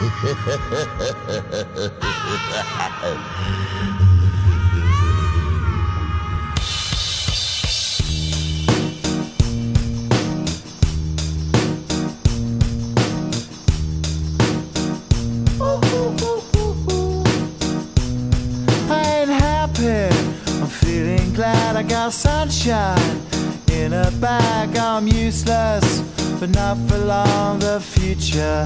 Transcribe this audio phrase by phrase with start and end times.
[0.00, 0.04] I
[19.16, 20.14] ain't happy.
[20.60, 23.20] I'm feeling glad I got sunshine
[23.72, 24.76] in a bag.
[24.76, 26.02] I'm useless,
[26.38, 27.58] but not for long.
[27.58, 28.64] The future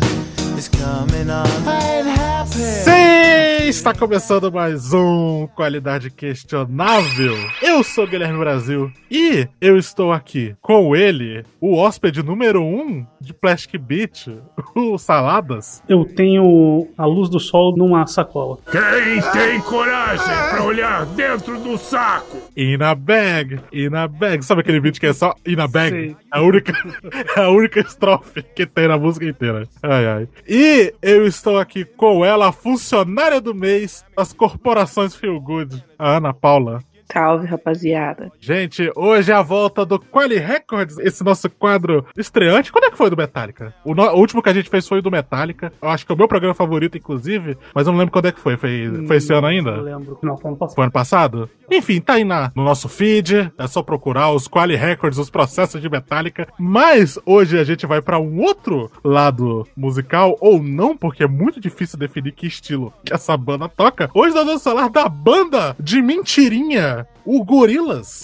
[2.47, 7.35] Sim, está começando mais um Qualidade Questionável.
[7.63, 13.07] Eu sou o Guilherme Brasil e eu estou aqui com ele, o hóspede número um
[13.21, 14.35] de Plastic Beach,
[14.75, 15.83] o Saladas.
[15.89, 18.59] Eu tenho a luz do sol numa sacola.
[18.71, 22.39] Quem tem coragem pra olhar dentro do saco?
[22.57, 24.45] In a bag, in a bag.
[24.45, 25.91] Sabe aquele vídeo que é só in a bag?
[25.91, 26.17] Sei.
[26.31, 26.73] A única,
[27.37, 29.67] a única estrofe que tem na música inteira.
[29.83, 30.29] Ai, ai.
[30.55, 36.19] E eu estou aqui com ela, a funcionária do mês das corporações Feel Good, a
[36.19, 36.85] Ana Paula.
[37.13, 38.31] Salve, rapaziada.
[38.41, 42.73] Gente, hoje é a volta do Quali Records, esse nosso quadro estreante.
[42.73, 43.75] Quando é que foi do Metallica?
[43.85, 45.73] O, no- o último que a gente fez foi o do Metallica.
[45.83, 48.33] Eu acho que é o meu programa favorito, inclusive, mas eu não lembro quando é
[48.33, 48.57] que foi.
[48.57, 49.71] Foi, foi esse ano Não ainda?
[49.81, 50.19] lembro.
[50.23, 50.75] Não, foi ano passado.
[50.75, 51.51] Foi ano passado?
[51.71, 53.53] Enfim, tá aí na, no nosso feed.
[53.59, 56.49] É só procurar os Quali Records, os processos de Metallica.
[56.59, 61.61] Mas hoje a gente vai pra um outro lado musical, ou não, porque é muito
[61.61, 64.11] difícil definir que estilo que essa banda toca.
[64.15, 68.23] Hoje nós vamos falar da banda de mentirinha, o Gorillaz.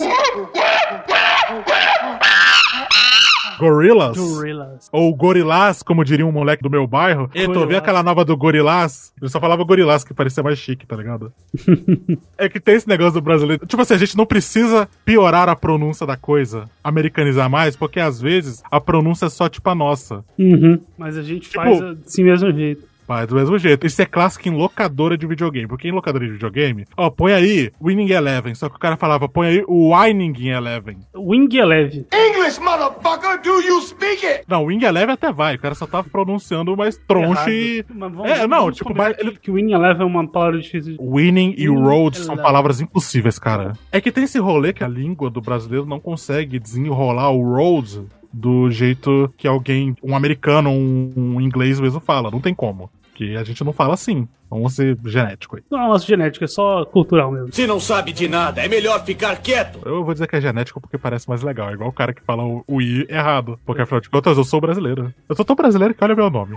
[3.59, 4.17] Gorillaz.
[4.17, 4.89] Gorillas.
[4.93, 7.29] Ou Gorilás, como diria um moleque do meu bairro.
[7.35, 9.13] E tu vê aquela nova do Gorilás?
[9.21, 11.33] Ele só falava Gorilás, que parecia mais chique, tá ligado?
[12.39, 13.67] é que tem esse negócio do brasileiro.
[13.67, 18.21] Tipo assim, a gente não precisa piorar a pronúncia da coisa, americanizar mais, porque às
[18.21, 20.25] vezes a pronúncia é só tipo a nossa.
[20.39, 20.81] Uhum.
[20.97, 22.87] Mas a gente Tipo- faz assim mesmo jeito.
[23.09, 23.87] Mas do mesmo jeito.
[23.87, 25.67] Isso é clássico em locadora de videogame.
[25.67, 28.55] Porque em locadora de videogame, ó, põe aí Winning Eleven.
[28.55, 30.99] Só que o cara falava, põe aí o Winning Eleven.
[31.17, 32.07] Wing Eleven.
[32.13, 34.45] English, motherfucker, do you speak it?
[34.47, 35.57] Não, Wing Eleven até vai.
[35.57, 37.85] O cara só tava pronunciando mais tronche e.
[37.95, 40.97] Mas vamos- É, não, vamos tipo, mas ele- que, Wing Eleven é uma palavra difícil.
[41.01, 43.73] Winning e Winning road são palavras impossíveis, cara.
[43.91, 48.03] É que tem esse rolê que a língua do brasileiro não consegue desenrolar o road
[48.33, 52.31] do jeito que alguém, um americano, um, um inglês mesmo fala.
[52.31, 52.91] Não tem como.
[53.19, 54.29] Porque a gente não fala assim.
[54.49, 55.63] Vamos ser genético aí.
[55.69, 57.53] Não é nossa genética, é só cultural mesmo.
[57.53, 59.81] Se não sabe de nada, é melhor ficar quieto.
[59.85, 61.69] Eu vou dizer que é genético porque parece mais legal.
[61.69, 63.59] É igual o cara que fala o, o I errado.
[63.67, 65.13] Porque afinal de contas eu sou brasileiro.
[65.29, 66.55] Eu sou tão brasileiro que olha meu nome.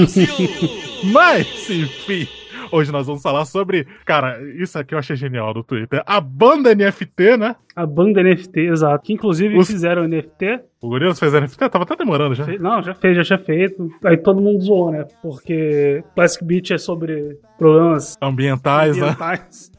[1.12, 2.26] Mas, enfim.
[2.72, 3.86] Hoje nós vamos falar sobre.
[4.04, 6.02] Cara, isso aqui eu achei genial do Twitter.
[6.06, 7.56] A banda NFT, né?
[7.74, 9.04] A banda NFT, exato.
[9.04, 10.60] Que inclusive Os- fizeram NFT.
[10.80, 11.68] O Gorillaz fez NFT?
[11.68, 12.46] Tava até demorando já.
[12.58, 13.90] Não, já fez, já tinha feito.
[14.04, 15.04] Aí todo mundo zoou, né?
[15.22, 19.16] Porque Plastic Beach é sobre problemas Ambientais, né?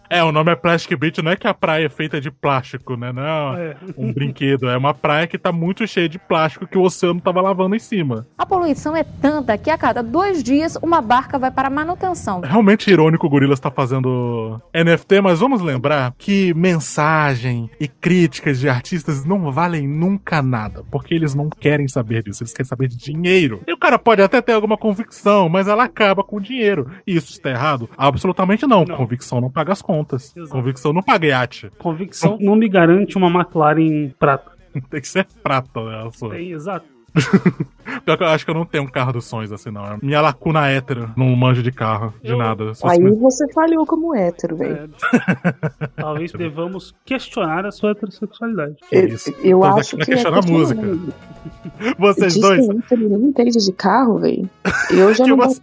[0.09, 2.95] É, o nome é Plastic Beach, não é que a praia é feita de plástico,
[2.95, 3.11] né?
[3.11, 3.75] Não, É.
[3.97, 4.67] um brinquedo.
[4.69, 7.79] É uma praia que tá muito cheia de plástico que o oceano tava lavando em
[7.79, 8.25] cima.
[8.37, 12.41] A poluição é tanta que a cada dois dias uma barca vai para manutenção.
[12.41, 18.69] Realmente irônico o Gorillaz tá fazendo NFT, mas vamos lembrar que mensagem e críticas de
[18.69, 22.97] artistas não valem nunca nada, porque eles não querem saber disso, eles querem saber de
[22.97, 23.61] dinheiro.
[23.67, 26.91] E o cara pode até ter alguma convicção, mas ela acaba com o dinheiro.
[27.07, 27.89] E isso está errado?
[27.97, 28.85] Absolutamente não.
[28.85, 28.95] Não.
[28.97, 29.94] Convicção não paga as contas.
[30.03, 30.49] Exato.
[30.49, 31.71] Convicção não paga iate.
[31.77, 34.51] Convicção não me garante uma McLaren prata.
[34.89, 36.09] Tem que ser prata, né?
[36.31, 36.85] Tem, exato.
[38.03, 39.85] Pior que eu acho que eu não tenho um carro dos sonhos assim, não.
[39.85, 42.71] É Minha lacuna hétero, não manjo de carro, de Eu- nada.
[42.83, 44.89] Aí me- você falhou como hétero, velho.
[45.13, 45.87] É.
[45.95, 48.75] Talvez devamos questionar a sua heterossexualidade.
[48.91, 49.29] Eu, isso.
[49.43, 50.81] eu Então, acho que é questionar a música.
[51.97, 54.49] Vocês Diz dois, que não entende de carro, velho.
[54.91, 55.61] Eu já não você-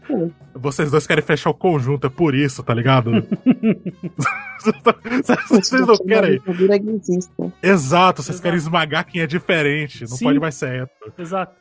[0.54, 3.10] vocês dois querem fechar o conjunto, é por isso, tá ligado?
[5.48, 6.40] vocês não querem.
[7.62, 8.42] Exato, vocês Exato.
[8.42, 10.02] querem esmagar quem é diferente.
[10.02, 10.24] Não Sim.
[10.26, 11.12] pode mais ser hétero.
[11.18, 11.52] Exato.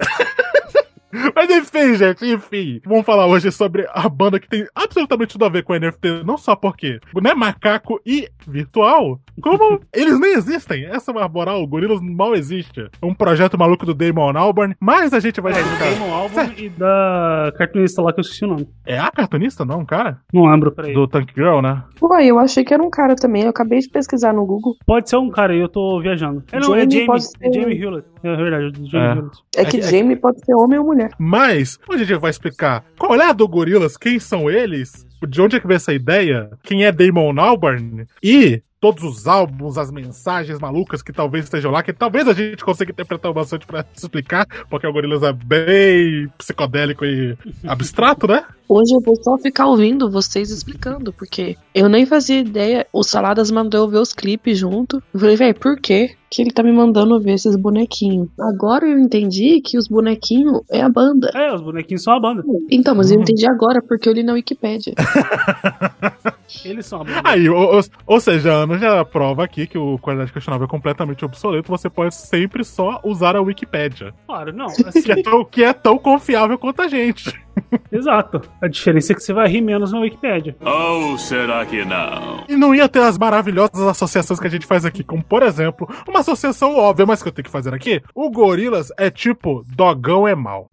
[1.36, 2.82] Mas enfim, gente, enfim.
[2.86, 6.24] Vamos falar hoje sobre a banda que tem absolutamente tudo a ver com NFT.
[6.26, 10.86] Não só porque não é macaco e virtual, como eles nem existem.
[10.86, 12.82] Essa é a moral, o Gorillaz mal existe.
[13.02, 15.94] É um projeto maluco do Damon Albarn, mas a gente vai É, do explicar.
[15.94, 18.68] Damon Albarn e da cartunista lá que eu esqueci o nome.
[18.86, 20.20] É a cartunista, não, cara?
[20.34, 20.94] Não lembro, peraí.
[20.94, 21.84] Do Tank Girl, né?
[22.02, 23.44] Ué, eu achei que era um cara também.
[23.44, 24.76] Eu acabei de pesquisar no Google.
[24.86, 26.44] Pode ser um cara eu tô viajando.
[26.52, 27.06] É, não, é Jamie Jamie.
[27.08, 28.08] pode É ser- Jamie Hewlett.
[28.24, 29.14] É verdade, Jamie É.
[29.16, 29.38] Hewlett.
[29.58, 31.01] É É que que- é Jamie pode ser homem ou mulher.
[31.18, 32.84] Mas, hoje a gente vai explicar?
[32.98, 36.50] Qual é a do Gorillaz, quem são eles, de onde é que veio essa ideia,
[36.64, 38.06] quem é Damon Albarn?
[38.24, 42.66] E todos os álbuns, as mensagens malucas que talvez estejam lá, que talvez a gente
[42.66, 48.44] consiga interpretar bastante pra se explicar, porque o Gorillaz é bem psicodélico e abstrato, né?
[48.68, 52.88] Hoje eu vou só ficar ouvindo vocês explicando, porque eu nem fazia ideia.
[52.92, 55.04] O Saladas mandou eu ver os clipes junto.
[55.14, 58.30] Eu falei, velho, por quê que ele tá me mandando ver esses bonequinhos?
[58.40, 61.30] Agora eu entendi que os bonequinhos é a banda.
[61.36, 62.44] É, os bonequinhos são a banda.
[62.70, 64.94] Então, mas eu entendi agora porque eu li na Wikipédia.
[66.66, 67.22] Eles são a banda.
[67.24, 70.70] Aí, ou, ou- ou seja, a Ana já prova aqui que o qualidade questionável é
[70.70, 74.68] completamente obsoleto, você pode sempre só usar a Wikipédia, Claro, não.
[74.68, 77.34] Assim, que é tão, que é tão confiável quanto a gente.
[77.92, 78.42] exato.
[78.62, 80.56] A diferença é que você vai rir menos na Wikipédia.
[80.62, 82.44] Ou será que não?
[82.48, 85.88] E não ia ter as maravilhosas associações que a gente faz aqui, como por exemplo,
[86.08, 88.02] uma associação óbvia, mas que eu tenho que fazer aqui.
[88.16, 90.68] O Gorilas é tipo dogão é mal.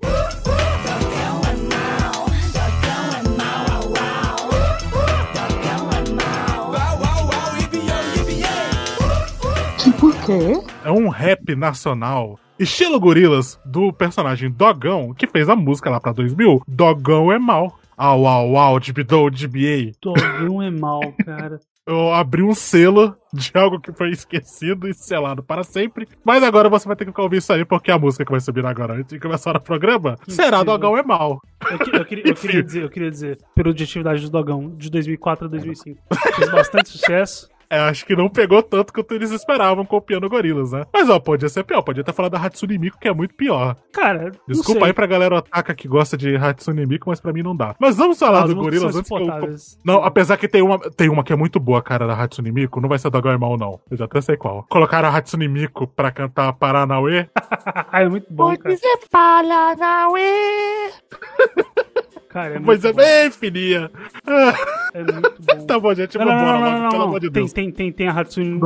[10.28, 10.72] Quê?
[10.84, 12.38] É um rap nacional.
[12.58, 16.62] Estilo Gorilas do personagem Dogão, que fez a música lá pra 2000.
[16.66, 17.78] Dogão é mal.
[17.96, 19.92] Au, au, au, dibidou, dibiei.
[20.02, 21.58] Dogão é mal, cara.
[21.86, 26.06] Eu abri um selo de algo que foi esquecido e selado para sempre.
[26.22, 28.64] Mas agora você vai ter que ouvir isso aí, porque a música que vai subir
[28.66, 30.64] agora antes de começar o programa será incrível.
[30.64, 31.40] Dogão é mal.
[31.70, 35.46] Eu, que- eu queria, eu queria dizer, eu queria dizer, periodicidade do Dogão, de 2004
[35.46, 35.98] a 2005.
[36.36, 37.48] Fez bastante sucesso.
[37.70, 40.86] É, acho que não pegou tanto quanto eles esperavam copiando Gorilas, né?
[40.92, 43.76] Mas ó, podia ser pior, podia ter falado da Hatsune Miku, que é muito pior.
[43.92, 44.88] Cara, não Desculpa sei.
[44.88, 47.74] aí pra galera otaka que gosta de Hatsune Miku, mas pra mim não dá.
[47.78, 49.56] Mas vamos falar As do Gorilas antes que eu...
[49.84, 52.80] Não, apesar que tem uma, tem uma que é muito boa, cara, da Hatsune Miku.
[52.80, 53.80] Não vai ser é mal, não.
[53.90, 54.64] Eu já até sei qual.
[54.70, 57.28] Colocaram a Hatsune Miku pra cantar Paranauê.
[57.90, 58.74] Ah, é muito bom, cara.
[58.74, 60.90] dizer Paranauê.
[62.38, 63.90] Cara, é Pois é bem fininha.
[64.94, 65.64] É muito bom.
[65.66, 67.52] tá bom, gente, Não, não, vambora não, não, pelo amor de Tem, Deus.
[67.52, 68.60] tem, tem, tem a Hatsune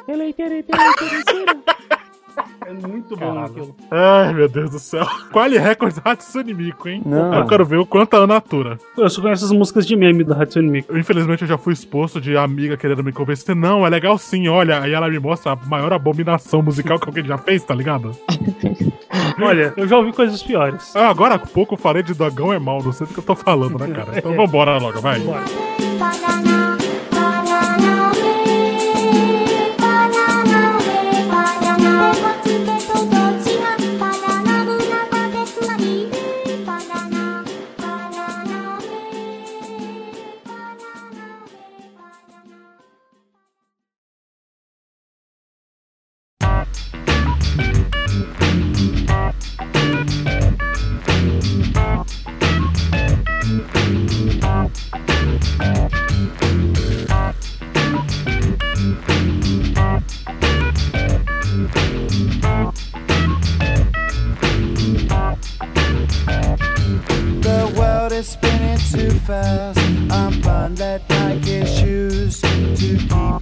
[2.67, 3.45] É muito bom Caralho.
[3.45, 3.75] aquilo.
[3.91, 5.05] Ai, meu Deus do céu.
[5.31, 7.01] Qual Records Hatsune Miku, hein?
[7.05, 7.33] Não.
[7.33, 8.77] Eu quero ver o quanto a Ana atura.
[8.97, 10.93] Eu só conheço as músicas de meme da Hatsune Miku.
[10.93, 13.55] Eu, infelizmente, eu já fui exposto de amiga querendo me convencer.
[13.55, 14.81] Não, é legal sim, olha.
[14.81, 18.11] Aí ela me mostra a maior abominação musical que alguém já fez, tá ligado?
[19.41, 20.95] Olha, eu já ouvi coisas piores.
[20.95, 23.23] Ah, agora há pouco eu falei de dogão é mal, não sei do que eu
[23.23, 24.17] tô falando, né, cara?
[24.17, 25.19] Então vambora logo, vai.
[25.19, 25.43] Bora.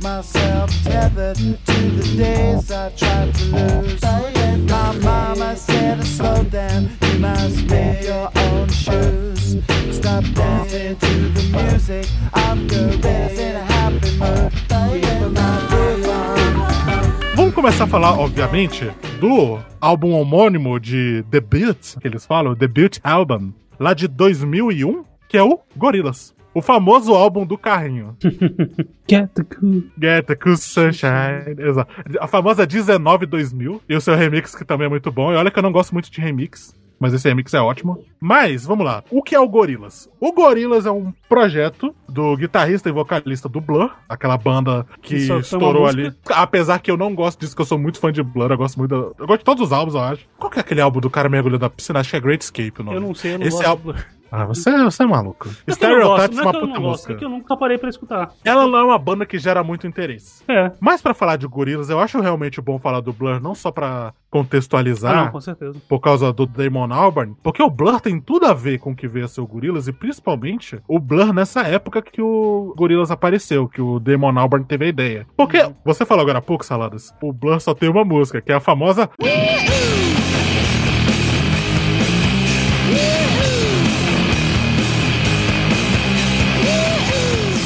[0.04, 4.33] Myself tethered to the days I tried to lose.
[4.68, 6.90] My mama said slow down.
[7.02, 9.58] You must make your own shoes.
[9.92, 12.06] Stop dancing to the music
[13.84, 14.52] happy mood.
[14.72, 14.84] On.
[17.36, 23.52] Vamos começar a falar, obviamente, do álbum homônimo de Debut, que eles falam, Debut Album,
[23.80, 26.34] lá de 2001, que é o Gorillaz.
[26.54, 28.16] O famoso álbum do carrinho.
[29.10, 29.84] Get the cool.
[30.00, 31.56] Get the Cool Sunshine.
[31.58, 31.92] Exato.
[32.20, 33.82] A famosa 19 2000.
[33.90, 35.32] E o seu remix, que também é muito bom.
[35.32, 36.74] E olha que eu não gosto muito de remix.
[37.00, 38.00] Mas esse remix é ótimo.
[38.18, 39.04] Mas, vamos lá.
[39.12, 40.08] O que é o Gorillaz?
[40.22, 45.40] O Gorillaz é um projeto do guitarrista e vocalista do Blur, aquela banda que uma
[45.40, 46.14] estourou ali.
[46.30, 48.78] Apesar que eu não gosto disso, que eu sou muito fã de Blur, eu gosto
[48.78, 48.96] muito da...
[49.22, 50.26] Eu gosto de todos os álbuns, eu acho.
[50.38, 52.00] Qual que é aquele álbum do cara mergulhando da piscina?
[52.00, 52.96] Acho que é Great Escape o nome.
[52.98, 53.68] Eu não sei, eu não Esse gosto.
[53.68, 55.48] álbum- do- Ah, você, você é maluco.
[55.48, 57.14] Não é Stereotypes é é uma puta música.
[57.14, 58.32] é que eu nunca parei pra escutar.
[58.44, 60.44] Ela não é uma banda que gera muito interesse.
[60.48, 60.72] É.
[60.80, 64.08] Mas pra falar de Gorillaz, eu acho realmente bom falar do Blur, não só pra
[64.08, 65.80] Ah, contextualizar, não, com certeza.
[65.88, 69.08] por causa do Damon Albarn, porque o Blur tem tudo a ver com o que
[69.08, 73.68] veio a ser o Gorillaz, e principalmente o Blur nessa época que o Gorillaz apareceu,
[73.68, 75.28] que o Damon Albarn teve a ideia.
[75.38, 75.76] Porque, Uhum.
[75.86, 78.60] você falou agora há pouco, Saladas, o Blur só tem uma música, que é a
[78.60, 79.08] famosa...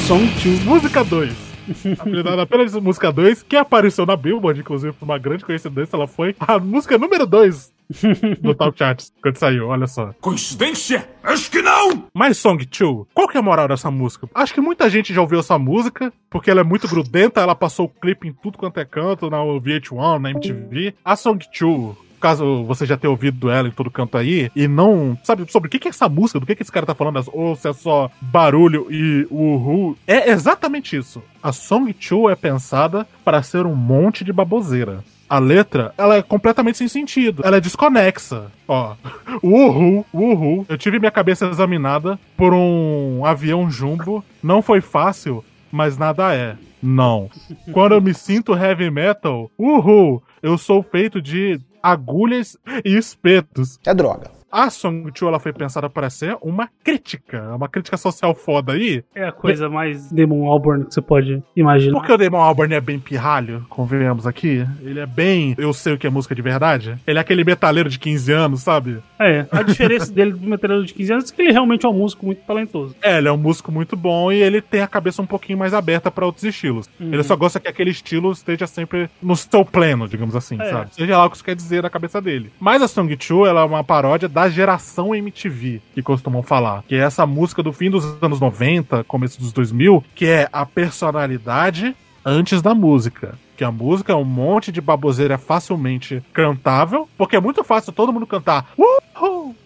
[0.08, 0.64] Song 2.
[0.64, 1.36] Música 2.
[2.00, 6.06] Apelidada apenas de música 2, que apareceu na Billboard, inclusive, por uma grande coincidência, ela
[6.06, 7.70] foi a música número 2
[8.40, 10.14] do Top Charts quando saiu, olha só.
[10.18, 11.06] Coincidência?
[11.22, 12.06] Acho que não!
[12.14, 14.26] Mas Song 2, qual que é a moral dessa música?
[14.34, 17.84] Acho que muita gente já ouviu essa música, porque ela é muito grudenta, ela passou
[17.84, 20.94] o clipe em tudo quanto é canto, na VH1, na MTV.
[21.04, 25.18] A Song 2, caso você já tenha ouvido ela em todo canto aí, e não
[25.24, 27.56] sabe sobre o que, é essa música, do que, que esse cara tá falando, ou
[27.56, 31.22] se é só barulho e uhul, é exatamente isso.
[31.42, 35.04] A Song 2 é pensada para ser um monte de baboseira.
[35.28, 37.42] A letra, ela é completamente sem sentido.
[37.44, 38.50] Ela é desconexa.
[38.66, 38.94] Ó,
[39.42, 40.64] uhul, uhul.
[40.68, 44.24] Eu tive minha cabeça examinada por um avião jumbo.
[44.42, 46.56] Não foi fácil, mas nada é.
[46.82, 47.28] Não.
[47.72, 53.78] Quando eu me sinto heavy metal, uhul, eu sou feito de agulhas e espetos.
[53.86, 54.37] É droga.
[54.50, 59.04] A Song 2 ela foi pensada para ser uma crítica, uma crítica social foda aí.
[59.14, 61.98] É a coisa mais Demon Albarn que você pode imaginar.
[61.98, 64.66] Porque o Demon Albarn é bem pirralho, convenhamos aqui.
[64.82, 65.54] Ele é bem.
[65.58, 66.96] Eu sei o que é música de verdade.
[67.06, 68.98] Ele é aquele metaleiro de 15 anos, sabe?
[69.20, 71.92] É, a diferença dele do metaleiro de 15 anos é que ele realmente é um
[71.94, 72.96] músico muito talentoso.
[73.02, 75.74] É, ele é um músico muito bom e ele tem a cabeça um pouquinho mais
[75.74, 76.88] aberta para outros estilos.
[76.98, 77.12] Uhum.
[77.12, 80.70] Ele só gosta que aquele estilo esteja sempre no seu pleno, digamos assim, É.
[80.70, 80.94] sabe?
[80.94, 82.50] Seja lá o que isso quer dizer na cabeça dele.
[82.58, 86.84] Mas a Song 2, ela é uma paródia da geração MTV, que costumam falar.
[86.86, 90.64] Que é essa música do fim dos anos 90, começo dos 2000, que é a
[90.64, 93.36] personalidade antes da música.
[93.56, 98.12] Que a música é um monte de baboseira facilmente cantável, porque é muito fácil todo
[98.12, 98.70] mundo cantar.
[98.78, 99.07] Uhul!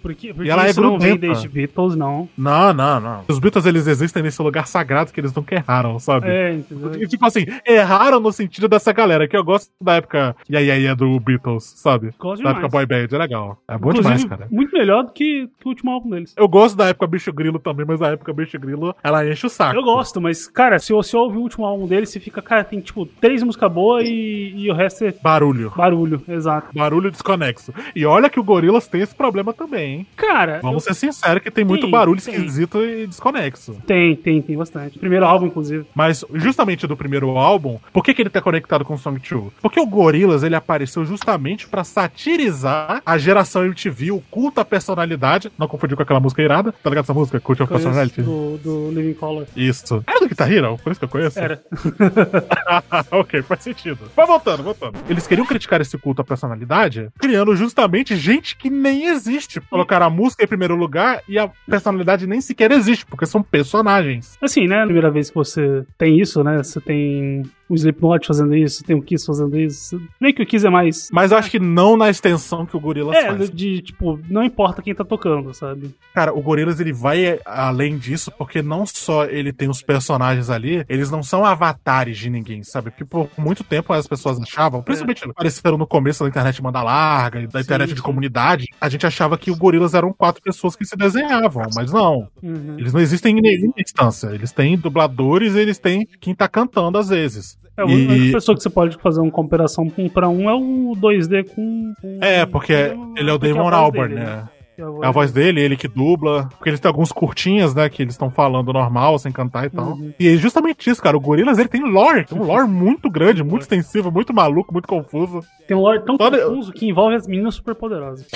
[0.02, 2.28] Porque, porque E ela é não vem desde Beatles, não.
[2.36, 3.24] Não, não, não.
[3.28, 6.28] Os Beatles eles existem nesse lugar sagrado que eles nunca erraram, sabe?
[6.28, 6.94] É, entendeu?
[7.02, 10.70] E, tipo assim, erraram no sentido dessa galera, que eu gosto da época e aí
[10.70, 12.10] aí é do Beatles, sabe?
[12.18, 12.64] Gosto Da demais.
[12.64, 13.58] época boy band, é legal.
[13.68, 14.48] É bom Inclusive, demais, cara.
[14.50, 16.34] muito melhor do que, que o último álbum deles.
[16.36, 19.50] Eu gosto da época Bicho Grilo também, mas a época Bicho Grilo, ela enche o
[19.50, 19.76] saco.
[19.76, 22.80] Eu gosto, mas, cara, se você ouve o último álbum deles, você fica, cara, tem
[22.80, 25.72] tipo três músicas boas e, e o resto é Barulho.
[25.76, 26.68] barulho, exato.
[26.74, 27.72] Barulho desconexo.
[27.94, 30.06] E olha que o Gorillaz tem esse problema também, hein?
[30.14, 32.34] Cara, Vamos ser sinceros que tem muito Tem, barulho tem.
[32.34, 33.76] esquisito e desconexo.
[33.86, 34.98] tem, tem, tem bastante.
[34.98, 35.86] Primeiro álbum, inclusive.
[35.94, 39.52] Mas justamente do primeiro álbum, por que, que ele tá conectado com o Song 2?
[39.62, 45.50] Porque o Gorillaz ele apareceu justamente pra satirizar a geração MTV, o culto à personalidade.
[45.58, 47.40] Não confundir com aquela música irada, tá ligado essa música?
[47.40, 48.20] Cult of Personality?
[48.22, 49.46] do, do Living Color.
[49.56, 50.02] Isso.
[50.06, 50.76] Era do Guitar Hero?
[50.82, 51.38] Por isso que eu conheço?
[51.38, 51.62] Era.
[53.10, 53.98] ok, faz sentido.
[54.16, 54.98] Mas voltando, voltando.
[55.08, 59.31] Eles queriam criticar esse culto à personalidade, criando justamente gente que nem existe.
[59.70, 64.38] Colocaram a música em primeiro lugar e a personalidade nem sequer existe, porque são personagens.
[64.40, 64.84] Assim, né?
[64.84, 66.58] Primeira vez que você tem isso, né?
[66.58, 70.00] Você tem o Slipknot fazendo isso, tem o Kiss fazendo isso.
[70.20, 71.08] Meio que o Kiss é mais.
[71.12, 73.50] Mas eu acho que não na extensão que o Gorillaz É, faz.
[73.50, 75.94] de tipo, não importa quem tá tocando, sabe?
[76.14, 80.84] Cara, o Gorillaz ele vai além disso, porque não só ele tem os personagens ali,
[80.88, 82.90] eles não são avatares de ninguém, sabe?
[82.90, 87.40] Porque por muito tempo as pessoas achavam, principalmente apareceram no começo da internet manda larga
[87.40, 88.02] e da internet de sim.
[88.02, 92.28] comunidade, a gente achava que o Gorillaz eram quatro pessoas que se desenhavam, mas não.
[92.42, 92.76] Uhum.
[92.78, 94.28] Eles não existem em nenhuma instância.
[94.28, 97.51] Eles têm dubladores, eles têm quem tá cantando às vezes.
[97.76, 100.54] É, a E- única pessoa que você pode fazer uma comparação um pra um é
[100.54, 101.94] o 2D com.
[102.00, 102.72] com- É, porque
[103.16, 104.48] ele é o a Damon voz Albarn, dele, né?
[104.74, 106.48] Que É É a voz dele, ele que dubla.
[106.56, 107.88] Porque eles têm alguns curtinhas, né?
[107.90, 109.92] Que eles estão falando normal, sem cantar e tal.
[109.92, 110.12] Uhum.
[110.18, 111.16] E é justamente isso, cara.
[111.16, 112.24] O Gorillaz, ele tem lore.
[112.24, 115.40] Tem um lore muito grande, muito extensivo, muito maluco, muito confuso.
[115.68, 118.26] Tem um lore tão Só de- confuso que envolve as meninas superpoderosas.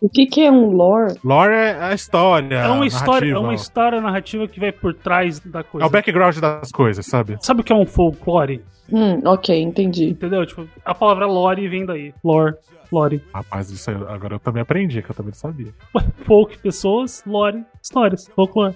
[0.00, 1.14] O que, que é um lore?
[1.22, 2.56] Lore é a história.
[2.56, 3.40] É uma história, é narrativa.
[3.40, 5.84] uma história narrativa que vai por trás da coisa.
[5.84, 7.36] É o background das coisas, sabe?
[7.40, 8.62] Sabe o que é um folklore?
[8.90, 10.08] Hum, ok, entendi.
[10.08, 10.44] Entendeu?
[10.46, 12.14] Tipo, a palavra lore vem daí.
[12.24, 12.54] Lore,
[12.90, 13.22] lore.
[13.32, 15.72] Rapaz, isso aí, agora eu também aprendi, que eu também não sabia.
[16.24, 18.74] Folk, pessoas, lore, histórias, folklore.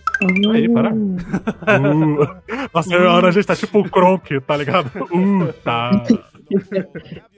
[0.53, 0.93] Aí, para.
[0.93, 1.17] Hum.
[1.17, 2.69] Uh.
[2.73, 4.91] Nossa, a Ana, a gente tá tipo o Kronk, tá ligado?
[5.11, 5.91] Uh, tá.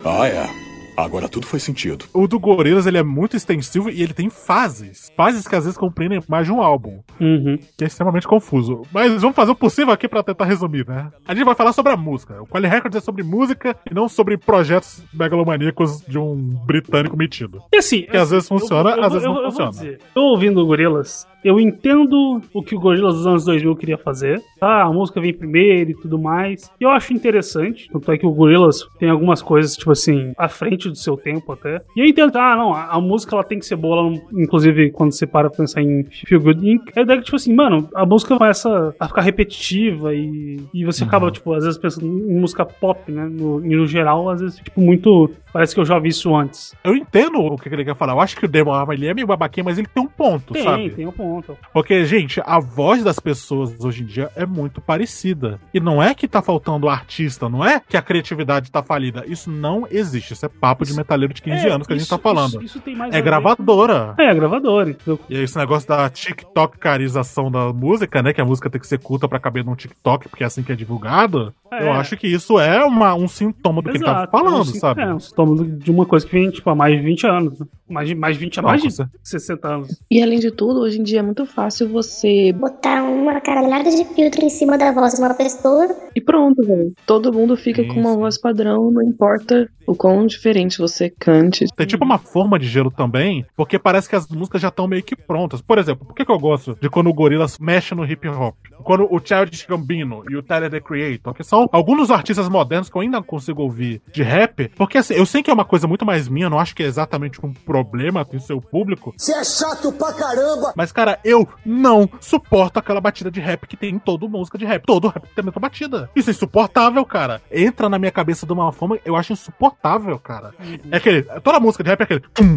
[0.05, 0.76] É.
[0.97, 2.07] Agora tudo faz sentido.
[2.13, 5.13] O do Gorillaz, ele é muito extensivo e ele tem fases.
[5.17, 7.01] Fases que às vezes compreendem mais de um álbum.
[7.21, 7.59] Uhum.
[7.77, 8.83] que é extremamente confuso.
[8.93, 11.11] Mas vamos fazer o possível aqui pra tentar resumir, né?
[11.27, 12.41] A gente vai falar sobre a música.
[12.43, 16.35] O Quali Records é sobre música e não sobre projetos megalomaníacos de um
[16.67, 17.63] britânico metido.
[17.73, 19.71] E assim, Que às vezes funciona, eu, eu, às vezes eu, não eu funciona.
[19.71, 23.77] Vou dizer, eu ouvindo o Gorillaz, eu entendo o que o Gorillaz dos anos 2000
[23.77, 24.43] queria fazer.
[24.61, 26.71] Ah, a música vem primeiro e tudo mais.
[26.81, 27.89] E eu acho interessante.
[27.93, 31.53] Tanto é que o Gorillaz tem algumas coisas, tipo assim, à frente do seu tempo
[31.53, 31.81] até.
[31.97, 33.97] E eu entendo, ah, não, a, a música ela tem que ser boa.
[34.03, 37.25] Não- inclusive, quando você para pra pensar em Feel Good Inc., é a ideia que,
[37.25, 41.09] tipo assim, mano, a música começa a ficar repetitiva e, e você Uhum.
[41.09, 43.29] acaba, tipo, às vezes pensando em música pop, né?
[43.31, 45.31] No, e no geral, às vezes, tipo, muito.
[45.53, 46.75] Parece que eu já vi isso antes.
[46.85, 48.13] Eu entendo o que ele quer falar.
[48.13, 50.53] Eu acho que o Demon Albarn ele é meio babaquinha, mas ele tem um ponto,
[50.53, 50.91] Tem, sabe?
[50.91, 51.36] tem um ponto.
[51.73, 55.59] Porque, gente, a voz das pessoas hoje em dia é muito parecida.
[55.73, 59.25] E não é que tá faltando artista, não é que a criatividade tá falida.
[59.27, 60.33] Isso não existe.
[60.33, 62.49] Isso é papo de metaleiro de 15 É, anos que a gente isso- tá falando.
[62.55, 64.15] Isso, isso tem mais É a gravadora.
[64.17, 65.19] com- É, gravadora, entendeu?
[65.29, 68.33] E aí, esse negócio da TikTokarização da música, né?
[68.33, 70.73] Que a música tem que ser culta pra caber num TikTok, porque é assim que
[70.73, 71.53] é divulgado.
[71.71, 71.83] É.
[71.83, 74.31] Eu acho que isso é uma, um sintoma do que ele tá Exato.
[74.31, 75.03] falando, É um sabe?
[75.03, 77.59] É, um sintoma de uma coisa que vem, tipo, há mais de 20 anos.
[77.59, 77.67] né?
[77.89, 80.01] Mais de, mais de 20, há Não, mais de cer- 60 anos.
[80.11, 82.53] E além de tudo, hoje em dia é muito fácil você.
[82.53, 85.89] botar uma caralhada de filtro em cima da voz de uma pessoa.
[86.15, 86.93] E pronto, velho.
[87.07, 91.65] Todo mundo fica Sim, com uma voz padrão, não importa o quão diferente você cante.
[91.77, 95.03] Tem tipo uma forma de gelo também, porque parece que as músicas já estão meio
[95.03, 95.61] que prontas.
[95.61, 98.57] Por exemplo, por que, que eu gosto de quando o Gorillaz mexe no hip hop?
[98.83, 102.89] Quando o Childish Gambino e o Tyler, The Creator, que são alguns dos artistas modernos
[102.89, 105.87] que eu ainda consigo ouvir de rap, porque assim, eu sei que é uma coisa
[105.89, 109.33] muito mais minha, eu não acho que é exatamente um problema tem seu público, Você
[109.33, 110.73] é chato pra caramba!
[110.77, 114.65] mas cara, eu não suporto aquela batida de rap que tem em toda música de
[114.65, 114.85] rap.
[114.87, 116.11] Todo rap tem a mesma batida.
[116.17, 117.41] Isso é insuportável, cara.
[117.51, 120.53] Entra na minha cabeça de uma forma, eu acho insuportável, cara.
[120.91, 122.57] É aquele, toda música de rap é aquele tum,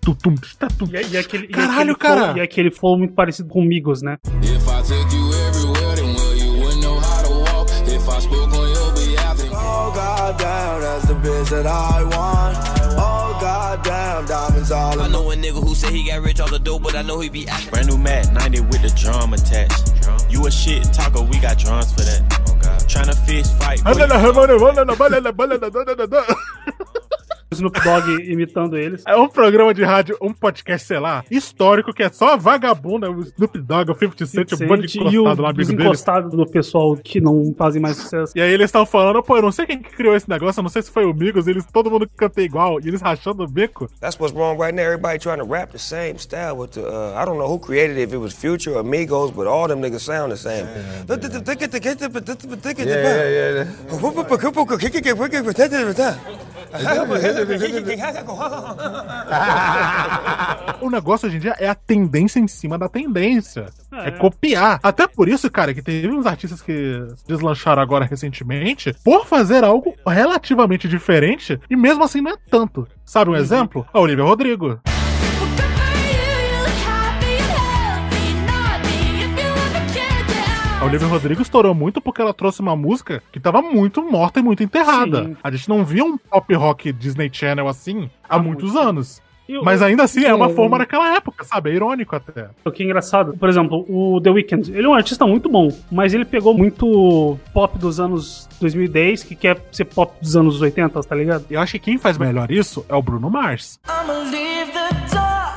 [0.00, 0.34] tum, tum,
[0.78, 0.86] tum.
[0.92, 2.24] E, e aquele, e Caralho, aquele cara.
[2.26, 4.16] Flow, e aquele flow muito parecido com Migos, né?
[4.42, 7.70] If I took you everywhere, then well, you wouldn't know how to walk.
[7.88, 12.35] If I spoke on your behalf, then Oh goddamn, that's the bitch that I want.
[14.66, 16.58] Oh goddamn, diamonds all I know a nigga who said he got rich off the
[16.58, 17.70] dope, but I know he be acting.
[17.70, 19.92] Brand new Mac 90 with the drum attached.
[20.30, 22.22] You a shit talker, we got drums for that.
[22.48, 23.80] Oh, Trying to fist fight.
[27.52, 29.02] Snoop Dogg imitando eles.
[29.06, 33.10] É um programa de rádio, um podcast, sei lá, histórico, que é só a vagabunda,
[33.10, 35.70] o Snoop Dogg, o 50 Cent, um monte de Sente, e o, encostado lá, amigo
[35.70, 35.82] dele.
[35.84, 38.32] encostados do pessoal que não fazem mais sucesso.
[38.34, 40.62] E aí eles estão falando, pô, eu não sei quem que criou esse negócio, eu
[40.62, 43.48] não sei se foi o Migos, eles, todo mundo canta igual, e eles rachando o
[43.48, 43.88] bico.
[44.00, 44.84] That's what's wrong right now.
[44.84, 46.80] Everybody trying to rap the same style with the.
[46.80, 49.68] Uh, I don't know who created it, if it was Future or Migos, but all
[49.68, 50.66] them niggas sound the same.
[60.80, 63.66] O negócio hoje em dia é a tendência em cima da tendência.
[63.92, 64.10] É, É.
[64.12, 64.78] copiar.
[64.82, 69.94] Até por isso, cara, que teve uns artistas que deslancharam agora recentemente por fazer algo
[70.06, 72.86] relativamente diferente e mesmo assim não é tanto.
[73.04, 73.86] Sabe um exemplo?
[73.92, 74.80] A Olivia Rodrigo.
[80.86, 84.62] Olivia Rodrigo estourou muito porque ela trouxe uma música que tava muito morta e muito
[84.62, 85.24] enterrada.
[85.24, 85.36] Sim.
[85.42, 88.88] A gente não via um pop rock Disney Channel assim há Há muitos muito.
[88.88, 89.22] anos.
[89.48, 91.70] E o- Mas ainda assim é uma forma daquela época, sabe?
[91.70, 92.48] É irônico até.
[92.64, 95.68] O que é engraçado, por exemplo, o The Weeknd, ele é um artista muito bom,
[95.90, 101.00] mas ele pegou muito pop dos anos 2010, que quer ser pop dos anos 80,
[101.02, 101.44] tá ligado?
[101.50, 103.78] Eu acho que quem faz melhor isso é o Bruno Mars.
[103.88, 105.55] I'ma leave the door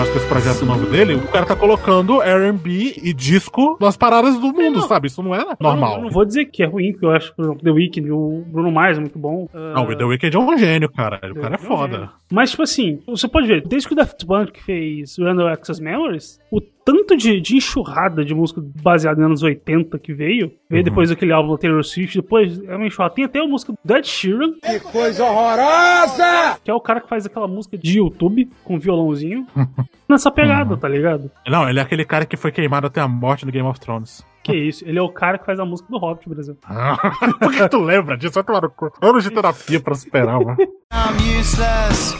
[0.00, 4.38] Mars com esse projeto novo dele, o cara tá colocando R&B e disco nas paradas
[4.38, 5.08] do mundo, sabe?
[5.08, 6.00] Isso não era Eu não, eu normal.
[6.02, 8.72] não vou dizer que é ruim, porque eu acho, por exemplo, The Weeknd, o Bruno
[8.72, 9.46] Mars é muito bom.
[9.52, 11.20] Não, o The Weeknd é um gênio, cara.
[11.30, 12.10] O cara é É um foda.
[12.32, 16.40] Mas, tipo assim, você pode ver, desde que o Daft Punk fez Random Access Memories,
[16.50, 21.08] o tanto de, de enxurrada de música baseada nos anos 80 que veio, veio depois
[21.10, 23.14] daquele álbum Taylor Swift, depois é uma enxurrada.
[23.14, 26.58] Tem até a música do Ed Sheeran, Que coisa horrorosa!
[26.64, 29.46] que é o cara que faz aquela música de YouTube com violãozinho,
[30.08, 31.30] nessa pegada, tá ligado?
[31.46, 34.24] Não, ele é aquele cara que foi queimado até a morte no Game of Thrones.
[34.42, 36.56] Que isso, ele é o cara que faz a música do Hobbit, Brasil.
[37.38, 38.34] Por que tu lembra disso?
[38.34, 38.90] Vai tomar no cu.
[39.02, 40.56] Anos de terapia pra superar, mano.
[40.92, 42.14] I'm useless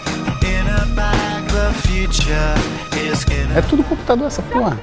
[3.56, 4.78] É tudo computador essa porra.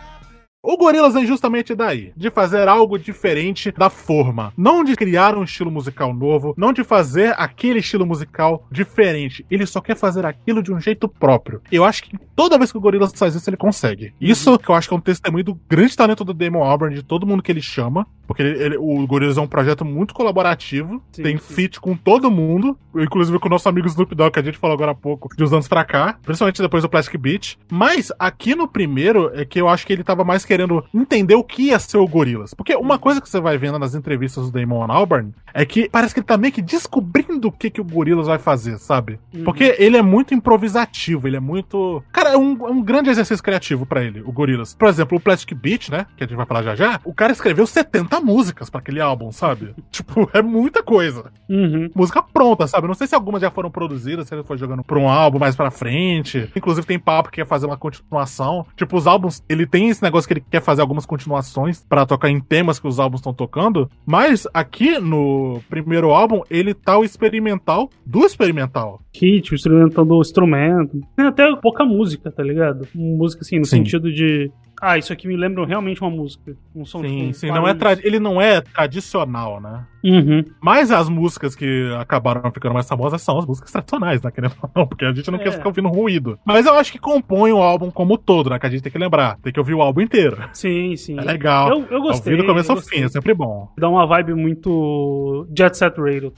[0.69, 4.51] O Gorillaz vem justamente daí, de fazer algo diferente da forma.
[4.57, 9.45] Não de criar um estilo musical novo, não de fazer aquele estilo musical diferente.
[9.49, 11.61] Ele só quer fazer aquilo de um jeito próprio.
[11.71, 14.13] Eu acho que toda vez que o Gorillaz faz isso, ele consegue.
[14.19, 17.01] Isso que eu acho que é um testemunho do grande talento do Damon Albarn, de
[17.01, 18.05] todo mundo que ele chama.
[18.27, 21.53] Porque ele- ele- o Gorillaz é um projeto muito colaborativo, Sim, tem sim.
[21.53, 24.73] feat com todo mundo, inclusive com o nosso amigo Snoop Dogg, que a gente falou
[24.73, 27.57] agora há pouco, de uns anos pra cá, principalmente depois do Plastic Beach.
[27.71, 30.56] Mas aqui no primeiro é que eu acho que ele tava mais querendo
[30.93, 32.53] entender o que ia ser o Gorillaz.
[32.53, 36.13] Porque uma coisa que você vai vendo nas entrevistas do Damon Albarn é que parece
[36.13, 39.19] que ele tá meio que descobrindo o que, que o Gorillaz vai fazer, sabe?
[39.43, 42.03] Porque ele é muito improvisativo, ele é muito.
[42.11, 44.73] Cara, é um, é um grande exercício criativo pra ele, o Gorillaz.
[44.73, 46.05] Por exemplo, o Plastic Beach, né?
[46.15, 46.99] Que a gente vai falar já já.
[47.03, 49.73] O cara escreveu 70 músicas pra aquele álbum, sabe?
[49.91, 51.31] tipo, é muita coisa.
[51.49, 51.89] Uhum.
[51.95, 52.87] Música pronta, sabe?
[52.87, 55.55] Não sei se algumas já foram produzidas, se ele foi jogando pra um álbum mais
[55.55, 56.49] pra frente.
[56.55, 58.65] Inclusive tem papo que quer fazer uma continuação.
[58.75, 62.29] Tipo, os álbuns, ele tem esse negócio que ele quer fazer algumas continuações pra tocar
[62.29, 67.03] em temas que os álbuns estão tocando, mas aqui no primeiro álbum ele tá o
[67.03, 69.01] experimental do experimental.
[69.11, 71.01] Kit, instrumentando o instrumento.
[71.15, 72.87] Tem até pouca música, tá ligado?
[72.93, 73.77] Música assim, no Sim.
[73.77, 74.51] sentido de.
[74.81, 76.55] Ah, isso aqui me lembra realmente uma música.
[76.75, 79.85] Um som Sim, tipo, sim, não é tra- ele não é tradicional, né?
[80.03, 80.43] Uhum.
[80.61, 84.29] Mas as músicas que acabaram ficando mais famosas são as músicas tradicionais, né?
[84.31, 85.43] Querendo ou não, porque a gente não É.
[85.43, 86.37] quer ficar ouvindo ruído.
[86.45, 88.59] Mas eu acho que compõe o álbum como um todo, né?
[88.59, 89.37] Que a gente tem que lembrar.
[89.41, 90.37] Tem que ouvir o álbum inteiro.
[90.53, 91.17] Sim, sim.
[91.17, 91.69] É legal.
[91.69, 92.33] Eu, eu gostei.
[92.33, 93.69] Ouvir do começo ao fim, é sempre bom.
[93.77, 96.31] Dá uma vibe muito Jet Set Radio.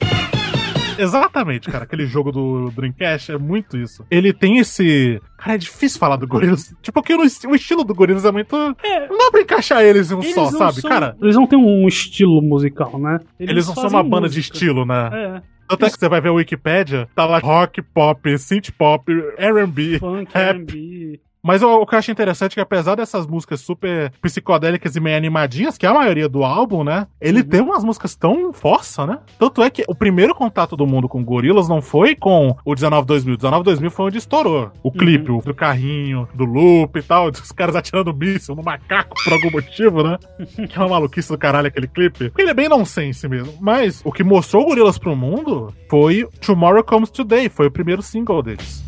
[1.00, 1.84] Exatamente, cara.
[1.84, 4.04] Aquele jogo do Dreamcast é muito isso.
[4.10, 5.20] Ele tem esse.
[5.38, 6.74] Cara, é difícil falar do Gorillaz.
[6.82, 8.54] Tipo, porque o o estilo do Gorillaz é muito.
[8.56, 10.80] Não dá pra encaixar eles em um Eles só, não sabe?
[10.80, 13.18] são- Cara, Eles não têm um estilo musical, né?
[13.38, 15.10] eles, não são uma banda de estilo, né?
[15.12, 15.42] É.
[15.68, 19.04] Tanto é que você vai ver a Wikipedia, tá lá rock, pop, synth pop,
[19.38, 20.56] R&B, Funk, rap.
[20.56, 21.20] R&B.
[21.42, 25.00] Mas o, o que eu acho interessante é que apesar dessas músicas super psicodélicas e
[25.00, 27.06] meio animadinhas, que é a maioria do álbum, né?
[27.20, 29.18] Ele tem umas músicas tão força, né?
[29.38, 33.34] Tanto é que o primeiro contato do mundo com Gorillaz não foi com o 19-2000.
[33.34, 34.70] O 19-2000 foi onde estourou.
[34.82, 39.14] O clipe, o do carrinho, do loop e tal, os caras atirando míssil no macaco
[39.22, 40.18] por algum motivo, né?
[40.58, 42.28] Aquela maluquice do caralho aquele clipe.
[42.28, 43.54] Porque ele é bem nonsense mesmo.
[43.60, 47.48] Mas o que mostrou o Gorillaz pro mundo foi Tomorrow Comes Today.
[47.48, 48.84] Foi o primeiro single deles.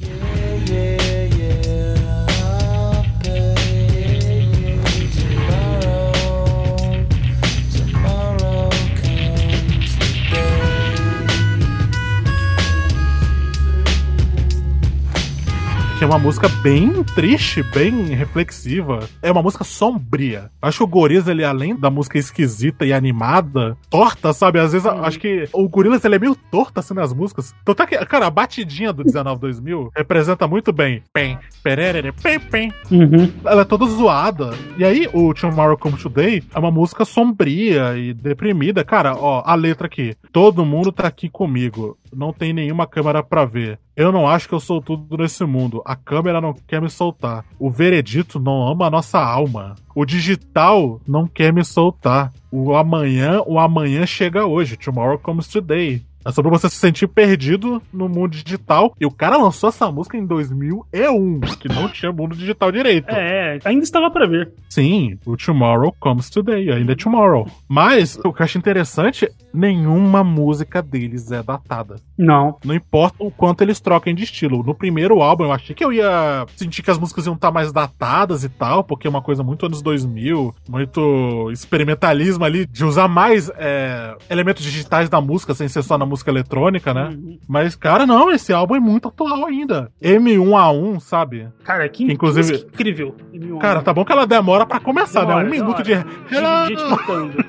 [16.02, 19.08] Que é uma música bem triste, bem reflexiva.
[19.22, 20.50] É uma música sombria.
[20.60, 24.58] Acho que o Gorillaz, ele, além da música esquisita e animada, torta, sabe?
[24.58, 27.54] Às vezes, acho que o Gorillaz, ele é meio torto, assim, nas músicas.
[27.62, 31.04] Então tá que, cara, a batidinha do 19-2000 representa muito bem.
[31.12, 32.72] Pem, pererere, pem, pem.
[32.90, 33.32] Uhum.
[33.44, 34.54] Ela é toda zoada.
[34.76, 38.82] E aí, o Tomorrow Comes Today é uma música sombria e deprimida.
[38.82, 40.16] Cara, ó, a letra aqui.
[40.32, 41.96] Todo mundo tá aqui comigo.
[42.14, 43.79] Não tem nenhuma câmera pra ver.
[43.96, 45.83] Eu não acho que eu sou tudo nesse mundo.
[45.85, 47.44] A câmera não quer me soltar.
[47.59, 49.75] O veredito não ama a nossa alma.
[49.94, 52.33] O digital não quer me soltar.
[52.51, 54.77] O amanhã, o amanhã chega hoje.
[54.77, 56.03] Tomorrow comes today.
[56.24, 58.94] É sobre você se sentir perdido no mundo digital.
[59.00, 63.11] E o cara lançou essa música em 2001, que não tinha mundo digital direito.
[63.11, 64.52] É, ainda estava pra ver.
[64.68, 67.46] Sim, o Tomorrow Comes Today, ainda é Tomorrow.
[67.68, 71.96] Mas o que eu acho interessante, nenhuma música deles é datada.
[72.16, 72.56] Não.
[72.64, 74.62] Não importa o quanto eles troquem de estilo.
[74.62, 77.72] No primeiro álbum eu achei que eu ia sentir que as músicas iam estar mais
[77.72, 83.08] datadas e tal, porque é uma coisa muito anos 2000, muito experimentalismo ali, de usar
[83.08, 87.09] mais é, elementos digitais da música, sem ser só na música eletrônica, né?
[87.12, 87.38] Uhum.
[87.48, 89.90] Mas, cara, não, esse álbum é muito atual ainda.
[90.01, 91.48] M1A1, sabe?
[91.64, 93.16] Cara, que, Inclusive- que incrível.
[93.61, 95.48] Cara, tá bom que ela demora pra começar, Demora, né?
[95.48, 95.94] Um minuto de.
[96.31, 96.66] demora.
[96.68, 97.44] Gente cantando.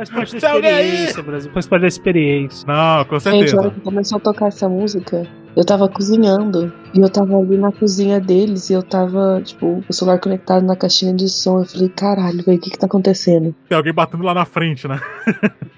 [0.00, 0.86] Faz parte da Tem alguém aí?
[0.86, 1.52] experiência, Brasil.
[1.52, 2.66] Faz parte da experiência.
[2.66, 3.70] Não, com Gente, a hora certeza.
[3.70, 6.72] que começou a tocar essa música, eu tava cozinhando.
[6.92, 10.74] E eu tava ali na cozinha deles e eu tava, tipo, o celular conectado na
[10.74, 11.60] caixinha de som.
[11.60, 13.54] Eu falei, caralho, velho, o que que tá acontecendo?
[13.68, 14.98] Tem alguém batendo lá na frente, né?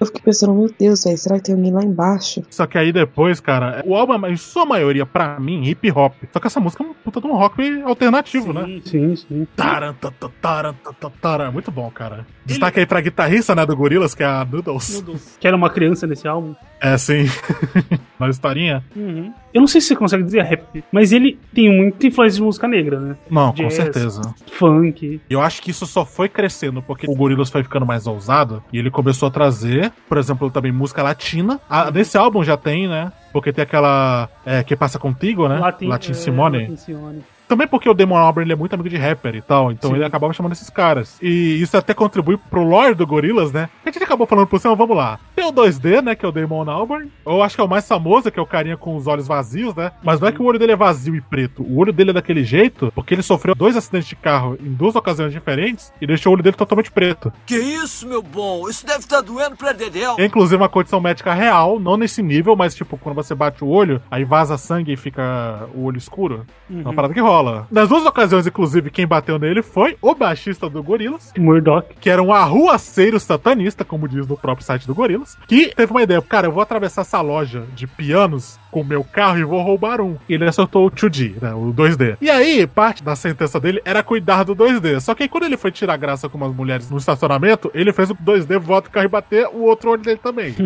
[0.00, 2.42] Eu fiquei pensando, meu Deus, velho, será que tem alguém lá embaixo?
[2.50, 6.14] Só que aí depois, cara, o álbum é, em sua maioria, pra mim, hip hop.
[6.32, 8.80] Só que essa música é um puta de um rock alternativo, né?
[8.84, 9.46] Sim, sim.
[9.56, 11.50] Taran, ta, ta, taran, ta, ta, taran.
[11.50, 12.26] Muito bom, cara.
[12.44, 15.36] Destaque aí pra guitarrista, né, do Gorillaz, que é a Noodles.
[15.38, 16.54] Que era uma criança nesse álbum.
[16.80, 17.26] É, sim.
[18.18, 18.82] Na historinha.
[18.96, 19.32] Uhum.
[19.52, 22.66] Eu não sei se você consegue dizer rap, mas ele tem muita influência de música
[22.66, 23.16] negra, né?
[23.30, 24.34] Não, com Jazz, certeza.
[24.52, 25.20] Funk.
[25.28, 28.78] Eu acho que isso só foi crescendo porque o Gorillaz foi ficando mais ousado e
[28.78, 31.60] ele começou a trazer, por exemplo, também música latina.
[31.68, 33.12] Ah, nesse álbum já tem, né?
[33.32, 35.58] Porque tem aquela é, que passa contigo, né?
[35.58, 36.58] Latin, é, Simone.
[36.60, 37.22] Latin Simone.
[37.50, 39.96] Também porque o Damon Albarn ele é muito amigo de rapper e tal, então Sim.
[39.96, 41.18] ele acabava chamando esses caras.
[41.20, 43.68] E isso até contribui pro lore do Gorillaz, né?
[43.84, 45.18] A gente acabou falando por cima, vamos lá.
[45.34, 47.10] Tem o 2D, né, que é o Damon Albarn.
[47.26, 49.74] Eu acho que é o mais famoso, que é o carinha com os olhos vazios,
[49.74, 49.90] né?
[50.00, 51.64] Mas não é que o olho dele é vazio e preto.
[51.64, 54.94] O olho dele é daquele jeito porque ele sofreu dois acidentes de carro em duas
[54.94, 57.32] ocasiões diferentes e deixou o olho dele totalmente preto.
[57.44, 58.68] Que isso, meu bom?
[58.68, 60.14] Isso deve estar doendo pra Dedéu.
[60.20, 63.68] É inclusive uma condição médica real, não nesse nível, mas tipo, quando você bate o
[63.68, 66.46] olho, aí vaza sangue e fica o olho escuro.
[66.70, 66.94] É uma Uhum.
[66.94, 67.39] parada que rola.
[67.70, 71.86] Nas duas ocasiões, inclusive, quem bateu nele foi o baixista do Gorillaz, Murdoch.
[72.00, 76.02] que era um arruaceiro satanista, como diz no próprio site do Gorillaz, que teve uma
[76.02, 79.60] ideia, cara, eu vou atravessar essa loja de pianos com o meu carro e vou
[79.62, 80.16] roubar um.
[80.28, 82.16] E ele acertou o 2D, né, o 2D.
[82.20, 85.00] E aí, parte da sentença dele era cuidar do 2D.
[85.00, 88.10] Só que aí, quando ele foi tirar graça com umas mulheres no estacionamento, ele fez
[88.10, 90.54] o 2D, volta o carro e bater o outro olho dele também.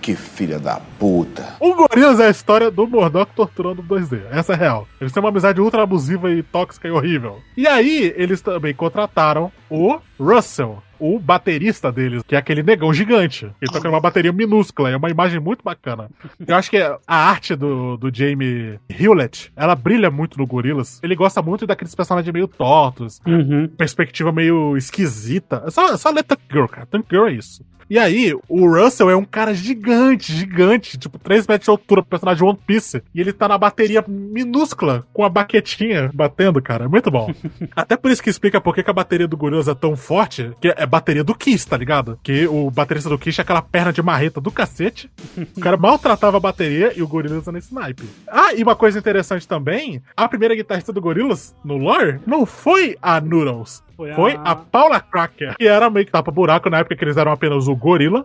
[0.00, 1.54] Que filha da puta.
[1.60, 4.20] O Gorillaz é a história do Murdoch torturando o 2D.
[4.30, 4.86] Essa é real.
[5.00, 7.40] Eles têm uma amizade ultra abusiva e tóxica e horrível.
[7.56, 13.44] E aí, eles também contrataram o Russell, o baterista deles, que é aquele negão gigante.
[13.60, 16.08] Ele toca numa bateria minúscula, é uma imagem muito bacana.
[16.46, 21.00] Eu acho que a arte do, do Jamie Hewlett, ela brilha muito no Gorillaz.
[21.02, 23.68] Ele gosta muito daqueles personagens meio tortos, Uhum.
[23.68, 25.62] perspectiva meio esquisita.
[25.66, 26.86] É só, é só ler Tank Girl, cara.
[26.86, 27.64] Tank Girl é isso.
[27.90, 32.38] E aí, o Russell é um cara gigante, gigante, tipo 3 metros de altura, personagem
[32.42, 33.02] de One Piece.
[33.14, 36.86] E ele tá na bateria minúscula, com a baquetinha batendo, cara.
[36.86, 37.30] É muito bom.
[37.76, 40.50] Até por isso que explica por que que a bateria do Gorillaz é tão forte,
[40.62, 42.18] que é bateria do Kiss, tá ligado?
[42.22, 45.10] Que o baterista do Kiss é aquela perna de marreta do cacete.
[45.56, 48.04] O cara maltratava a bateria e o Gorillaz nesse naipe.
[48.28, 52.96] Ah, e uma coisa interessante também, a primeira guitarrista do Gorillaz, no lore, não foi
[53.02, 53.82] a Noodles.
[53.96, 57.04] Foi a- Foi a Paula Cracker, que era meio que tapa buraco na época que
[57.04, 58.24] eles eram apenas o Gorila.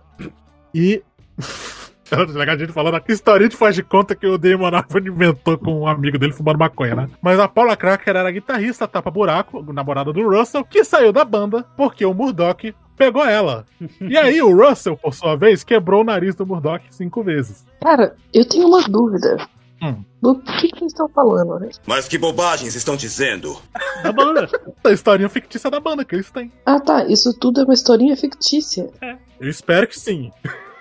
[0.74, 1.02] E.
[2.12, 5.82] A gente falando a historinha de faz de conta que o Damon Albarn inventou com
[5.82, 7.10] um amigo dele fumando maconha, né?
[7.22, 11.24] Mas a Paula Cracker era a guitarrista tapa buraco, namorada do Russell, que saiu da
[11.24, 13.66] banda porque o Murdoch pegou ela.
[14.02, 17.66] E aí o Russell, por sua vez, quebrou o nariz do Murdoch cinco vezes.
[17.82, 19.38] Cara, eu tenho uma dúvida.
[19.82, 20.04] Hum.
[20.22, 21.70] Do que, que eles estão falando, né?
[21.88, 23.58] Mas que bobagens estão dizendo?
[24.04, 24.50] Da banda.
[24.84, 26.52] A historinha fictícia da banda que eles têm.
[26.66, 27.06] Ah, tá.
[27.06, 28.90] Isso tudo é uma historinha fictícia.
[29.40, 30.32] Eu espero que sim.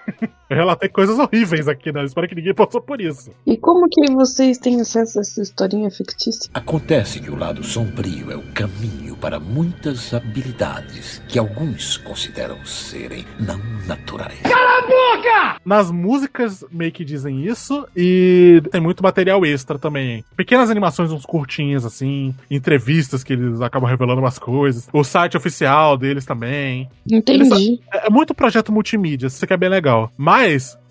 [0.51, 2.01] Eu relatei coisas horríveis aqui, né?
[2.01, 3.31] Eu espero que ninguém passou por isso.
[3.47, 6.51] E como que vocês têm acesso a essa historinha fictícia?
[6.55, 13.25] Acontece que o lado sombrio é o caminho para muitas habilidades que alguns consideram serem
[13.39, 14.39] não naturais.
[14.43, 15.61] Cala a boca!
[15.65, 20.25] Nas músicas meio que dizem isso, e tem muito material extra também.
[20.37, 24.89] Pequenas animações, uns curtinhos assim, entrevistas que eles acabam revelando umas coisas.
[24.93, 26.89] O site oficial deles também.
[27.11, 27.43] Entendi.
[27.53, 30.11] Eles- é é muito projeto multimídia, isso que é bem legal.
[30.17, 30.38] Mas.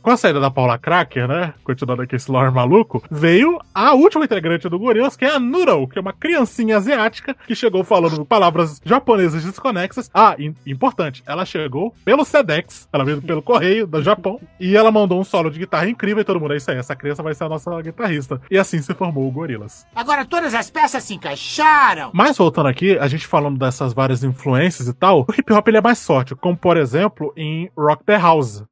[0.01, 1.53] Com a saída da Paula Cracker, né?
[1.65, 5.85] Continuando aqui esse lore maluco, veio a última integrante do Gorillaz, que é a Noodle,
[5.89, 10.09] que é uma criancinha asiática que chegou falando palavras japonesas desconexas.
[10.13, 14.91] Ah, im- importante, ela chegou pelo Sedex, ela veio pelo correio do Japão, e ela
[14.93, 17.33] mandou um solo de guitarra incrível e todo mundo, é isso aí, essa criança vai
[17.35, 18.39] ser a nossa guitarrista.
[18.49, 19.85] E assim se formou o Gorillaz.
[19.93, 22.11] Agora todas as peças se encaixaram.
[22.13, 25.77] Mas voltando aqui, a gente falando dessas várias influências e tal, o hip hop ele
[25.77, 28.63] é mais forte, como por exemplo em Rock the House.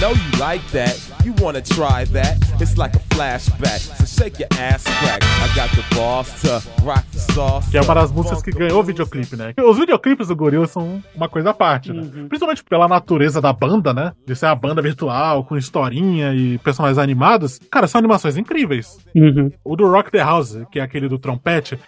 [0.00, 1.07] Know you like that.
[1.24, 2.38] You wanna try that?
[2.60, 3.80] It's like a flashback.
[3.80, 4.84] So shake your ass.
[4.86, 7.70] I got the boss to rock the sauce.
[7.70, 9.52] Que é uma das músicas que ganhou o videoclipe, né?
[9.58, 12.02] Os videoclipes do Gorila são uma coisa à parte, né?
[12.02, 12.28] Uhum.
[12.28, 14.12] Principalmente pela natureza da banda, né?
[14.26, 17.60] De ser a banda virtual, com historinha e personagens animados.
[17.70, 18.98] Cara, são animações incríveis.
[19.14, 19.50] Uhum.
[19.64, 21.78] O do Rock the House, que é aquele do trompete.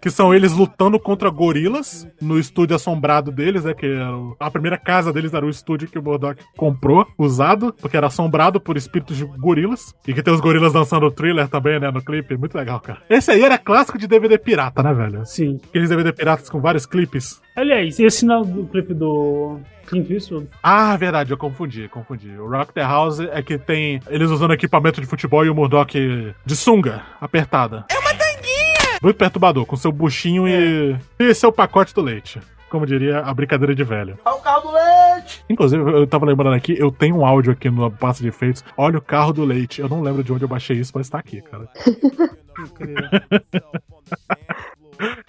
[0.00, 3.74] Que são eles lutando contra gorilas no estúdio assombrado deles, né?
[3.74, 3.86] Que
[4.40, 8.60] a primeira casa deles era o estúdio que o Murdoch comprou, usado, porque era assombrado
[8.60, 9.94] por espíritos de gorilas.
[10.06, 11.90] E que tem os gorilas dançando o thriller também, né?
[11.90, 12.36] No clipe.
[12.36, 13.00] Muito legal, cara.
[13.08, 15.24] Esse aí era clássico de DVD pirata, né, velho?
[15.26, 15.58] Sim.
[15.68, 17.40] Aqueles DVD piratas com vários clipes.
[17.56, 20.48] Aliás, e esse não do clipe do Clint Eastwood?
[20.62, 22.30] Ah, verdade, eu confundi, confundi.
[22.38, 26.34] O Rock the House é que tem eles usando equipamento de futebol e o Murdoch
[26.44, 27.84] de sunga, apertada.
[27.90, 28.98] É uma tanguinha!
[29.02, 32.40] Muito perturbador, com seu buchinho e, e seu pacote do leite.
[32.72, 34.18] Como diria a brincadeira de velho.
[34.24, 35.44] Olha o carro do leite.
[35.50, 38.64] Inclusive, eu tava lembrando aqui, eu tenho um áudio aqui no pasta de efeitos.
[38.78, 39.82] Olha o carro do leite.
[39.82, 41.68] Eu não lembro de onde eu baixei isso, mas tá aqui, cara.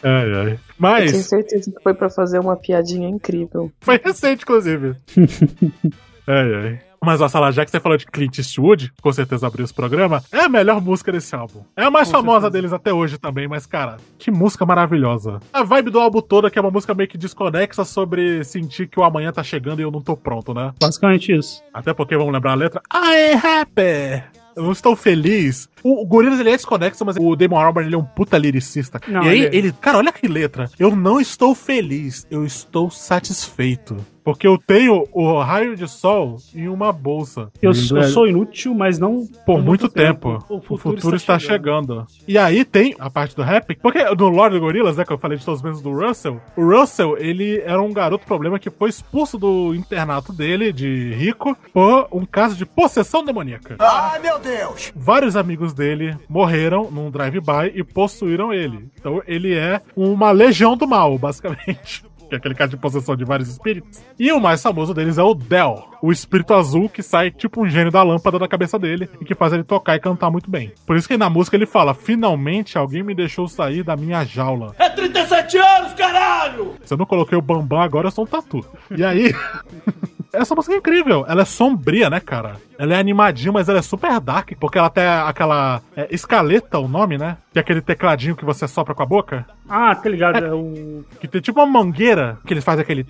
[0.02, 0.42] ai, ai.
[0.42, 3.70] Eu tenho Mas certeza que foi pra fazer uma piadinha incrível.
[3.82, 4.96] foi recente, inclusive.
[6.26, 6.80] ai, ai.
[7.04, 10.24] Mas, ó, Sala, já que você falou de Clint Eastwood, com certeza abriu esse programa,
[10.32, 11.64] é a melhor música desse álbum.
[11.76, 12.52] É a mais Com famosa certeza.
[12.52, 15.40] deles até hoje também, mas, cara, que música maravilhosa.
[15.52, 19.00] A vibe do álbum toda, que é uma música meio que desconexa sobre sentir que
[19.00, 20.74] o amanhã tá chegando e eu não tô pronto, né?
[20.80, 21.62] Basicamente isso.
[21.74, 24.24] Até porque, vamos lembrar a letra, I am happy!
[24.56, 25.68] Eu não estou feliz.
[25.84, 29.02] O, o Gorillaz, ele é desconexo, mas o Damon Albarn, ele é um puta lyricista.
[29.08, 29.56] Não, e aí, ele é.
[29.58, 29.72] ele...
[29.74, 30.70] Cara, olha que letra.
[30.78, 33.98] Eu não estou feliz, eu estou satisfeito.
[34.24, 37.52] Porque eu tenho o raio de sol em uma bolsa.
[37.62, 40.44] Eu, eu é- sou inútil, mas não por muito tempo.
[40.50, 42.06] O O futuro, está, chegando.
[42.28, 45.38] E aí tem a parte do rap, porque no Lord Gorillaz, né, que eu falei
[45.38, 48.90] de todos os membros do Russell, o Russell, ele era um garoto problema que foi
[48.90, 53.76] expulso do internato dele, de rico, por um caso de possessão demoníaca.
[53.80, 54.92] Ai, meu Deus.
[54.96, 58.88] Vários amigos dele morreram num drive-by e possuíram ele.
[59.00, 62.04] Então ele é uma legião do mal, basicamente.
[62.34, 64.02] Que é aquele caso de possessão de vários espíritos.
[64.18, 67.70] E o mais famoso deles é o Del, o espírito azul que sai tipo um
[67.70, 70.72] gênio da lâmpada da cabeça dele e que faz ele tocar e cantar muito bem.
[70.84, 74.74] Por isso que na música ele fala: Finalmente alguém me deixou sair da minha jaula.
[74.80, 76.74] É 37 anos, caralho!
[76.84, 78.66] Se eu não coloquei o bambam agora, eu sou um tatu.
[78.90, 79.32] E aí.
[80.34, 81.26] Essa música é incrível.
[81.28, 82.56] Ela é sombria, né, cara?
[82.78, 85.80] Ela é animadinha, mas ela é super dark, porque ela tem aquela.
[85.96, 87.38] É, escaleta, o nome, né?
[87.54, 89.46] Que é aquele tecladinho que você sopra com a boca.
[89.70, 90.44] Ah, tá ligado.
[90.44, 91.06] É o.
[91.20, 93.04] Que tem tipo uma mangueira, que eles fazem aquele.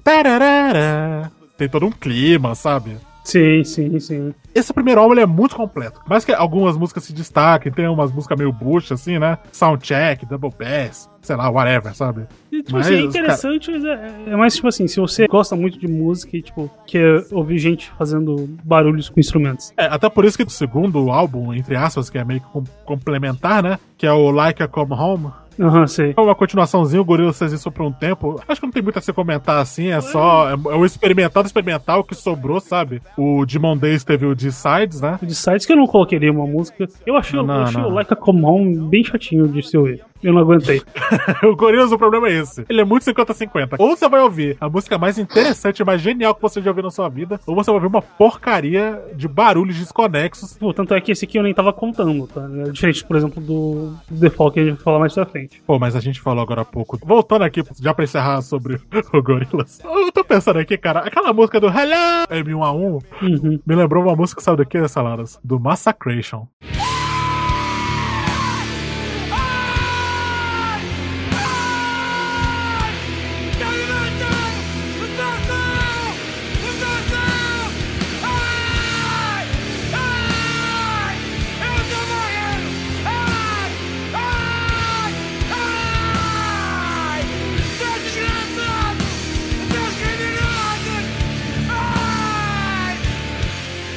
[1.57, 2.97] Tem todo um clima, sabe?
[3.23, 4.33] Sim, sim, sim.
[4.53, 6.01] Esse primeiro álbum é muito completo.
[6.07, 9.37] Mais que algumas músicas se destaquem, tem umas músicas meio bucha, assim, né?
[9.51, 12.25] Soundcheck, Double Bass, sei lá, whatever, sabe?
[12.51, 15.79] E, tipo assim, é interessante, mas é, é mais tipo assim, se você gosta muito
[15.79, 19.71] de música e, tipo, quer ouvir gente fazendo barulhos com instrumentos.
[19.77, 22.63] É, até por isso que o segundo álbum, entre aspas, que é meio que com-
[22.85, 23.79] complementar, né?
[23.97, 25.31] Que é o Like a Come Home.
[25.59, 26.13] Aham, sei.
[26.15, 28.41] É uma continuaçãozinha, o Gorilla fez isso por um tempo.
[28.47, 30.49] Acho que não tem muito a se comentar assim, é só.
[30.49, 33.01] É, é o experimental do experimental que sobrou, sabe?
[33.17, 35.19] O Demon Days teve o D-Sides, né?
[35.21, 36.87] De sites que eu não coloquei uma música.
[37.05, 37.89] Eu achei, Não, eu achei não.
[37.89, 40.01] o Like a Come Home bem chatinho de se ouvir.
[40.23, 40.81] Eu não aguentei.
[41.43, 42.65] o Gorillaz, o problema é esse.
[42.69, 43.75] Ele é muito 50-50.
[43.77, 46.83] Ou você vai ouvir a música mais interessante e mais genial que você já ouviu
[46.83, 50.57] na sua vida, ou você vai ouvir uma porcaria de barulhos desconexos.
[50.57, 52.47] Pô, tanto é que esse aqui eu nem tava contando, tá?
[52.67, 55.61] É diferente, por exemplo, do, Default que a gente vai falar mais pra frente.
[55.65, 56.97] Pô, mas a gente falou agora há pouco.
[57.03, 58.79] Voltando aqui, já pra encerrar sobre
[59.13, 59.79] o Gorillaz.
[59.83, 64.57] Eu tô pensando aqui, cara, aquela música do Hello M1A1 me lembrou uma música, sabe
[64.57, 65.39] do que, Saladas?
[65.43, 66.47] Do Massacration.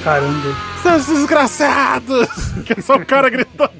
[0.06, 0.54] Caramba.
[0.82, 2.28] Seus desgraçados!
[2.64, 3.72] Que é só o cara gritando.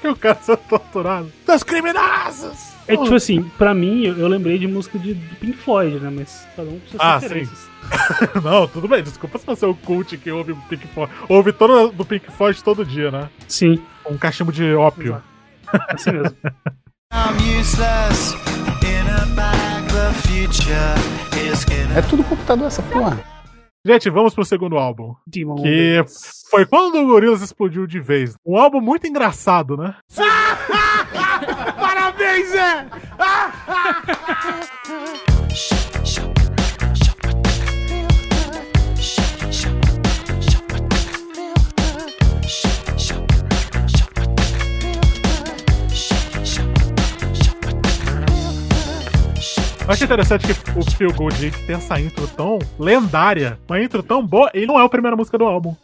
[0.00, 1.32] que o cara sendo torturado.
[1.46, 2.72] Seus criminosos!
[2.88, 6.10] É tipo assim, pra mim, eu, eu lembrei de música de, de Pink Floyd, né?
[6.12, 7.68] Mas cada um com suas Ah, referências.
[8.42, 11.12] Não, tudo bem, desculpa se você é o cult que ouve Pink Floyd.
[11.28, 13.30] Ouve todo do Pink Floyd todo dia, né?
[13.46, 13.80] Sim.
[14.04, 15.22] Um cachimbo de ópio.
[15.88, 16.36] Assim mesmo.
[17.14, 18.34] I'm useless
[18.82, 19.86] in a bag.
[19.92, 21.96] The future is gonna.
[21.96, 23.22] É tudo computador essa porra.
[23.84, 25.16] Gente, vamos pro segundo álbum.
[25.26, 26.04] Demon Que
[26.48, 28.36] foi quando o Gorillaz explodiu de vez.
[28.46, 29.96] Um álbum muito engraçado, né?
[31.76, 32.86] Parabéns, Zé!
[49.84, 54.24] Eu acho interessante que o Feel Good tem essa intro tão lendária, uma intro tão
[54.24, 55.74] boa, e não é a primeira música do álbum.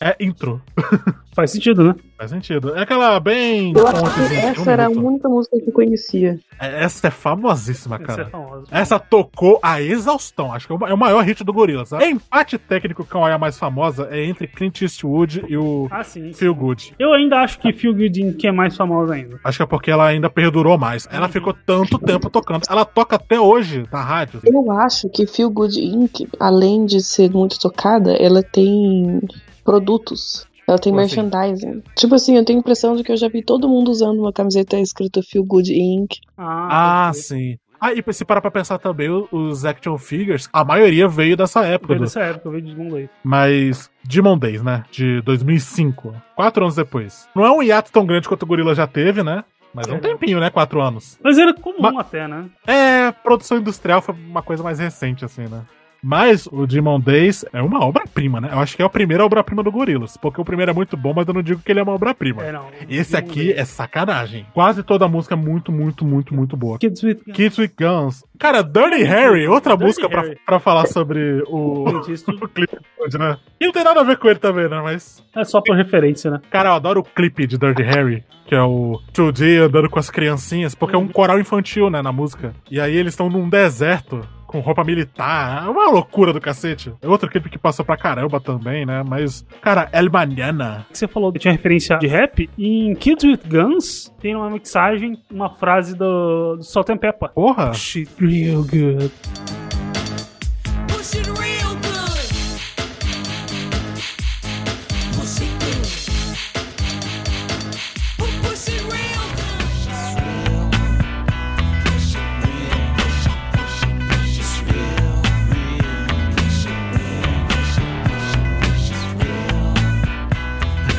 [0.00, 0.60] É intro.
[1.34, 1.94] Faz sentido, né?
[2.16, 2.76] Faz sentido.
[2.76, 3.72] É aquela bem.
[3.76, 6.38] Eu acho que fontezinha, um essa era a única música que eu conhecia.
[6.60, 8.22] É, Essa é famosíssima, cara.
[8.22, 8.66] é famosa.
[8.70, 10.52] Essa tocou a exaustão.
[10.52, 11.88] Acho que é o é maior hit do Gorillaz.
[11.88, 12.04] sabe?
[12.04, 16.32] É empate técnico é a mais famosa é entre Clint Eastwood e o Ah, sim.
[16.32, 16.94] Feel Good.
[16.98, 18.44] Eu ainda acho que Feel Good Inc.
[18.44, 19.40] é mais famosa ainda.
[19.42, 21.08] Acho que é porque ela ainda perdurou mais.
[21.10, 22.62] Ela ficou tanto tempo tocando.
[22.70, 24.40] Ela toca até hoje na rádio.
[24.44, 29.20] Eu acho que Feel Good Inc., além de ser muito tocada, ela tem
[29.64, 30.46] produtos.
[30.66, 31.16] Ela tem Como assim?
[31.20, 31.82] merchandising.
[31.96, 34.32] Tipo assim, eu tenho a impressão de que eu já vi todo mundo usando uma
[34.32, 36.16] camiseta escrita Feel Good Inc.
[36.38, 37.56] Ah, sim.
[37.80, 41.88] Ah, e se parar pra pensar também, os action figures, a maioria veio dessa época.
[41.88, 44.84] Foi do- dessa época, veio de Moon Mas Demon Days, né?
[44.90, 46.14] De 2005.
[46.34, 47.28] Quatro anos depois.
[47.34, 49.44] Não é um hiato tão grande quanto o Gorilla já teve, né?
[49.74, 50.48] Mas é um tempinho, né?
[50.50, 51.18] Quatro anos.
[51.22, 52.46] Mas era comum até, né?
[52.66, 55.62] É, produção industrial foi uma coisa mais recente, assim, né?
[56.04, 58.50] Mas o Demon Days é uma obra-prima, né?
[58.52, 60.18] Eu acho que é a primeira obra-prima do Gorillaz.
[60.18, 62.44] Porque o primeiro é muito bom, mas eu não digo que ele é uma obra-prima.
[62.44, 62.66] É, não.
[62.90, 64.46] Esse aqui é sacanagem.
[64.52, 66.78] Quase toda a música é muito, muito, muito, muito boa.
[66.78, 67.36] Kids with Guns.
[67.36, 68.24] Kids with Guns.
[68.38, 70.38] Cara, Dirty Harry, outra Dirty música pra, Harry.
[70.44, 72.78] pra falar sobre o, o clipe,
[73.18, 73.38] né?
[73.58, 74.82] E não tem nada a ver com ele também, né?
[74.82, 75.24] Mas.
[75.34, 76.40] É só por referência, né?
[76.50, 80.10] Cara, eu adoro o clipe de Dirty Harry, que é o 2D andando com as
[80.10, 82.54] criancinhas, porque é um coral infantil, né, na música.
[82.70, 84.20] E aí eles estão num deserto.
[84.54, 86.94] Com roupa militar, é uma loucura do cacete.
[87.02, 89.02] É outro clipe que passou pra caramba também, né?
[89.02, 90.86] Mas, cara, El Manana.
[90.92, 92.48] Você falou que tinha referência de rap.
[92.56, 97.30] Em Kids with Guns tem uma mixagem, uma frase do, do Salt and Pepper.
[97.30, 97.72] Porra!
[97.72, 99.10] It real good.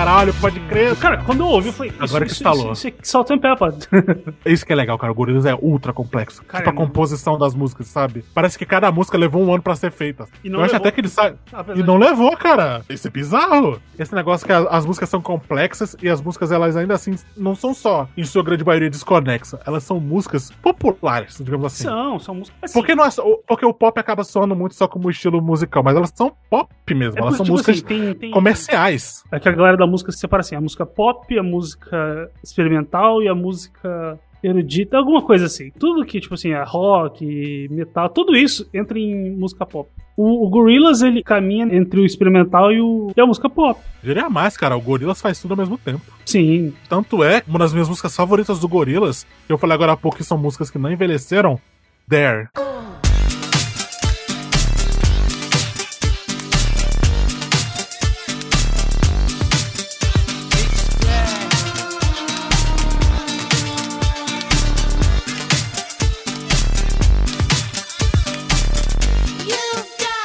[0.00, 0.96] Caralho, pode crer.
[0.96, 2.72] Cara, quando eu ouvi, eu falei, Agora que isso, instalou.
[2.72, 3.74] Isso, isso é Salt and Pepper.
[4.46, 5.12] Isso que é legal, cara.
[5.12, 6.42] O Gorillaz é ultra complexo.
[6.44, 8.24] Cara, tipo, a é composição das músicas, sabe?
[8.34, 10.24] Parece que cada música levou um ano pra ser feita.
[10.42, 10.86] E não eu acho levou.
[10.86, 11.34] até que ele sai.
[11.52, 12.80] Apesar E de- não levou, cara.
[12.88, 13.78] Isso é bizarro.
[13.98, 17.74] Esse negócio que as músicas são complexas e as músicas, elas ainda assim, não são
[17.74, 19.60] só, em sua grande maioria, desconexas.
[19.66, 21.84] Elas são músicas populares, digamos assim.
[21.84, 22.58] São, são músicas.
[22.62, 25.82] Assim, Porque, não é só- porque o pop acaba soando muito só como estilo musical,
[25.82, 27.18] mas elas são pop mesmo.
[27.18, 29.22] É elas são tipo músicas assim, tem- tem- comerciais.
[29.30, 33.22] É que a galera da música se separa assim: a música pop, a música experimental
[33.22, 35.70] e a música erudita, alguma coisa assim.
[35.78, 39.90] Tudo que, tipo assim, é rock, metal, tudo isso entra em música pop.
[40.16, 43.80] O, o Gorillaz, ele caminha entre o experimental e, o, e a música pop.
[44.02, 44.76] Diria mais, cara.
[44.76, 46.02] O Gorillaz faz tudo ao mesmo tempo.
[46.24, 46.72] Sim.
[46.88, 50.16] Tanto é, uma das minhas músicas favoritas do Gorillaz, que eu falei agora há pouco
[50.16, 51.60] que são músicas que não envelheceram,
[52.10, 52.48] There.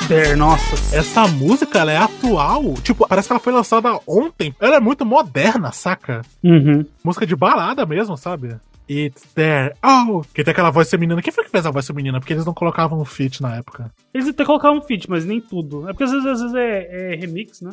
[0.07, 0.95] There, nossa.
[0.95, 2.75] Essa música, ela é atual.
[2.83, 4.53] Tipo, parece que ela foi lançada ontem.
[4.59, 6.21] Ela é muito moderna, saca?
[6.43, 6.85] Uhum.
[7.03, 8.55] Música de balada mesmo, sabe?
[8.87, 9.73] It's there.
[9.83, 10.21] Oh!
[10.31, 11.23] Que tem aquela voz feminina.
[11.23, 12.19] Quem foi que fez a voz feminina?
[12.19, 13.91] Porque eles não colocavam feat na época.
[14.13, 15.89] Eles até colocavam feat, mas nem tudo.
[15.89, 17.71] É porque às vezes, às vezes é, é remix, né?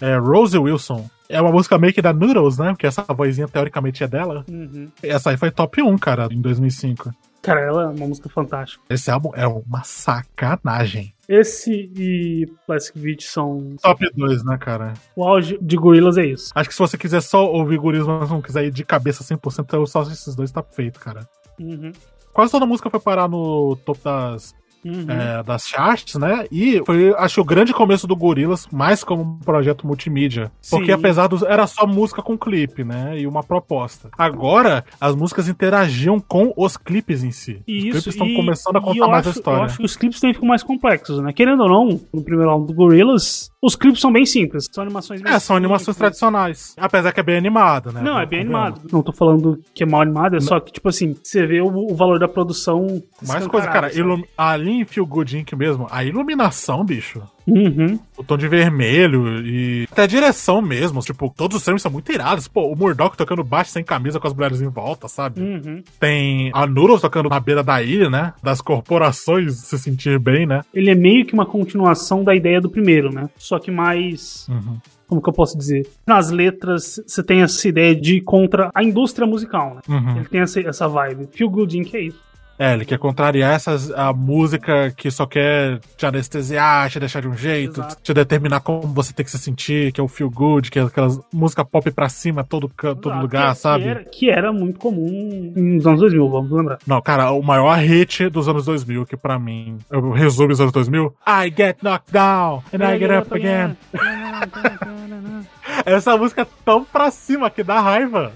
[0.00, 1.04] É Rose Wilson.
[1.28, 2.70] É uma música meio que da Noodles, né?
[2.70, 4.44] Porque essa vozinha teoricamente é dela.
[4.48, 4.88] Uhum.
[5.02, 7.12] Essa aí foi top 1, cara, em 2005.
[7.42, 8.84] Cara, ela é uma música fantástica.
[8.88, 11.12] Esse álbum é uma sacanagem.
[11.32, 13.74] Esse e Plastic Beach são.
[13.82, 14.92] Top 2, né, cara?
[15.16, 16.52] O auge de Gorillaz é isso.
[16.54, 19.60] Acho que se você quiser só ouvir Gorillaz, mas não quiser ir de cabeça 100%,
[19.60, 21.26] então só esses dois tá feito, cara.
[21.58, 21.90] Uhum.
[22.34, 24.54] Quase toda a música foi parar no topo das,
[24.84, 25.06] Uhum.
[25.08, 26.46] é, das charts, né?
[26.50, 30.50] E foi, acho, o grande começo do Gorillaz, mais como um projeto multimídia.
[30.70, 30.92] Porque Sim.
[30.92, 31.42] apesar dos.
[31.42, 33.18] Era só música com clipe, né?
[33.18, 34.08] E uma proposta.
[34.16, 37.60] Agora, as músicas interagiam com os clipes em si.
[37.66, 39.58] E os isso, clipes estão começando a contar mais a acho- história.
[39.60, 41.32] Eu acho que os clipes também ficam mais complexos, né?
[41.32, 44.68] Querendo ou não, no primeiro álbum do Gorillaz, os clipes são bem simples.
[44.72, 46.74] São animações bem É, são animações tradicionais.
[46.76, 48.00] Apesar que é bem animado, né?
[48.02, 48.80] Não, é bem animado.
[48.90, 51.68] Não tô falando que é mal animado, é só que, tipo assim, você vê o,
[51.68, 53.02] o valor da produção.
[53.26, 54.00] Mais coisa, cara, sabe?
[54.00, 54.22] ilum...
[54.36, 55.52] ali em Feel Good Inc.
[55.54, 57.22] mesmo, a iluminação, bicho.
[57.46, 57.98] Uhum.
[58.16, 61.00] O tom de vermelho e até a direção mesmo.
[61.00, 62.46] Tipo, todos os frames são muito irados.
[62.46, 65.40] Pô, o Murdoch tocando baixo sem camisa com as mulheres em volta, sabe?
[65.40, 65.82] Uhum.
[65.98, 68.32] Tem a Noodles tocando na beira da ilha, né?
[68.42, 70.62] Das corporações se sentir bem, né?
[70.72, 73.28] Ele é meio que uma continuação da ideia do primeiro, né?
[73.36, 74.46] Só que mais.
[74.48, 74.78] Uhum.
[75.08, 75.86] Como que eu posso dizer?
[76.06, 79.80] Nas letras, você tem essa ideia de ir contra a indústria musical, né?
[79.86, 80.16] Uhum.
[80.16, 81.28] Ele tem essa, essa vibe.
[81.32, 81.94] Feel Good Inc.
[81.94, 82.31] é isso.
[82.58, 87.28] É, ele quer contrariar essas, a música que só quer te anestesiar, te deixar de
[87.28, 87.96] um jeito, Exato.
[88.02, 90.82] te determinar como você tem que se sentir, que é o feel good, que é
[90.82, 93.84] aquelas música pop pra cima, todo, todo lugar, que, sabe?
[93.84, 96.78] Que era, que era muito comum nos anos 2000, vamos lembrar.
[96.86, 100.72] Não, cara, o maior hit dos anos 2000, que pra mim, eu resumo os anos
[100.72, 103.76] 2000, I get knocked down and I get up again.
[105.84, 108.32] Essa música é tão pra cima que dá raiva.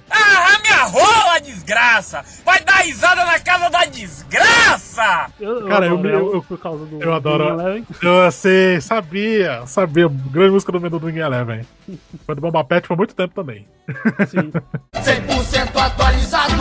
[0.87, 2.25] Rola, desgraça!
[2.45, 5.31] Vai dar risada na casa da desgraça!
[5.41, 7.03] Eu, Cara, eu, eu, eu, por causa do.
[7.03, 7.57] eu adoro.
[8.03, 10.09] Eu sei, sabia, sabia.
[10.09, 11.67] Grande música do Menu do Wing Eleven.
[12.25, 13.67] Foi do Bomba Pet por muito tempo também.
[13.89, 16.55] 100% atualizado,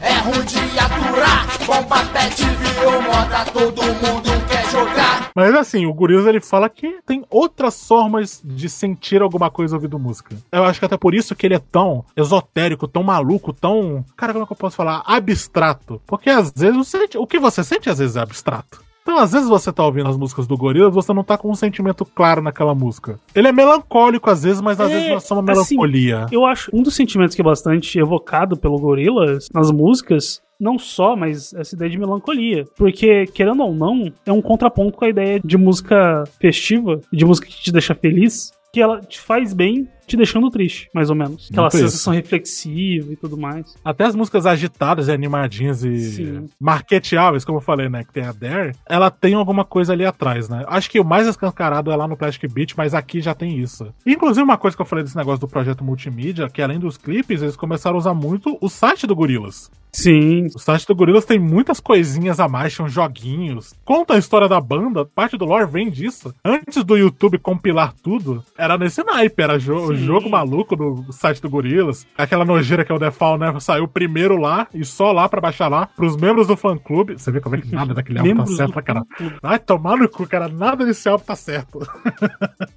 [0.00, 1.46] é ruim de aturar.
[1.66, 5.30] Bomba pet virou moda, todo mundo quer jogar.
[5.34, 9.98] Mas assim, o Gorillaz ele fala que tem outras formas de sentir alguma coisa ouvindo
[9.98, 10.36] música.
[10.52, 14.04] Eu acho que até por isso que ele é tão esotérico, tão maluco, tão.
[14.16, 15.02] Cara, como é que eu posso falar?
[15.04, 16.00] Abstrato.
[16.06, 18.87] Porque às vezes o que você sente às vezes é abstrato.
[19.08, 21.54] Então, às vezes você tá ouvindo as músicas do Gorillaz, você não tá com um
[21.54, 23.18] sentimento claro naquela música.
[23.34, 26.26] Ele é melancólico às vezes, mas às É, vezes não é só uma assim, melancolia.
[26.30, 31.16] Eu acho um dos sentimentos que é bastante evocado pelo Gorillaz nas músicas, não só,
[31.16, 32.66] mas essa ideia de melancolia.
[32.76, 37.46] Porque, querendo ou não, é um contraponto com a ideia de música festiva, de música
[37.46, 41.48] que te deixa feliz, que ela te faz bem te deixando triste, mais ou menos.
[41.50, 41.90] Aquela Muito isso.
[41.90, 43.74] sensação reflexiva e tudo mais.
[43.84, 46.46] Até as músicas agitadas e animadinhas e Sim.
[46.58, 48.02] marketeáveis, como eu falei, né?
[48.04, 50.64] Que tem a Dare, ela tem alguma coisa ali atrás, né?
[50.68, 53.92] Acho que o mais escancarado é lá no Plastic Beach, mas aqui já tem isso.
[54.06, 57.42] Inclusive, uma coisa que eu falei desse negócio do projeto multimídia, que além dos clipes,
[57.42, 59.70] eles começaram a usar muito o site do Gorillaz.
[59.92, 60.46] Sim.
[60.54, 63.74] O site do Gorillaz tem muitas coisinhas a mais, são joguinhos.
[63.84, 66.34] Conta a história da banda, parte do lore vem disso.
[66.44, 69.96] Antes do YouTube compilar tudo, era nesse naipe, era jo Sim.
[69.96, 72.06] jogo maluco do site do Gorillaz.
[72.16, 73.58] Aquela nojeira que é o Defal, né?
[73.60, 77.14] Saiu primeiro lá e só lá pra baixar lá, pros membros do fã clube.
[77.14, 79.02] Você vê como é que nada daquele álbum tá Membros certo, do né, cara?
[79.42, 81.80] Ai, tomar no cu, cara, nada desse álbum tá certo.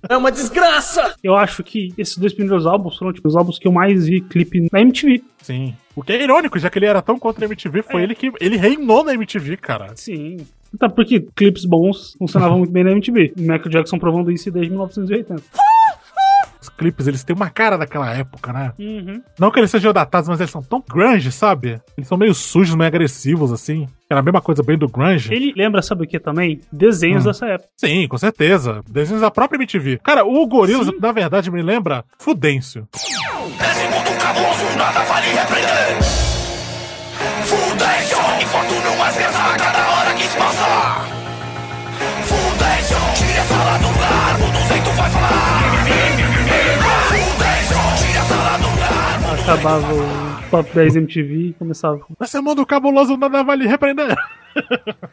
[0.10, 1.16] É uma desgraça!
[1.24, 4.22] Eu acho que esses dois primeiros álbuns foram tipo, os álbuns que eu mais vi
[4.22, 5.24] clipe na MTV.
[5.42, 5.76] Sim.
[5.96, 8.32] O que é irônico, já que ele era tão contra a MTV, foi ele que
[8.40, 9.92] ele reinou na MTV, cara.
[9.96, 10.38] Sim.
[10.80, 13.34] Tá, porque clipes bons funcionavam muito bem na MTV.
[13.38, 15.36] O Michael Jackson provando isso desde 1980.
[16.62, 18.72] Os clipes, eles têm uma cara daquela época, né?
[18.78, 19.22] Uhum.
[19.40, 21.82] Não que eles sejam datados, mas eles são tão grunge, sabe?
[21.98, 23.88] Eles são meio sujos, meio agressivos, assim.
[24.08, 25.34] Era a mesma coisa bem do grunge.
[25.34, 26.62] Ele lembra, sabe o que também?
[26.72, 27.30] Desenhos Hum.
[27.30, 27.68] dessa época.
[27.78, 28.82] Sim, com certeza.
[28.88, 30.00] Desenhos da própria MTV.
[30.04, 32.88] Cara, o Gorillaz, na verdade, me lembra Fudêncio.
[32.94, 33.18] Nesse
[33.90, 35.81] mundo cabuloso nada vale repreender
[45.02, 45.10] vai
[48.28, 52.02] falar do Acabava o Top 10 MTV e começava.
[52.20, 54.16] Nesse mundo cabuloso nada vale repreender.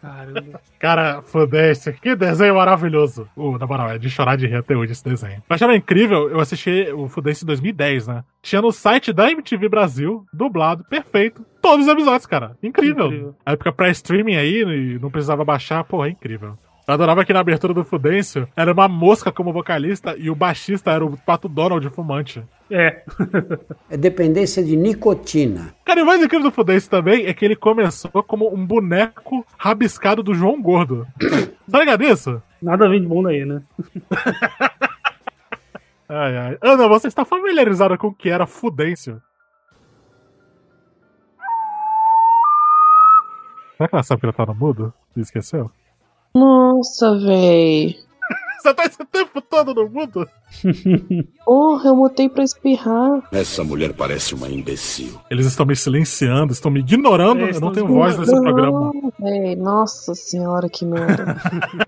[0.03, 0.61] Caramba.
[0.79, 3.29] Cara, Fudêncio, que desenho maravilhoso.
[3.37, 5.43] Uh, na moral, é de chorar de rir até hoje esse desenho.
[5.49, 8.25] Eu achava incrível, eu assisti o Fudêncio em 2010, né?
[8.43, 11.45] Tinha no site da MTV Brasil, dublado, perfeito.
[11.63, 12.57] Todos os episódios, cara.
[12.63, 13.07] Incrível.
[13.07, 13.35] Incrível.
[13.47, 16.59] A época pré-streaming aí, não precisava baixar, porra, é incrível.
[16.89, 20.91] Eu adorava que na abertura do Fudêncio era uma mosca como vocalista e o baixista
[20.91, 22.43] era o Pato Donald fumante.
[22.71, 23.03] É.
[23.91, 25.75] É dependência de nicotina.
[25.85, 29.45] Cara, e o mais incrível do Fudêncio também é que ele começou como um boneco
[29.59, 31.07] rabiscado do João Gordo.
[31.71, 32.43] tá ligado nisso?
[32.63, 33.61] Nada vem de bom daí, né?
[36.09, 36.59] Ai, ai.
[36.63, 39.21] Ana, você está familiarizada com o que era Fudêncio?
[43.77, 44.91] Será que ela sabe que ela tá no mudo?
[45.13, 45.71] Você esqueceu?
[46.39, 47.97] Nossa, véi.
[48.63, 50.29] Você tá esse tempo todo no mudo?
[51.45, 53.23] Porra, eu mutei pra espirrar.
[53.33, 55.19] Essa mulher parece uma imbecil.
[55.31, 57.41] Eles estão me silenciando, estão me ignorando.
[57.47, 58.93] É, eu não tenho voz nesse Não, programa.
[59.21, 61.37] véi, nossa senhora, que merda.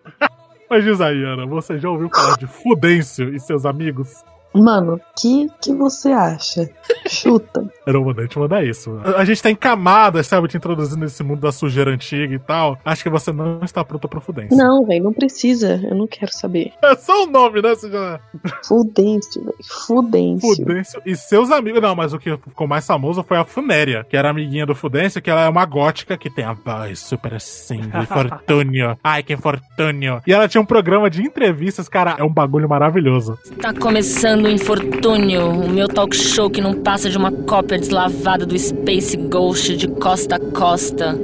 [0.71, 4.23] Mas diz aí, Ana, você já ouviu falar de Fudêncio e seus amigos?
[4.53, 6.69] Mano, que que você acha?
[7.09, 7.65] Chuta.
[7.87, 8.99] Vou nem te mandar isso.
[9.05, 12.39] A a gente tá em camadas, sabe, te introduzindo nesse mundo da sujeira antiga e
[12.39, 12.79] tal.
[12.85, 14.57] Acho que você não está pronta pra Fudêncio.
[14.57, 15.79] Não, velho, não precisa.
[15.85, 16.73] Eu não quero saber.
[16.91, 17.69] É só o nome, né?
[17.69, 18.19] Você já...
[18.65, 19.55] Fudêncio, velho.
[19.63, 20.57] Fudêncio.
[20.57, 21.81] Fudêncio e seus amigos.
[21.81, 25.23] Não, mas o que ficou mais famoso foi a Funéria, que era amiguinha do Fudêncio,
[25.23, 27.91] que ela é uma gótica que tem a voz super assim, de.
[29.05, 30.21] Ai, que infortúnio.
[30.27, 33.39] E ela tinha um programa de entrevistas, cara, é um bagulho maravilhoso.
[33.61, 38.47] Tá começando o Infortúnio, o meu talk show que não passa de uma cópia deslavada
[38.47, 41.19] do Space Ghost de costa a costa.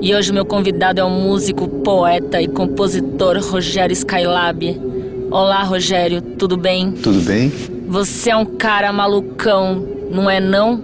[0.00, 4.80] E hoje meu convidado é o músico, poeta e compositor Rogério Skylab.
[5.30, 6.92] Olá, Rogério, tudo bem?
[6.92, 7.50] Tudo bem?
[7.88, 10.82] Você é um cara malucão, não é não?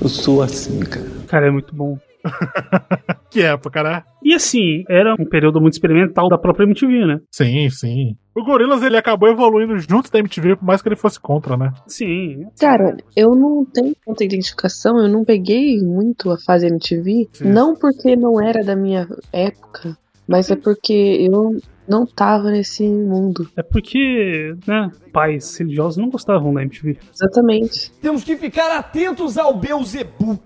[0.00, 1.06] Eu sou assim, cara.
[1.26, 1.98] Cara, é muito bom.
[3.30, 4.02] Que época, né?
[4.22, 7.20] E assim, era um período muito experimental da própria MTV, né?
[7.30, 8.16] Sim, sim.
[8.34, 11.72] O Gorillaz, ele acabou evoluindo junto da MTV, por mais que ele fosse contra, né?
[11.86, 12.46] Sim.
[12.58, 17.28] Cara, eu não tenho tanta identificação, eu não peguei muito a fase MTV.
[17.42, 19.96] Não porque não era da minha época,
[20.26, 21.56] mas é porque eu
[21.88, 23.48] não tava nesse mundo.
[23.56, 26.98] É porque, né, pais religiosos não gostavam da MTV.
[27.12, 27.92] Exatamente.
[28.00, 30.38] Temos que ficar atentos ao Beuzebu.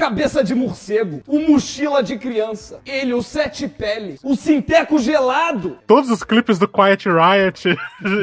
[0.00, 5.76] Cabeça de morcego, o mochila de criança, ele, o sete peles, o sinteco gelado.
[5.86, 7.68] Todos os clipes do Quiet Riot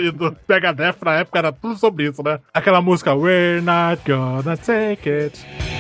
[0.03, 2.39] e do Megadeth na época era tudo sobre isso, né?
[2.51, 5.76] Aquela música We're not gonna take it.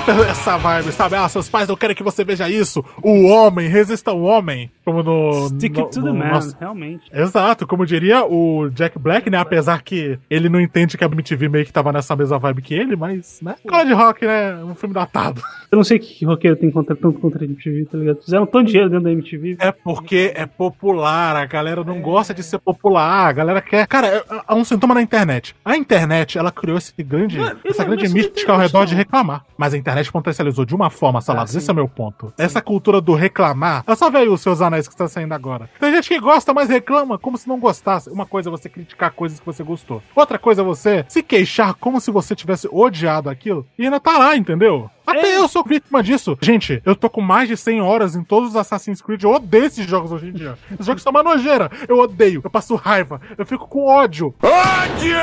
[0.00, 1.14] Super essa vibe, sabe?
[1.16, 2.82] Ah, seus pais não querem que você veja isso.
[3.02, 4.70] O homem, resista ao homem.
[4.84, 5.48] Como no.
[5.48, 7.04] Stick no, it to the no man, nosso- realmente.
[7.12, 9.36] Exato, como diria o Jack Black, né?
[9.38, 12.74] Apesar que ele não entende que a MTV meio que tava nessa mesma vibe que
[12.74, 13.56] ele, mas, né?
[13.68, 14.56] Cola de rock, né?
[14.64, 15.42] Um filme datado.
[15.70, 18.22] Eu não sei o que que roqueiro tem contra, tanto contra a MTV, tá ligado?
[18.24, 19.56] Fizeram tanto dinheiro dentro da MTV.
[19.60, 23.86] É porque é popular, a galera não gosta de ser popular, a galera quer.
[23.86, 25.54] Cara, é- há um sintoma na internet.
[25.64, 29.44] A internet, ela criou esse grande, essa grande mística ao redor de reclamar.
[29.58, 32.32] Mas a internet potencializou de uma forma, Saladas, esse é o meu ponto.
[32.38, 33.84] Essa cultura do reclamar.
[33.86, 35.68] É só ver aí os seus anéis que está saindo agora.
[35.78, 38.10] Tem gente que gosta, mas reclama como se não gostasse.
[38.10, 40.02] Uma coisa é você criticar coisas que você gostou.
[40.14, 44.16] Outra coisa é você se queixar como se você tivesse odiado aquilo e ainda tá
[44.18, 44.90] lá, entendeu?
[45.10, 46.38] Até eu sou vítima disso.
[46.40, 49.22] Gente, eu tô com mais de 100 horas em todos os Assassin's Creed.
[49.22, 50.56] Eu odeio esses jogos hoje em dia.
[50.72, 51.70] Esses jogos são uma nojeira.
[51.88, 52.40] Eu odeio.
[52.44, 53.20] Eu passo raiva.
[53.36, 54.34] Eu fico com ódio.
[54.42, 55.16] Ódio!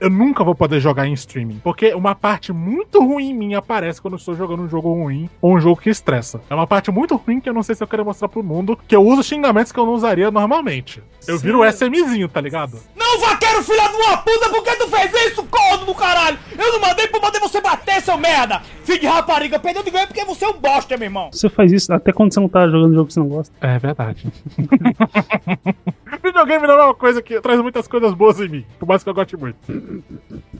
[0.00, 1.60] Eu nunca vou poder jogar em streaming.
[1.62, 5.54] Porque uma parte muito ruim minha aparece quando eu estou jogando um jogo ruim ou
[5.54, 6.40] um jogo que estressa.
[6.48, 8.78] É uma parte muito ruim que eu não sei se eu quero mostrar pro mundo.
[8.88, 11.02] Que eu uso xingamentos que eu não usaria normalmente.
[11.28, 12.78] Eu viro o SMzinho, tá ligado?
[12.96, 16.38] Não vaqueiro, filha de uma puta, por que tu fez isso, corno do caralho?
[16.58, 18.62] Eu não mandei pra mandei você bater, seu merda!
[18.84, 21.30] Filho de rapariga, perdeu de ganho porque você é um bosta, meu irmão.
[21.32, 23.54] Você faz isso até quando você não tá jogando jogo que você não gosta.
[23.60, 24.26] É verdade.
[26.22, 29.08] Videogame não é uma coisa que traz muitas coisas boas em mim, por mais que
[29.08, 29.56] eu goste muito.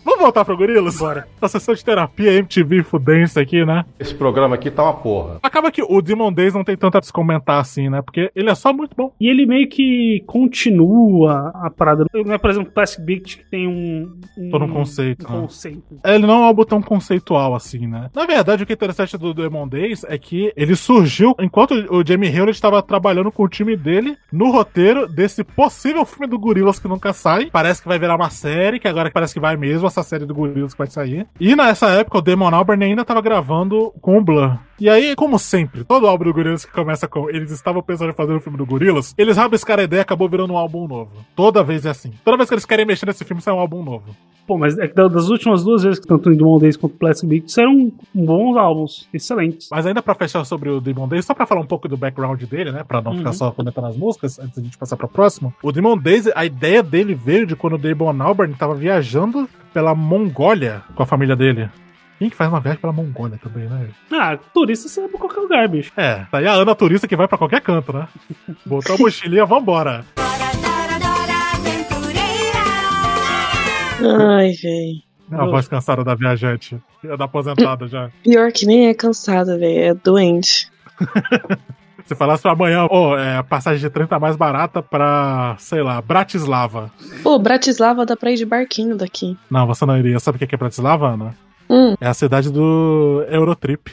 [0.04, 0.98] Vamos voltar pro Gorilas?
[0.98, 1.28] Bora.
[1.40, 3.84] A sessão de terapia MTV Fudência aqui, né?
[3.98, 5.38] Esse programa aqui tá uma porra.
[5.42, 8.00] Acaba que o Demon Days não tem tanto a descomentar assim, né?
[8.00, 9.12] Porque ele é só muito bom.
[9.20, 12.06] E ele meio que continua a parada.
[12.14, 14.18] Não é, por exemplo, Plastic Beach que tem um.
[14.38, 15.26] um Todo um conceito.
[15.28, 15.40] um né?
[15.42, 16.00] conceito.
[16.04, 18.09] Ele não é um álbum tão conceitual assim, né?
[18.14, 22.04] Na verdade, o que é interessante do Demon Days é que ele surgiu enquanto o
[22.06, 26.78] Jamie Hewlett estava trabalhando com o time dele no roteiro desse possível filme do Gorillaz
[26.78, 27.50] que nunca sai.
[27.50, 30.34] Parece que vai virar uma série, que agora parece que vai mesmo, essa série do
[30.34, 31.26] Gorillaz que vai sair.
[31.38, 34.58] E nessa época, o Damon Albarn ainda estava gravando com o Blur.
[34.80, 38.14] E aí, como sempre, todo álbum do Gorillaz que começa com eles estavam pensando em
[38.14, 41.10] fazer o filme do Gorillaz, eles rabiscaram a ideia e acabou virando um álbum novo.
[41.36, 42.12] Toda vez é assim.
[42.24, 44.16] Toda vez que eles querem mexer nesse filme, sai um álbum novo.
[44.46, 46.94] Pô, mas é que da- das últimas duas vezes que tanto o Demon Days quanto
[46.94, 49.68] o Plastic Beach eram bons álbuns, excelentes.
[49.70, 52.42] Mas ainda pra fechar sobre o Demon Days, só pra falar um pouco do background
[52.44, 52.82] dele, né?
[52.82, 53.34] Pra não ficar Uhum.
[53.34, 55.52] só comentando as músicas, antes da gente passar pro próximo.
[55.62, 59.94] O Demon Days, a ideia dele veio de quando o Damon Albarn tava viajando pela
[59.94, 61.68] Mongólia com a família dele.
[62.20, 63.88] Quem que faz uma viagem pela Mongólia também, né?
[64.12, 65.90] Ah, turista você vai pra qualquer lugar, bicho.
[65.96, 68.06] É, tá aí a Ana turista que vai pra qualquer canto, né?
[68.66, 70.04] Botou a mochilinha, vambora.
[74.02, 75.02] Ai, véi.
[75.32, 76.78] A voz cansada da viajante.
[77.02, 78.10] Da aposentada já.
[78.22, 79.78] Pior que nem é cansada, velho.
[79.80, 80.70] É doente.
[82.04, 85.82] Se falasse pra amanhã, ó, é, a passagem de trem tá mais barata pra, sei
[85.82, 86.90] lá, Bratislava.
[87.22, 89.38] Pô, Bratislava dá pra ir de barquinho daqui.
[89.50, 90.18] Não, você não iria.
[90.20, 91.34] Sabe o que é Bratislava, Ana?
[91.70, 91.94] Hum.
[92.00, 93.92] É a cidade do Eurotrip.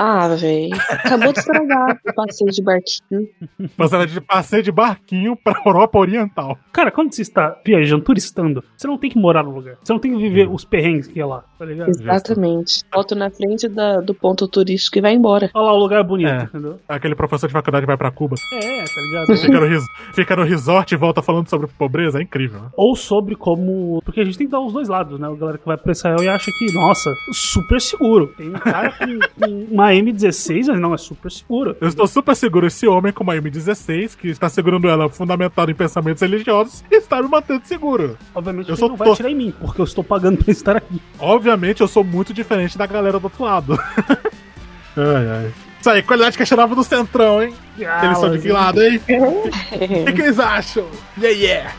[0.00, 0.70] Ah, véi.
[0.90, 3.28] Acabou de estragar o passeio de barquinho.
[3.76, 6.56] Você era de passeio de barquinho pra Europa Oriental.
[6.72, 9.76] Cara, quando você está viajando, turistando, você não tem que morar no lugar.
[9.82, 11.88] Você não tem que viver os perrengues que é lá, tá ligado?
[11.88, 12.84] Exatamente.
[12.94, 15.50] Volto na frente da- do ponto turístico e vai embora.
[15.52, 16.42] Olha lá o lugar bonito, É.
[16.44, 16.78] entendeu?
[16.88, 18.36] Aquele professor de faculdade vai pra Cuba.
[18.52, 19.36] É, tá ligado?
[19.36, 22.20] Fica no, res- fica no resort e volta falando sobre pobreza.
[22.20, 22.60] É incrível.
[22.60, 22.68] né?
[22.76, 24.00] Ou sobre como.
[24.04, 25.26] Porque a gente tem que dar os dois lados, né?
[25.26, 28.28] A galera que vai pra Israel e acha que, nossa, super seguro.
[28.36, 31.76] Tem um cara com, com uma M16, mas não, é super seguro.
[31.80, 32.66] Eu estou super seguro.
[32.66, 37.28] Esse homem com uma M16, que está segurando ela fundamentado em pensamentos religiosos, está me
[37.28, 38.16] mantendo seguro.
[38.34, 40.76] Obviamente Eu sou não vai to- atirar em mim, porque eu estou pagando pra estar
[40.76, 41.00] aqui.
[41.18, 43.78] Obviamente, eu sou muito diferente da galera do outro lado.
[44.96, 45.52] ai, ai.
[45.80, 47.54] Isso aí, qualidade questionável do Centrão, hein?
[47.86, 49.00] Ah, Eles são de que lado, hein?
[49.08, 50.86] O que, que eles acham?
[51.16, 51.72] Yeah, yeah!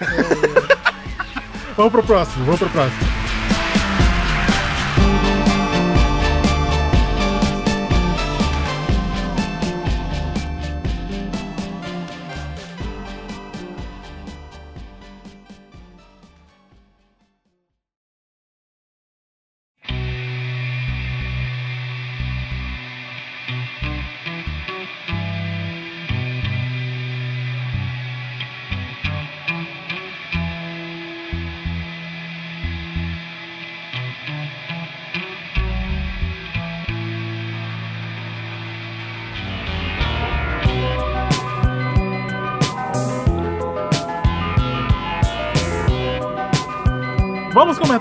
[1.76, 3.15] vamos pro próximo, vamos pro próximo.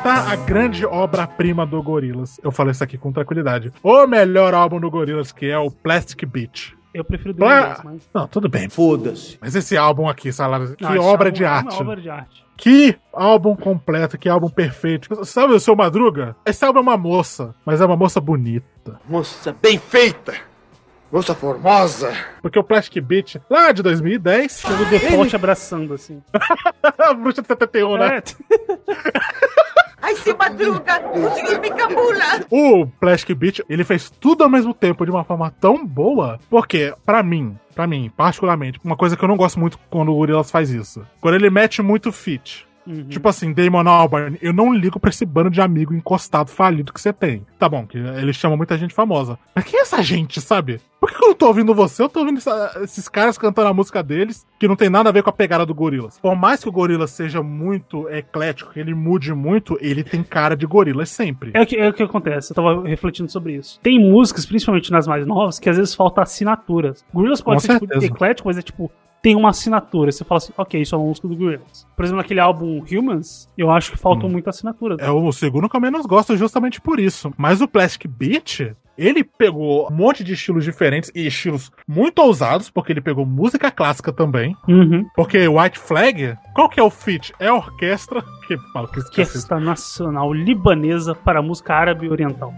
[0.06, 2.40] Comentar a grande obra-prima do Gorillaz.
[2.44, 3.74] Eu falei isso aqui com tranquilidade.
[3.82, 6.78] O melhor álbum do Gorillaz, que é o Plastic Beach.
[6.94, 8.08] Eu prefiro o Pla- mas.
[8.14, 8.70] Não, tudo bem.
[8.70, 9.40] Foda-se.
[9.42, 11.82] Mas esse álbum aqui, Salário, que obra de é uma arte.
[11.82, 12.46] obra de arte.
[12.56, 15.26] Que álbum completo, que álbum perfeito.
[15.26, 16.36] Sabe o seu Madruga?
[16.46, 19.00] Esse álbum é uma moça, mas é uma moça bonita.
[19.10, 20.36] Moça bem feita.
[21.12, 22.14] Moça formosa.
[22.44, 24.60] Porque o Plastic Beach, lá de 2010.
[24.62, 26.22] Chega o default abraçando, assim.
[27.00, 28.22] a bruxa de 71, né?
[30.06, 31.02] Ai, seu Madruga,
[31.34, 32.46] significa mula.
[32.52, 36.94] O Plastic Beach, ele fez tudo ao mesmo tempo de uma forma tão boa, porque,
[37.04, 40.52] pra mim, pra mim, particularmente, uma coisa que eu não gosto muito quando o Gorillaz
[40.52, 41.04] faz isso.
[41.20, 42.68] Quando ele mete muito feat.
[42.88, 43.08] Uhum.
[43.08, 47.02] Tipo assim, Damon Albarn, eu não ligo pra esse bando de amigo encostado falido que
[47.02, 47.46] você tem.
[47.58, 49.38] Tá bom, que ele chama muita gente famosa.
[49.56, 50.80] Mas quem é essa gente, sabe?
[51.00, 52.02] Por que eu não tô ouvindo você?
[52.02, 55.12] Eu tô ouvindo essa- esses caras cantando a música deles, que não tem nada a
[55.12, 56.18] ver com a pegada do Gorillaz.
[56.20, 60.56] Por mais que o Gorillaz seja muito eclético, que ele mude muito, ele tem cara
[60.56, 61.52] de Gorillaz sempre.
[61.54, 63.80] É o, que, é o que acontece, eu tava refletindo sobre isso.
[63.82, 67.06] Tem músicas, principalmente nas mais novas, que às vezes falta assinaturas.
[67.14, 68.92] Gorillaz pode Com ser tipo, eclético, mas é tipo,
[69.26, 70.12] tem uma assinatura.
[70.12, 71.88] Você fala assim, ok, isso é uma música do Gorillaz.
[71.96, 75.00] Por exemplo, naquele álbum Humans, eu acho que faltam muitas assinaturas.
[75.00, 77.34] É o segundo que eu menos gosto justamente por isso.
[77.36, 82.70] Mas o Plastic Beach, Ele pegou um monte de estilos diferentes e estilos muito ousados,
[82.70, 84.56] porque ele pegou música clássica também.
[84.68, 85.06] Uhum.
[85.16, 87.34] Porque White Flag, qual que é o feat?
[87.40, 88.24] É a orquestra.
[88.48, 89.22] Que esqueci.
[89.22, 92.54] Orquestra Nacional Libanesa para Música Árabe Oriental.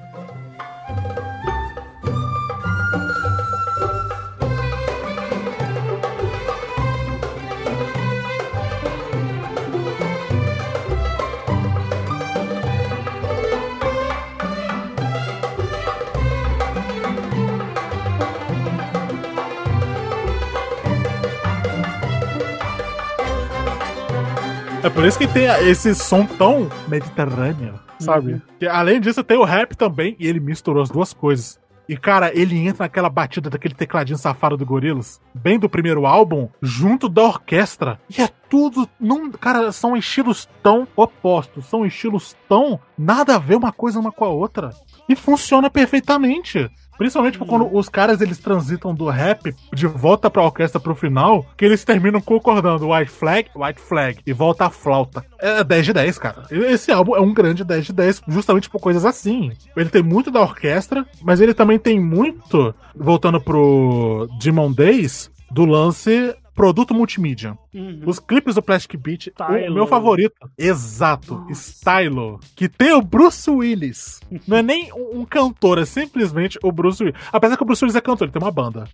[24.88, 28.32] É por isso que tem esse som tão mediterrâneo, sabe?
[28.32, 28.42] Uhum.
[28.58, 31.60] Que, além disso, tem o rap também, e ele misturou as duas coisas.
[31.90, 36.48] E, cara, ele entra naquela batida daquele tecladinho safado do Gorillaz, bem do primeiro álbum,
[36.62, 38.00] junto da orquestra.
[38.18, 38.88] E é tudo.
[38.98, 44.14] Não, cara, são estilos tão opostos, são estilos tão nada a ver uma coisa uma
[44.14, 44.70] com a outra.
[45.10, 46.72] E funciona perfeitamente.
[46.98, 51.66] Principalmente quando os caras eles transitam do rap de volta pra orquestra pro final, que
[51.66, 55.24] eles terminam concordando White Flag, White Flag, e volta a flauta.
[55.40, 56.44] É 10 de 10, cara.
[56.50, 59.52] Esse álbum é um grande 10 de 10, justamente por coisas assim.
[59.76, 65.66] Ele tem muito da orquestra, mas ele também tem muito, voltando pro Demon Days, do
[65.66, 67.56] lance produto multimídia.
[67.72, 68.02] Uhum.
[68.06, 69.76] Os clipes do Plastic Beach, o Stylo.
[69.76, 70.50] meu favorito.
[70.58, 72.40] Exato, Stylo.
[72.56, 74.20] Que tem o Bruce Willis.
[74.48, 77.18] Não é nem um, um cantor, é simplesmente o Bruce Willis.
[77.32, 78.90] Apesar que o Bruce Willis é cantor, ele tem uma banda.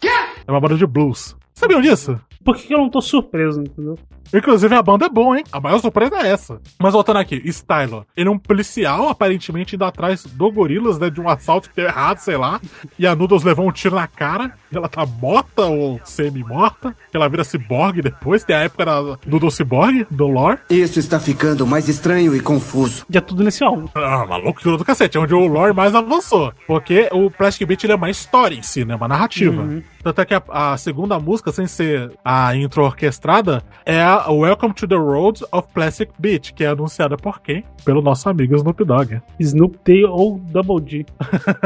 [0.45, 1.35] É uma banda de blues.
[1.53, 2.19] Sabiam disso?
[2.43, 3.97] Por que eu não tô surpreso, entendeu?
[4.33, 5.43] Inclusive, a banda é boa, hein?
[5.51, 6.59] A maior surpresa é essa.
[6.79, 8.03] Mas voltando aqui, Stylo.
[8.17, 11.11] Ele é um policial, aparentemente indo atrás do Gorilas, né?
[11.11, 12.59] De um assalto que deu errado, sei lá.
[12.97, 14.53] E a Noodles levou um tiro na cara.
[14.71, 16.95] E ela tá morta ou semi-morta.
[17.13, 18.43] Ela vira ciborgue depois.
[18.43, 20.57] Tem a época da Noodles Cyborg, do lore.
[20.67, 23.05] Isso está ficando mais estranho e confuso.
[23.07, 23.87] Já tudo nesse álbum.
[23.93, 25.15] Ah, uma loucura do cacete.
[25.15, 26.51] É onde o lore mais avançou.
[26.65, 28.95] Porque o Plastic Beach ele é uma história em si, né?
[28.95, 29.61] Uma narrativa.
[29.61, 29.83] Uhum.
[30.01, 34.73] Tanto é que a, a segunda música, sem ser a intro orquestrada, é a Welcome
[34.73, 37.63] to the Roads of Plastic Beach, que é anunciada por quem?
[37.83, 39.21] Pelo nosso amigo Snoop Dogg.
[39.39, 41.05] Snoop D ou Double G.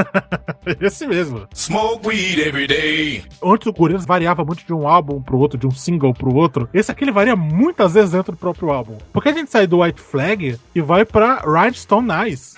[0.81, 1.47] Esse mesmo.
[1.53, 3.23] Smoke weed every day.
[3.43, 6.67] Antes o Gorillaz variava muito de um álbum pro outro, de um single pro outro.
[6.73, 8.97] Esse aqui ele varia muitas vezes dentro do próprio álbum.
[9.13, 12.55] Porque a gente sai do White Flag e vai pra Rhinestone Eyes.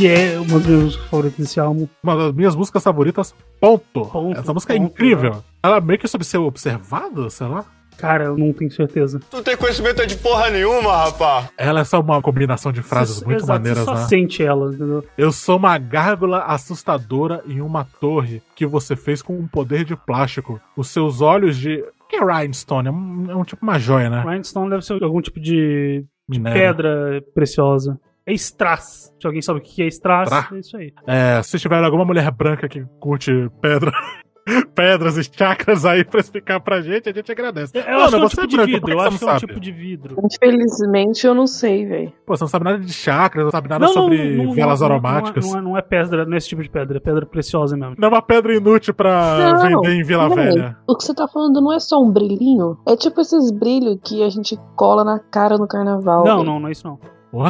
[0.00, 1.88] Que é uma das minhas músicas favoritas desse álbum.
[2.02, 4.06] Uma das minhas músicas favoritas, ponto.
[4.06, 5.44] Ponto, Essa música é ponto, incrível.
[5.62, 7.66] Ela meio que sobre ser observada, sei lá.
[7.98, 9.20] Cara, eu não tenho certeza.
[9.30, 11.50] Tu tem conhecimento de porra nenhuma, rapá.
[11.58, 14.06] Ela é só uma combinação de frases Você- muito exato, maneiras, você só né?
[14.08, 15.04] sente ela, entendeu?
[15.18, 19.94] Eu sou uma gárgula assustadora em uma torre que você fez com um poder de
[19.94, 20.58] plástico.
[20.74, 21.84] Os seus olhos de.
[22.00, 22.88] O que é rhinestone?
[22.88, 24.22] É um, é um tipo uma joia, né?
[24.26, 28.00] Rhinestone deve ser algum tipo de, de pedra preciosa.
[28.30, 29.12] É strass.
[29.20, 30.48] Se alguém sabe o que é strass, Tra?
[30.52, 30.92] é isso aí.
[31.06, 33.92] É, se tiver alguma mulher branca que curte pedra.
[34.74, 37.76] Pedras e chakras aí pra explicar pra gente, a gente agradece.
[37.76, 38.92] Eu acho que é um tipo de branco, vidro.
[38.92, 39.46] Eu acho não que é um sabe?
[39.46, 40.16] tipo de vidro.
[40.24, 42.12] Infelizmente eu não sei, velho.
[42.26, 45.46] Pô, você não sabe nada de chakras, não sabe nada sobre velas não, aromáticas.
[45.46, 47.94] Não é, não é pedra, não é esse tipo de pedra, é pedra preciosa mesmo.
[47.98, 50.76] Não é uma pedra inútil pra Não, vender em Vila Velha.
[50.88, 52.78] O que você tá falando não é só um brilhinho.
[52.88, 56.24] É tipo esses brilhos que a gente cola na cara no carnaval.
[56.24, 56.46] Não, véi.
[56.46, 56.98] não, não é isso não.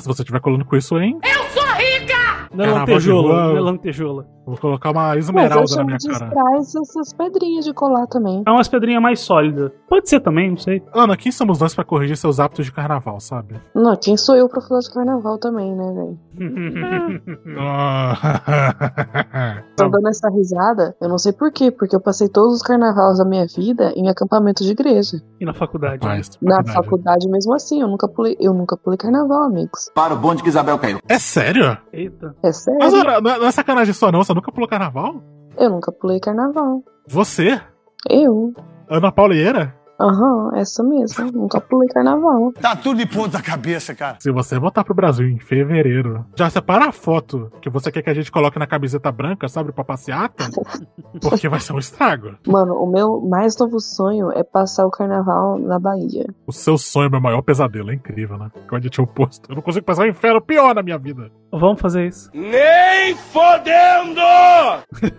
[0.01, 1.19] Se você estiver colando com isso, hein?
[1.25, 2.49] Eu sou rica!
[2.53, 3.49] Não é rua.
[3.49, 4.27] não é lantejoula.
[4.51, 6.27] Vou colocar uma Mas eu esmeralda na minha cara.
[6.27, 8.43] strass essas pedrinhas de colar também.
[8.47, 9.71] É umas pedrinhas mais sólidas.
[9.89, 10.83] Pode ser também, não sei.
[10.93, 13.61] Ana, quem somos nós pra corrigir seus hábitos de carnaval, sabe?
[13.75, 16.19] Não, quem sou eu pra falar de carnaval também, né, velho?
[19.77, 23.19] Tô dando essa risada, eu não sei por quê, porque eu passei todos os carnavais
[23.19, 25.19] da minha vida em acampamento de igreja.
[25.41, 26.07] E na faculdade?
[26.43, 29.91] Na faculdade mesmo assim, eu nunca pulei, eu nunca pulei carnaval, amigos.
[29.95, 30.99] Para o bonde que Isabel caiu.
[31.09, 31.77] É sério?
[31.93, 32.35] Eita.
[32.43, 32.79] É sério?
[32.81, 35.23] Mas não é não é sacanagem só não, você nunca pulou carnaval?
[35.59, 36.83] Eu nunca pulei carnaval.
[37.07, 37.61] Você?
[38.09, 38.55] Eu?
[38.89, 39.77] Ana Paulieira?
[40.01, 41.31] Aham, essa mesmo.
[41.33, 42.53] nunca pulei carnaval.
[42.61, 44.17] Tá tudo de ponta cabeça, cara.
[44.19, 48.11] Se você voltar pro Brasil em fevereiro, já separa a foto que você quer que
[48.11, 50.49] a gente coloque na camiseta branca, sabe, pra passeata?
[51.21, 52.35] Porque vai ser um estrago.
[52.47, 56.27] Mano, o meu mais novo sonho é passar o carnaval na Bahia.
[56.47, 58.51] O seu sonho é meu maior pesadelo, é incrível, né?
[58.69, 59.51] Que onde tinha oposto.
[59.51, 61.31] Eu não consigo passar um inferno pior na minha vida.
[61.53, 62.31] Vamos fazer isso.
[62.33, 64.21] Nem fodendo!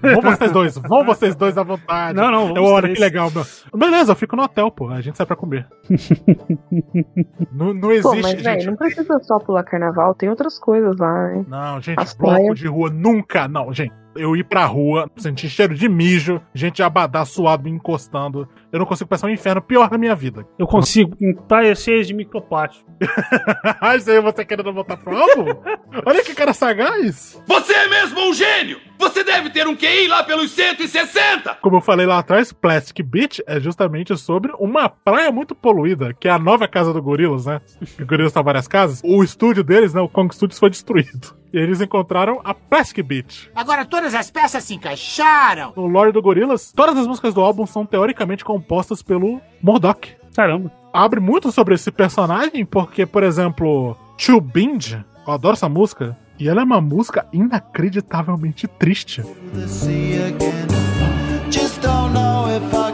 [0.01, 2.15] Vão vocês dois, vão vocês dois à vontade.
[2.15, 2.97] Não, não, vamos Eu olha três.
[2.97, 3.45] que legal, meu.
[3.75, 4.89] Beleza, eu fico no hotel, pô.
[4.89, 5.67] A gente sai pra comer.
[7.51, 8.43] não, não Pô, existe, mas, gente.
[8.43, 11.45] velho, não precisa só pular carnaval, tem outras coisas lá, né?
[11.47, 13.47] Não, gente, As bloco de rua nunca.
[13.47, 13.93] Não, gente.
[14.15, 18.47] Eu ir pra rua, sentir cheiro de mijo, gente abadá suado me encostando.
[18.71, 20.45] Eu não consigo pensar um inferno pior na minha vida.
[20.57, 22.89] Eu consigo em praias cheias de microplástico.
[23.79, 25.45] Ai, isso aí você querendo voltar pro álbum?
[26.05, 27.41] Olha que cara sagaz!
[27.47, 28.79] Você é mesmo um gênio!
[28.99, 31.57] Você deve ter um QI lá pelos 160!
[31.61, 36.27] Como eu falei lá atrás, Plastic Beach é justamente sobre uma praia muito poluída, que
[36.27, 37.61] é a nova casa do Gorilas, né?
[37.99, 39.01] O Gorilas tá várias casas.
[39.03, 40.01] O estúdio deles, né?
[40.01, 41.40] O Kong Studios foi destruído.
[41.53, 43.51] E eles encontraram a Plastic Beach.
[43.53, 45.73] Agora todas as peças se encaixaram.
[45.75, 50.15] No lore do Gorilas, todas as músicas do álbum são teoricamente compostas pelo Murdoch.
[50.35, 50.71] Caramba.
[50.93, 54.93] Abre muito sobre esse personagem, porque, por exemplo, To Bind,
[55.25, 59.23] eu adoro essa música, e ela é uma música inacreditavelmente triste.
[61.51, 62.90] Just don't know if I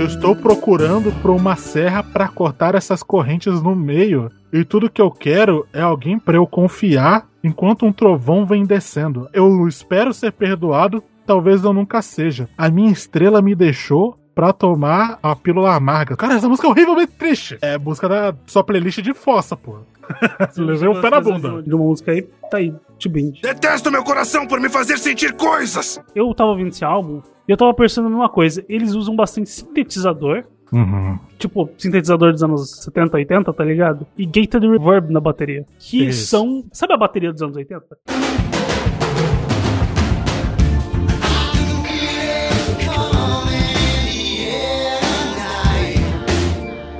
[0.00, 4.30] Eu estou procurando por uma serra para cortar essas correntes no meio.
[4.50, 9.28] E tudo que eu quero é alguém para eu confiar enquanto um trovão vem descendo.
[9.30, 12.48] Eu espero ser perdoado, talvez eu nunca seja.
[12.56, 16.16] A minha estrela me deixou pra tomar a pílula amarga.
[16.16, 17.58] Cara, essa música é horrivelmente triste.
[17.60, 19.80] É música da sua playlist de fossa, pô.
[20.56, 21.62] Levei um pé na bunda.
[21.62, 23.42] De uma música aí, tá aí, T-Bind.
[23.42, 26.00] Detesto meu coração por me fazer sentir coisas!
[26.14, 27.20] Eu tava ouvindo esse álbum
[27.50, 28.64] e eu tava pensando numa coisa.
[28.68, 30.44] Eles usam bastante sintetizador.
[30.72, 31.18] Uhum.
[31.36, 34.06] Tipo, sintetizador dos anos 70, 80, tá ligado?
[34.16, 35.66] E gated reverb na bateria.
[35.76, 36.28] Que Isso.
[36.28, 36.64] são.
[36.72, 37.84] Sabe a bateria dos anos 80?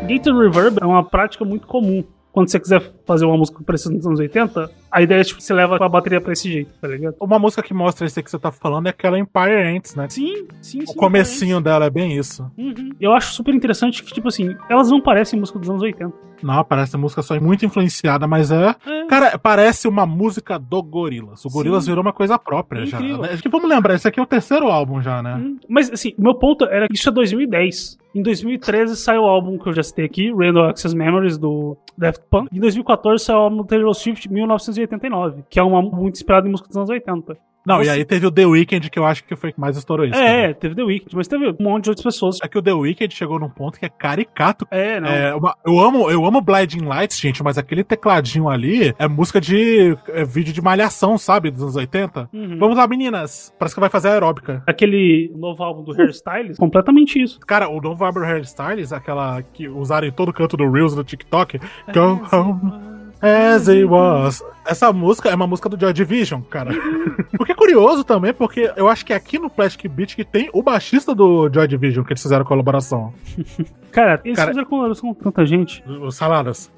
[0.08, 2.02] Gated reverb é uma prática muito comum.
[2.32, 5.52] Quando você quiser fazer uma música parecida nos anos 80, a ideia é tipo, você
[5.52, 7.16] leva a bateria pra esse jeito, tá ligado?
[7.20, 10.08] Uma música que mostra isso que você tá falando é aquela Empire Ants, né?
[10.08, 10.92] Sim, sim, sim.
[10.92, 12.48] O comecinho dela é bem isso.
[12.56, 12.90] Uhum.
[13.00, 16.12] Eu acho super interessante que, tipo assim, elas não parecem música dos anos 80.
[16.42, 18.74] Não, parece uma música só muito influenciada, mas é.
[19.08, 21.44] Cara, parece uma música do Gorilas.
[21.44, 22.98] O Gorilas virou uma coisa própria já.
[22.98, 23.22] Incrível.
[23.22, 23.30] Né?
[23.32, 25.38] Acho que vamos lembrar, esse aqui é o terceiro álbum já, né?
[25.68, 27.98] Mas, assim, o meu ponto era que isso é 2010.
[28.14, 32.22] Em 2013 saiu o álbum que eu já citei aqui, Random Access Memories, do Daft
[32.30, 32.48] Punk.
[32.52, 36.46] Em 2014 saiu o álbum do Taylor Swift, 1989, que é um álbum muito inspirado
[36.46, 37.36] em música dos anos 80.
[37.66, 39.76] Não, Você- e aí teve o The Weeknd, que eu acho que foi que mais
[39.76, 40.18] estourou isso.
[40.18, 42.38] É, é, teve The Weeknd, mas teve um monte de outras pessoas.
[42.42, 44.66] É que o The Weeknd chegou num ponto que é caricato.
[44.70, 44.96] É.
[45.28, 49.38] É, uma- eu amo, eu amo Blinding Lights, gente, mas aquele tecladinho ali é música
[49.38, 52.30] de é vídeo de malhação, sabe, dos anos 80.
[52.32, 52.58] Uhum.
[52.58, 53.54] Vamos lá, meninas.
[53.58, 54.62] Parece que vai fazer aeróbica.
[54.66, 57.38] Aquele novo álbum do Hairstyles, completamente isso.
[57.40, 61.58] Cara, o novo Albert Hairstyles, aquela que usaram em todo canto do Reels do TikTok,
[61.92, 62.72] Go Home
[63.20, 64.42] As It Was.
[64.66, 66.70] Essa música é uma música do Joy Division, cara.
[67.38, 70.24] o que é curioso também, porque eu acho que é aqui no Plastic Beach que
[70.24, 73.12] tem o baixista do Joy Division, que eles fizeram colaboração.
[73.92, 75.82] Cara, eles Cara- fizeram colaboração com tanta gente.
[75.86, 76.70] Os Saladas.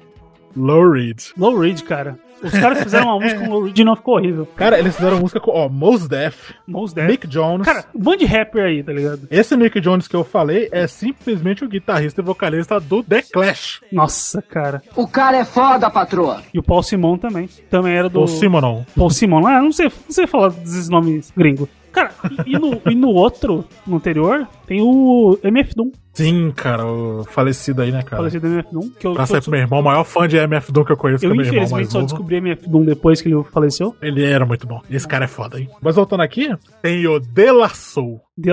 [0.55, 1.19] Low Reed.
[1.37, 2.17] Low Reed, cara.
[2.43, 4.47] Os caras fizeram uma música com o não ficou horrível.
[4.55, 7.07] Cara, eles fizeram música com, ó, Mos Def, Mos Def.
[7.07, 7.65] Mick Jones.
[7.65, 9.27] Cara, um monte de rapper aí, tá ligado?
[9.29, 13.81] Esse Mick Jones que eu falei é simplesmente o guitarrista e vocalista do The Clash.
[13.91, 14.81] Nossa, cara.
[14.95, 16.41] O cara é foda, patroa.
[16.53, 17.49] E o Paul Simon também.
[17.69, 18.21] Também era do.
[18.21, 18.83] O Simonon.
[18.95, 19.47] Paul Simon.
[19.47, 21.69] Ah, não sei, não sei falar desses nomes gringos.
[21.91, 22.11] Cara,
[22.45, 25.91] e, e no, e no outro, no anterior, tem o MF Doom.
[26.13, 28.17] Sim, cara, o falecido aí, né, cara?
[28.17, 28.89] Falecido MF Doom.
[28.99, 31.25] Que eu, eu, ser meu irmão, o maior fã de MF Doom que eu conheço,
[31.25, 32.13] eu que é meu irmão mais infelizmente só novo.
[32.13, 33.95] descobri MF Doom depois que ele faleceu.
[34.01, 34.81] Ele era muito bom.
[34.89, 35.69] Esse cara é foda, hein?
[35.81, 38.21] Mas voltando aqui, tem o De La Soul.
[38.35, 38.51] De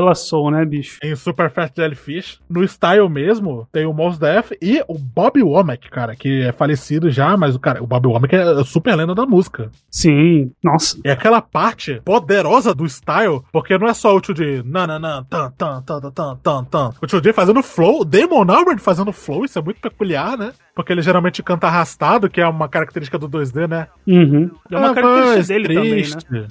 [0.51, 0.99] né, bicho?
[1.03, 2.39] Em Super Fast Jellyfish.
[2.51, 7.11] No Style mesmo, tem o Mos Def e o Bob Womack, cara, que é falecido
[7.11, 9.71] já, mas o cara, o Bob Womack é super lenda da música.
[9.91, 10.99] Sim, nossa.
[11.03, 15.51] E aquela parte poderosa do Style, porque não é só o Tio D, nananã, tan,
[15.53, 16.91] tan, tan, tan, tan, tan.
[17.01, 20.53] O Tio D fazendo flow, o Damon Albarn fazendo flow, isso é muito peculiar, né?
[20.75, 23.89] Porque ele geralmente canta arrastado, que é uma característica do 2D, né?
[24.07, 24.51] Uhum.
[24.71, 26.25] É uma Ah, característica dele triste.
[26.27, 26.49] também, né?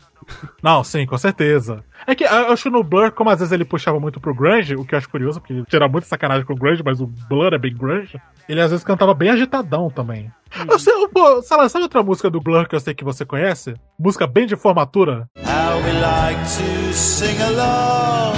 [0.62, 1.84] Não, sim, com certeza.
[2.06, 4.76] É que eu acho que no Blur, como às vezes ele puxava muito pro grunge,
[4.76, 7.54] o que eu acho curioso, porque tira muito sacanagem com o grunge, mas o Blur
[7.54, 10.32] é bem grunge, ele às vezes cantava bem agitadão também.
[10.70, 13.26] Eu sei, pô, sei lá, sabe outra música do Blur que eu sei que você
[13.26, 13.74] conhece?
[13.98, 15.28] Música bem de formatura?
[15.38, 18.36] How we like to sing along,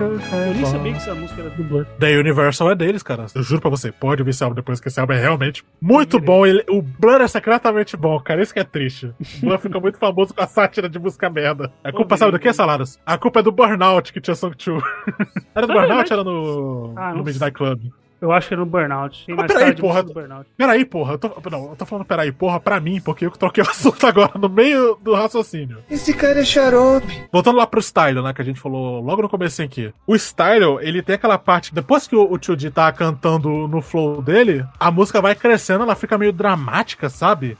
[0.00, 1.86] Eu nem sabia que essa música era do Blur.
[1.98, 3.26] Da Universal é deles, cara.
[3.34, 6.20] Eu juro pra você, pode ouvir esse álbum depois, que esse álbum é realmente muito
[6.20, 6.46] bom.
[6.46, 8.42] Ele, o Blur é secretamente bom, cara.
[8.42, 9.06] Isso que é triste.
[9.42, 11.72] O Blur fica muito famoso com a sátira de música merda.
[11.82, 12.98] A culpa sabe do que, Saladas?
[13.04, 14.82] A culpa é do Burnout que tinha Song 2.
[15.54, 17.80] era do Burnout ou era no, Ah, no Midnight Club?
[18.20, 19.24] Eu acho que era no Burnout.
[19.26, 20.02] Tem Mas mais peraí, tarde porra.
[20.02, 20.46] Burnout.
[20.56, 21.12] Peraí, porra.
[21.14, 23.68] Eu tô, não, eu tô falando peraí, porra, pra mim, porque eu que troquei o
[23.68, 25.78] assunto agora no meio do raciocínio.
[25.90, 27.24] Esse cara é xarope.
[27.32, 29.92] Voltando lá pro Style, né, que a gente falou logo no começo aqui.
[30.06, 33.80] O Style, ele tem aquela parte, depois que o, o Tio D tá cantando no
[33.80, 37.56] flow dele, a música vai crescendo, ela fica meio dramática, sabe?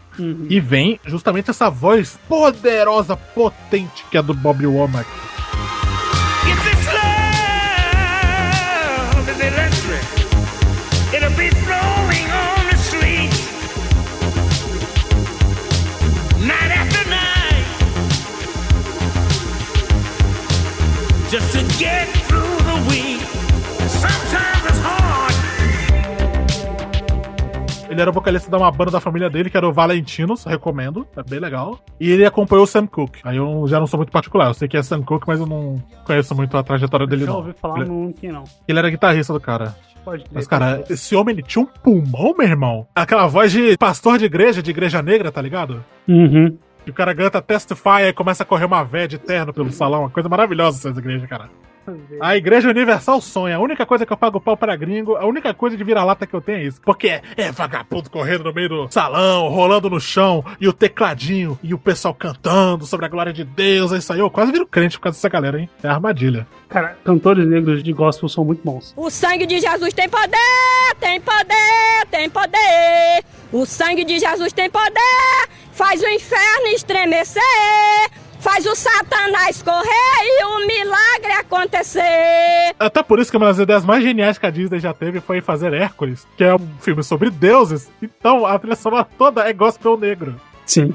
[0.48, 5.08] E vem justamente essa voz poderosa, potente que é do Bob Womack.
[27.98, 31.22] Ele era vocalista de uma banda da família dele, que era o Valentinos, recomendo, é
[31.28, 31.80] bem legal.
[31.98, 33.18] E ele acompanhou o Sam Cooke.
[33.24, 35.46] Aí eu já não sou muito particular, eu sei que é Sam Cooke, mas eu
[35.46, 37.38] não conheço muito a trajetória dele, Já não.
[37.38, 38.44] ouvi falar, Ele- não que não.
[38.68, 39.74] Ele era guitarrista do cara.
[40.32, 42.86] Mas, cara, esse homem, ele tinha um pulmão, meu irmão.
[42.94, 45.84] Aquela voz de pastor de igreja, de igreja negra, tá ligado?
[46.06, 46.56] Uhum.
[46.86, 50.02] E o cara canta Testify e começa a correr uma véia de terno pelo salão.
[50.02, 51.50] Uma coisa maravilhosa essa igreja, cara.
[52.20, 53.56] A Igreja Universal sonha.
[53.56, 56.34] A única coisa que eu pago pau para gringo, a única coisa de vira-lata que
[56.34, 56.80] eu tenho é isso.
[56.82, 61.58] Porque é, é vagabundo correndo no meio do salão, rolando no chão, e o tecladinho,
[61.62, 63.92] e o pessoal cantando sobre a glória de Deus.
[63.92, 64.18] É isso aí.
[64.18, 65.68] Eu quase viro crente por causa dessa galera, hein?
[65.82, 66.46] É armadilha.
[66.68, 68.92] Cara, cantores negros de gospel são muito bons.
[68.96, 73.24] O sangue de Jesus tem poder, tem poder, tem poder.
[73.50, 77.42] O sangue de Jesus tem poder, faz o inferno estremecer,
[78.40, 82.74] faz o Satanás correr e o milagre acontecer.
[82.78, 85.40] Até por isso que uma das ideias mais geniais que a Disney já teve foi
[85.40, 87.90] fazer Hércules, que é um filme sobre deuses.
[88.02, 90.40] Então a trilha sonora toda é gospel negro.
[90.68, 90.94] Sim.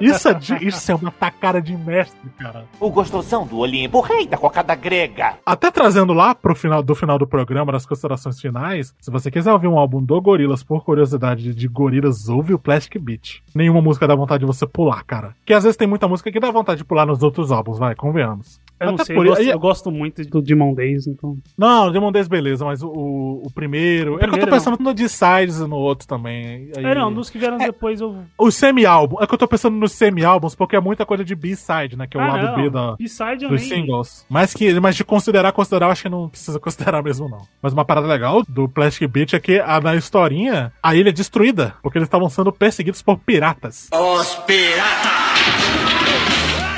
[0.00, 2.64] Isso é, isso é uma tacada de mestre, cara.
[2.78, 5.34] O gostosão do Olimpo, o rei da cocada grega.
[5.44, 9.52] Até trazendo lá pro final do final do programa, nas considerações finais, se você quiser
[9.52, 13.42] ouvir um álbum do Gorilas, por curiosidade de Gorilas, ouve o Plastic Beach.
[13.54, 15.34] Nenhuma música dá vontade de você pular, cara.
[15.44, 17.96] Que às vezes tem muita música que dá vontade de pular nos outros álbuns, vai,
[17.96, 18.60] convenhamos.
[18.80, 21.36] Eu não Até sei, por eu gosto, aí- eu gosto muito do Demon Days, então.
[21.56, 24.16] Não, Demon Days beleza, mas o, o, o primeiro.
[24.16, 26.70] é que eu tô pensando no D-Sides e no outro também.
[26.76, 28.16] Aí- É, não, dos que vieram depois eu.
[28.36, 29.16] O semi-álbum.
[29.22, 32.06] É que eu tô pensando nos semi-álbuns, porque é muita coisa de B-side, né?
[32.06, 32.54] Que é o Ah, lado não.
[32.56, 34.26] B da, B-side dos nem- singles.
[34.28, 37.42] Mas, que, mas de considerar, considerar, eu acho que não precisa considerar mesmo, não.
[37.62, 41.12] Mas uma parada legal do Plastic Beach é que a, na historinha, a ilha é
[41.12, 43.88] destruída, porque eles estavam sendo perseguidos por piratas.
[43.92, 45.83] Os piratas!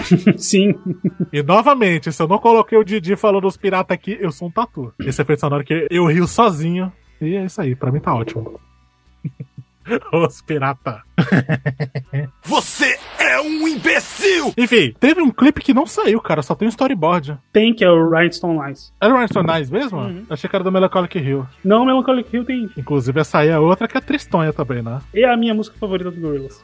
[0.38, 0.74] Sim.
[1.32, 4.50] E novamente, se eu não coloquei o Didi falando dos piratas aqui, eu sou um
[4.50, 4.92] tatu.
[5.00, 6.92] Esse efeito sonoro que eu rio sozinho.
[7.20, 8.60] E é isso aí, pra mim tá ótimo.
[10.12, 11.00] Os pirata.
[12.42, 14.52] Você é um imbecil!
[14.56, 17.38] Enfim, teve um clipe que não saiu, cara, só tem um storyboard.
[17.52, 18.92] Tem, que é o Rhinestone Lines.
[19.00, 20.26] Era o Rhinestone Lines mesmo?
[20.28, 21.46] Achei que era do Melancholic Hill.
[21.64, 22.68] Não, Melancholic Hill tem.
[22.76, 25.00] Inclusive, essa aí é outra que é tristonha também, né?
[25.14, 26.62] É a minha música favorita do Gorillaz.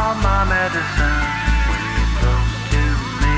[0.00, 1.20] Are my medicine
[1.68, 2.82] when you're close to
[3.20, 3.36] me.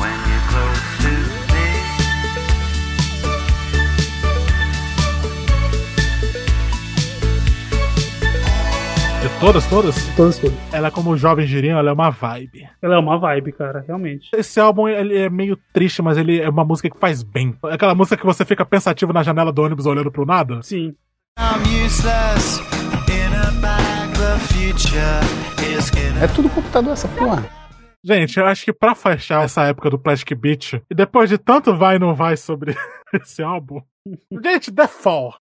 [0.00, 1.12] When you're close to
[1.52, 1.66] me.
[9.40, 9.96] Todas, todas?
[10.16, 10.58] Todas, todas.
[10.72, 12.68] Ela, como jovem girinho, ela é uma vibe.
[12.80, 14.30] Ela é uma vibe, cara, realmente.
[14.34, 17.56] Esse álbum, ele é meio triste, mas ele é uma música que faz bem.
[17.64, 20.62] É aquela música que você fica pensativo na janela do ônibus olhando pro nada.
[20.62, 20.94] Sim.
[21.38, 22.60] I'm useless
[23.08, 23.89] in a bag.
[26.22, 27.48] É tudo computador essa porra.
[28.04, 31.74] Gente, eu acho que pra fechar essa época do Plastic Beach, e depois de tanto
[31.76, 32.76] vai e não vai sobre
[33.14, 33.80] esse álbum,
[34.42, 35.34] gente, The Fall.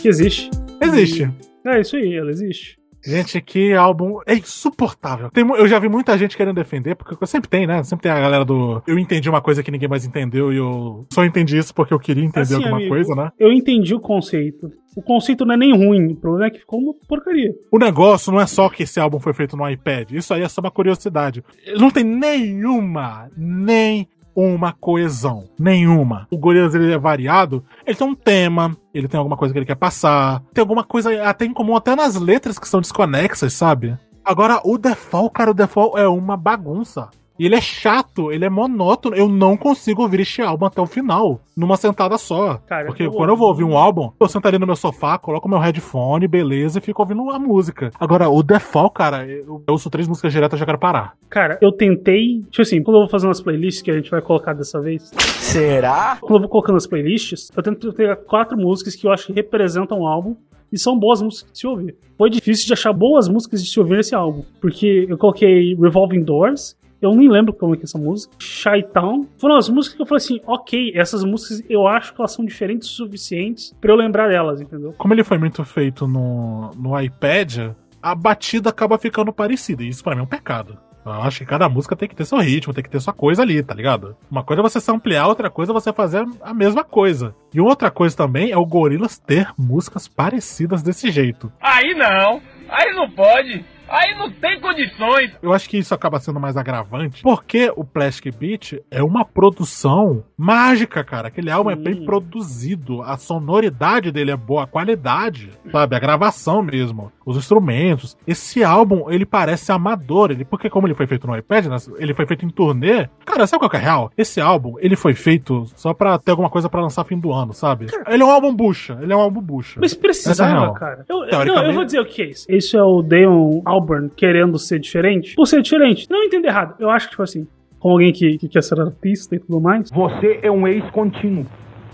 [0.00, 0.48] Que existe.
[0.80, 1.30] Existe.
[1.66, 2.79] É isso aí, ela existe.
[3.04, 5.30] Gente, que álbum é insuportável.
[5.30, 7.82] Tem eu já vi muita gente querendo defender, porque sempre tem, né?
[7.82, 8.82] Sempre tem a galera do.
[8.86, 11.98] Eu entendi uma coisa que ninguém mais entendeu e eu só entendi isso porque eu
[11.98, 13.30] queria entender Assim, alguma amigo, coisa, né?
[13.38, 14.70] Eu entendi o conceito.
[14.96, 17.54] O conceito não é nem ruim, o problema é que ficou uma porcaria.
[17.70, 20.10] O negócio não é só que esse álbum foi feito no iPad.
[20.10, 21.44] Isso aí é só uma curiosidade.
[21.76, 25.44] Não tem nenhuma, nem uma coesão.
[25.58, 26.26] Nenhuma.
[26.30, 27.64] O Gorillaz ele é variado.
[27.86, 30.42] Ele tem um tema, ele tem alguma coisa que ele quer passar.
[30.52, 33.96] Tem alguma coisa até em comum, até nas letras que são desconexas, sabe?
[34.24, 37.08] Agora, o Default, cara, o Default é uma bagunça.
[37.40, 39.16] E ele é chato, ele é monótono.
[39.16, 42.58] Eu não consigo ouvir este álbum até o final, numa sentada só.
[42.66, 45.48] Cara, Porque eu quando eu vou ouvir um álbum, eu sentaria no meu sofá, coloco
[45.48, 47.92] meu headphone, beleza, e fico ouvindo a música.
[47.98, 51.14] Agora, o Default, cara, eu, eu ouço três músicas diretas e já quero parar.
[51.30, 52.42] Cara, eu tentei.
[52.50, 55.10] Tipo assim, quando eu vou fazer umas playlists que a gente vai colocar dessa vez.
[55.38, 56.18] Será?
[56.20, 59.32] Quando eu vou colocando as playlists, eu tento pegar quatro músicas que eu acho que
[59.32, 60.36] representam o álbum.
[60.70, 61.96] E são boas músicas de se ouvir.
[62.16, 64.44] Foi difícil de achar boas músicas de se ouvir nesse álbum.
[64.60, 66.76] Porque eu coloquei Revolving Doors.
[67.00, 68.34] Eu nem lembro como é que é essa música.
[68.38, 69.26] Shy Town.
[69.38, 72.44] Foram as músicas que eu falei assim, ok, essas músicas eu acho que elas são
[72.44, 74.94] diferentes o suficientes pra eu lembrar delas, entendeu?
[74.98, 77.70] Como ele foi muito feito no, no iPad,
[78.02, 79.82] a batida acaba ficando parecida.
[79.82, 80.78] E isso pra mim é um pecado.
[81.04, 83.42] Eu acho que cada música tem que ter seu ritmo, tem que ter sua coisa
[83.42, 84.16] ali, tá ligado?
[84.30, 87.34] Uma coisa é você se ampliar, outra coisa é você fazer a mesma coisa.
[87.54, 91.50] E outra coisa também é o Gorillaz ter músicas parecidas desse jeito.
[91.60, 95.32] Aí não, aí não pode, aí não tem condições.
[95.42, 100.24] Eu acho que isso acaba sendo mais agravante, porque o Plastic Beach é uma produção
[100.36, 101.28] mágica, cara.
[101.28, 105.96] Aquele álbum é bem produzido, a sonoridade dele é boa, a qualidade, sabe?
[105.96, 108.16] A gravação mesmo, os instrumentos.
[108.26, 112.14] Esse álbum, ele parece amador, ele, porque como ele foi feito no iPad, né, ele
[112.14, 113.08] foi feito em turnê.
[113.24, 114.10] Cara, sabe qual que é real?
[114.16, 117.52] Esse álbum, ele foi feito só pra ter alguma coisa pra lançar fim do ano,
[117.52, 117.86] sabe?
[118.08, 119.78] Ele é um álbum bucha, ele é um álbum bucha.
[119.80, 120.74] Mas Essa é precisava, real.
[120.74, 121.04] cara.
[121.08, 122.46] Eu, Teoricamente- não, eu vou dizer o que é isso.
[122.48, 125.34] Isso é o Damon Albarn querendo ser diferente.
[125.34, 126.06] Por ser diferente.
[126.10, 126.74] Não entendo errado.
[126.78, 127.46] Eu acho que, tipo assim,
[127.78, 129.90] como alguém que, que quer ser artista e tudo mais.
[129.90, 131.46] Você é um ex contínuo.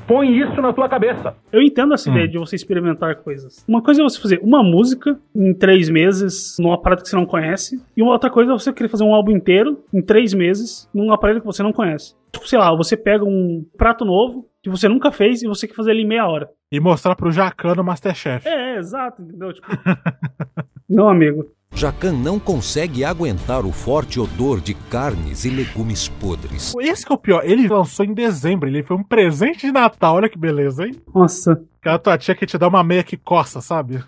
[0.07, 1.35] Põe isso na tua cabeça.
[1.53, 2.13] Eu entendo essa Hum.
[2.13, 3.65] ideia de você experimentar coisas.
[3.67, 7.27] Uma coisa é você fazer uma música em três meses num aparelho que você não
[7.27, 7.83] conhece.
[7.97, 11.13] E uma outra coisa é você querer fazer um álbum inteiro em três meses num
[11.13, 12.15] aparelho que você não conhece.
[12.33, 15.75] Tipo, sei lá, você pega um prato novo que você nunca fez e você quer
[15.75, 16.49] fazer ele em meia hora.
[16.71, 18.47] E mostrar pro Jacan no Masterchef.
[18.47, 19.53] É, é, exato, entendeu?
[19.53, 19.67] Tipo,
[20.89, 21.47] não, amigo.
[21.77, 26.74] Jacan não consegue aguentar o forte odor de carnes e legumes podres.
[26.81, 30.14] Esse que é o pior, ele lançou em dezembro, ele foi um presente de Natal,
[30.14, 30.95] olha que beleza, hein?
[31.14, 31.62] Nossa.
[31.79, 34.03] Aquela tua tia que te dá uma meia que coça, sabe?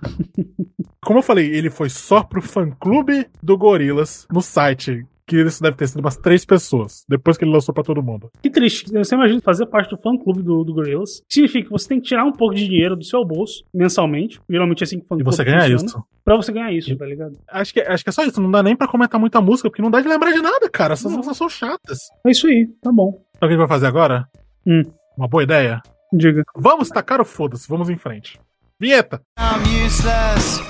[1.04, 5.76] Como eu falei, ele foi só pro fã-clube do Gorilas no site, que isso deve
[5.76, 8.30] ter sido umas três pessoas, depois que ele lançou pra todo mundo.
[8.42, 8.90] Que triste.
[8.90, 11.22] Você imagina fazer parte do fã-clube do, do Gorillaz.
[11.28, 14.40] Significa que você tem que tirar um pouco de dinheiro do seu bolso, mensalmente.
[14.48, 16.04] Geralmente é assim que o E você ganha funciona, isso.
[16.24, 17.38] Pra você ganhar isso, tá ligado?
[17.50, 19.82] Acho que, acho que é só isso, não dá nem pra comentar muita música, porque
[19.82, 20.94] não dá de lembrar de nada, cara.
[20.94, 21.98] Essas músicas são chatas.
[22.26, 23.12] É isso aí, tá bom.
[23.12, 24.26] Sabe o que a gente vai fazer agora?
[24.66, 24.82] Hum.
[25.16, 25.80] Uma boa ideia?
[26.12, 26.42] Diga.
[26.56, 28.40] Vamos tacar o foda-se, vamos em frente.
[28.80, 29.20] Vinheta!
[29.38, 30.60] I'm useless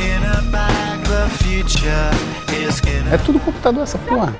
[0.00, 0.77] in a bag.
[3.10, 4.34] É tudo computador essa porra.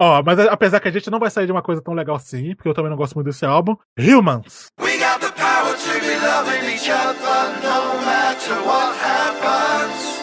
[0.00, 2.54] Ó, mas apesar que a gente não vai sair de uma coisa tão legal assim,
[2.54, 4.66] porque eu também não gosto muito desse álbum, Humans.
[4.80, 10.14] We got the power to be loving each other no matter what happens.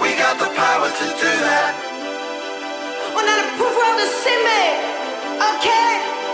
[0.00, 1.74] We got the power to do that.
[3.14, 4.92] On a le pouvoir de s'aimer.
[5.40, 5.70] Ok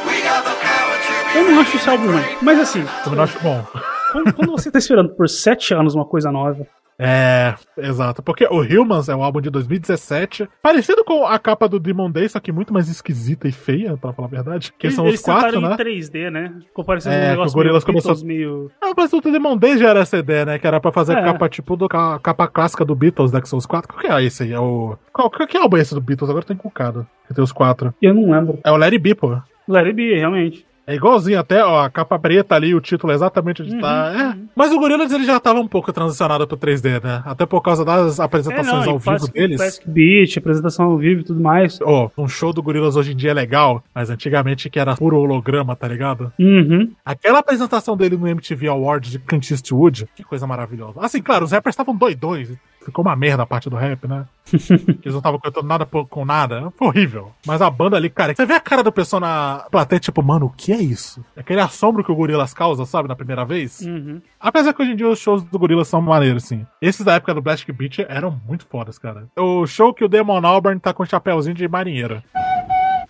[0.06, 2.24] We got the power to be Eu não acho esse álbum ruim.
[2.42, 3.64] Mas assim, Também não acho bom.
[4.12, 6.66] quando, quando você tá esperando por sete anos uma coisa nova,
[6.98, 8.22] É, exato.
[8.22, 12.28] Porque o Humans é um álbum de 2017, parecido com a capa do Demon Day,
[12.28, 14.72] só que muito mais esquisita e feia, pra falar a verdade.
[14.78, 15.74] Que eles, são eles os quatro, né?
[15.74, 16.54] em 3D, né?
[16.66, 18.70] Ficou parecendo É, um negócio o meio, começou- meio...
[18.82, 20.58] Ah, mas o Demon Day já era ideia, né?
[20.58, 21.22] Que era pra fazer É.
[21.22, 23.40] capa tipo do ca- capa clássica do Beatles, né?
[23.40, 23.88] Que são os quatro.
[23.92, 24.52] Qual que é esse aí?
[24.52, 24.96] É o.
[25.12, 26.28] Qual, qual que álbum é esse do Beatles?
[26.30, 27.06] Agora eu tô encucado.
[27.26, 27.94] Que tem os quatro.
[28.02, 28.58] Eu não lembro.
[28.64, 29.38] É o Larry B, pô.
[29.68, 30.66] Larry B, realmente.
[30.90, 34.34] É igualzinho, até, ó, a capa preta ali, o título é exatamente onde tá.
[34.34, 34.38] É.
[34.56, 37.22] Mas o Gorillaz ele já tava um pouco transicionado pro 3D, né?
[37.26, 39.56] Até por causa das apresentações É, não, ao vivo Plastic- deles.
[39.58, 41.78] Plastic Beach, apresentação ao vivo e tudo mais.
[41.82, 45.18] Ó, um show do Gorillaz hoje em dia é legal, mas antigamente que era puro
[45.18, 46.32] holograma, tá ligado?
[46.38, 46.90] Uhum.
[47.04, 51.00] Aquela apresentação dele no MTV Awards de Clint Eastwood, que coisa maravilhosa.
[51.02, 52.50] Assim, claro, os rappers estavam doidões.
[52.88, 54.24] Ficou uma merda a parte do rap, né?
[54.50, 56.72] Eles não estavam cantando nada com nada.
[56.76, 57.32] Foi horrível.
[57.46, 60.46] Mas a banda ali, cara, você vê a cara do pessoal na plateia, tipo, mano,
[60.46, 61.22] o que é isso?
[61.36, 63.80] Aquele assombro que o Gorillaz causa, sabe, na primeira vez?
[63.82, 64.22] Uhum.
[64.40, 66.66] Apesar que hoje em dia os shows do Gorillaz são maneiros, sim.
[66.80, 69.26] Esses da época do Plastic Beach eram muito fodas, cara.
[69.36, 72.22] O show que o Damon Albarn tá com um chapéuzinho de marinheiro.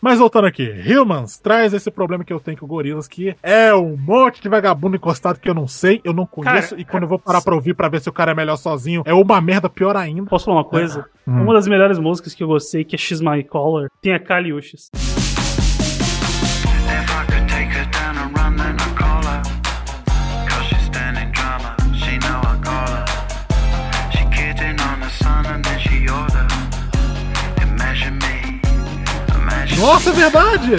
[0.01, 3.75] Mas voltando aqui, Humans traz esse problema que eu tenho com o Gorillaz, que é
[3.75, 7.03] um monte de vagabundo encostado que eu não sei, eu não conheço, Cara, e quando
[7.03, 9.41] eu vou parar pra ouvir pra ver se o cara é melhor sozinho, é uma
[9.41, 10.29] merda pior ainda.
[10.29, 11.07] Posso falar uma coisa?
[11.27, 11.43] Hum.
[11.43, 14.53] Uma das melhores músicas que eu gostei, que é X My Color, tem a Kali
[14.53, 14.89] Uchis.
[29.81, 30.73] Nossa, é verdade!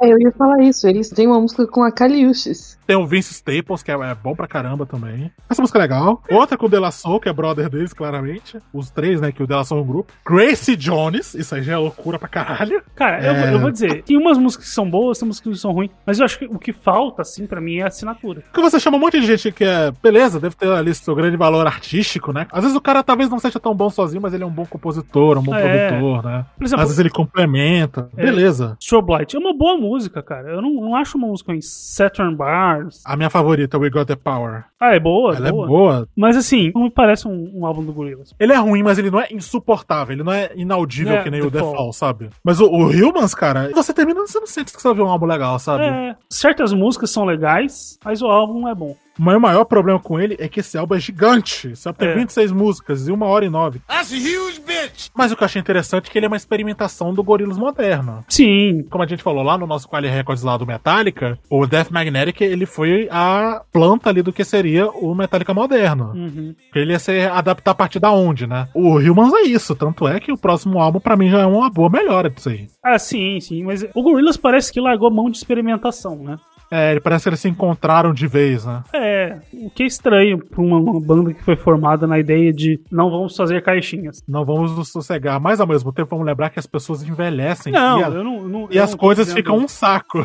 [0.00, 0.86] É, eu ia falar isso.
[0.86, 2.78] Eles têm uma música com a Kaliushis.
[2.86, 5.30] Tem o Vince Staples, que é, é bom pra caramba também.
[5.48, 6.22] Essa música é legal.
[6.30, 8.58] Outra com o Dela Soul, que é brother deles, claramente.
[8.72, 10.12] Os três, né, que o Dela Soul é um grupo.
[10.26, 12.82] Gracie Jones, isso aí já é loucura pra caralho.
[12.94, 13.54] Cara, eu, É.
[13.54, 16.18] eu vou dizer, tem umas músicas que são boas, tem músicas que são ruins, mas
[16.18, 18.42] eu acho que o que falta, assim, pra mim é a assinatura.
[18.42, 21.36] Porque você chama um monte de gente que é, beleza, deve ter ali seu grande
[21.36, 22.46] valor artístico, né?
[22.52, 24.66] Às vezes o cara talvez não seja tão bom sozinho, mas ele é um bom
[24.66, 25.88] compositor, um bom É.
[25.88, 26.44] produtor, né?
[26.58, 27.85] Por exemplo, Às vezes ele complementa.
[28.16, 28.24] É.
[28.24, 28.76] Beleza.
[28.80, 30.50] Strobe Light é uma boa música, cara.
[30.50, 33.02] Eu não, não acho uma música em Saturn Bars.
[33.04, 34.64] A minha favorita, We Got the Power.
[34.78, 36.08] Ah, é boa, Ela é boa.
[36.14, 38.34] Mas assim, não me parece um, um álbum do Gorillaz.
[38.38, 41.40] Ele é ruim, mas ele não é insuportável, ele não é inaudível É, que nem
[41.40, 41.74] The o The Fall.
[41.74, 42.30] Fall, sabe?
[42.44, 45.08] Mas o, o Humans, cara, você termina, você não sente que você vai ver um
[45.08, 45.84] álbum legal, sabe?
[45.84, 48.94] É, certas músicas são legais, mas o álbum não é bom.
[49.18, 51.68] O meu maior problema com ele é que esse álbum é gigante.
[51.68, 52.14] Esse álbum tem É.
[52.14, 53.80] 26 músicas e uma hora e nove.
[53.88, 55.08] That's a huge bitch!
[55.14, 58.24] Mas o que eu achei interessante é que ele é uma experimentação do Gorillaz moderno.
[58.28, 58.84] Sim.
[58.90, 62.40] Como a gente falou lá no nosso Quali Records lá do Metallica, o Death Magnetic,
[62.42, 66.12] ele foi a planta ali do que seria o Metallica moderno.
[66.14, 66.54] Uhum.
[66.66, 68.68] Porque ele ia ser adaptar a partir da onde, né?
[68.74, 71.70] O Humans é isso, tanto é que o próximo álbum pra mim já é uma
[71.70, 72.66] boa melhora disso aí.
[72.84, 73.64] Ah, sim, sim.
[73.64, 76.38] Mas o Gorillaz parece que largou mão de experimentação, né?
[76.70, 78.82] É, ele parece que eles se encontraram de vez, né?
[78.92, 82.80] É, o que é estranho pra uma, uma banda que foi formada na ideia de
[82.90, 84.22] não vamos fazer caixinhas.
[84.28, 88.00] Não vamos nos sossegar, mas ao mesmo tempo vamos lembrar que as pessoas envelhecem Não,
[88.00, 88.42] e, a- eu não.
[88.48, 90.18] não- e eu as coisas dizendo- ficam um saco.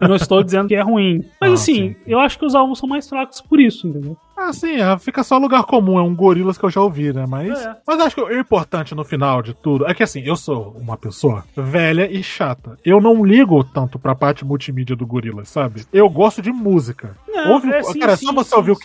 [0.00, 1.22] Eu não estou dizendo que é ruim.
[1.40, 4.16] Mas Ah, assim, eu acho que os álbuns são mais fracos por isso, entendeu?
[4.36, 7.24] Ah, sim, é, fica só lugar comum, é um gorilas que eu já ouvi, né?
[7.26, 7.76] Mas, É.
[7.86, 10.96] mas acho que o importante no final de tudo é que assim, eu sou uma
[10.96, 12.76] pessoa velha e chata.
[12.84, 15.84] Eu não ligo tanto pra parte multimídia do gorilas, sabe?
[15.92, 17.16] Eu gosto de música.
[17.28, 18.82] Não, Ouve, é, sim, cara, sim, só você sim, ouvir o sim.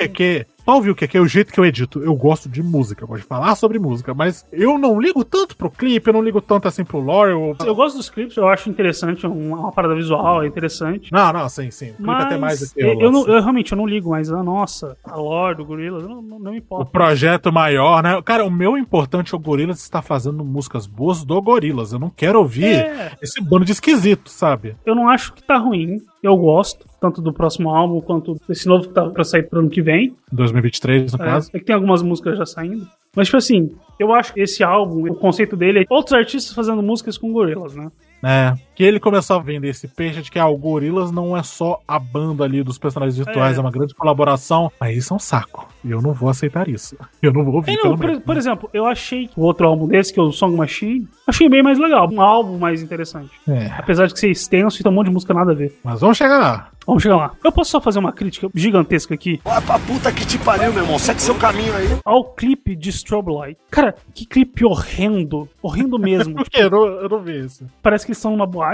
[0.70, 2.00] Só ouvir o QQ, o jeito que eu edito.
[2.00, 5.58] Eu gosto de música, eu gosto de falar sobre música, mas eu não ligo tanto
[5.58, 7.32] pro clipe, eu não ligo tanto assim pro lore.
[7.32, 7.56] Eu...
[7.66, 11.12] Eu gosto dos clipes, eu acho interessante, uma, uma parada visual, é interessante.
[11.12, 11.86] Não, não, sim, sim.
[11.90, 14.12] O clipe Mas até mais do que eu, eu, não, eu realmente eu não ligo,
[14.12, 16.91] mas a nossa, a lore do Gorillaz, não, não, não me O importa.
[16.91, 18.22] projeto maior, né?
[18.22, 21.94] Cara, o meu importante é o Gorillaz estar fazendo músicas boas do Gorilas.
[21.94, 23.14] Eu não quero ouvir É.
[23.24, 24.76] esse bando de esquisito, sabe?
[24.86, 28.88] Eu não acho que tá ruim, eu gosto, tanto do próximo álbum quanto desse novo
[28.88, 30.16] que tá pra sair pro ano que vem.
[30.32, 31.50] 2023, no É, caso.
[31.54, 32.88] é que tem algumas músicas já saindo.
[33.16, 36.82] Mas, tipo assim, eu acho que esse álbum, o conceito dele é outros artistas fazendo
[36.84, 37.90] músicas com gorilas, né?
[38.24, 38.54] É.
[38.80, 41.81] Que ele começou a vender esse peixe de que ah, o Gorilas não é só
[41.85, 43.61] a banda ali dos personagens virtuais, é, É.
[43.61, 44.72] uma grande colaboração.
[44.80, 45.68] Mas isso é um saco.
[45.84, 46.95] E eu não vou aceitar isso.
[47.22, 49.85] Eu não vou ouvir, É, não, pelo por, por exemplo, eu achei o outro álbum
[49.88, 52.10] desse, que é o Song Machine, achei bem mais legal.
[52.10, 53.30] Um álbum mais interessante.
[53.45, 53.65] É.
[53.77, 55.77] Apesar de que ser extenso e tem um monte de música nada a ver.
[55.84, 56.69] Mas vamos chegar lá.
[56.88, 57.31] Vamos chegar lá.
[57.43, 60.84] Eu posso só fazer uma crítica gigantesca aqui Vai pra puta que te pariu, meu
[60.84, 60.97] irmão.
[60.97, 61.88] Segue seu caminho aí.
[62.06, 63.57] ao clipe de Strobe Light.
[63.69, 65.47] Cara, que clipe horrendo.
[65.61, 66.35] Horrendo mesmo.
[66.39, 66.61] Por quê?
[66.64, 67.65] Eu não, eu não vi isso.
[67.84, 68.69] Parece que eles estão numa boate.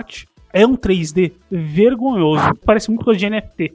[0.54, 2.54] É um 3D vergonhoso.
[2.66, 3.74] Parece muito coisa de NFT.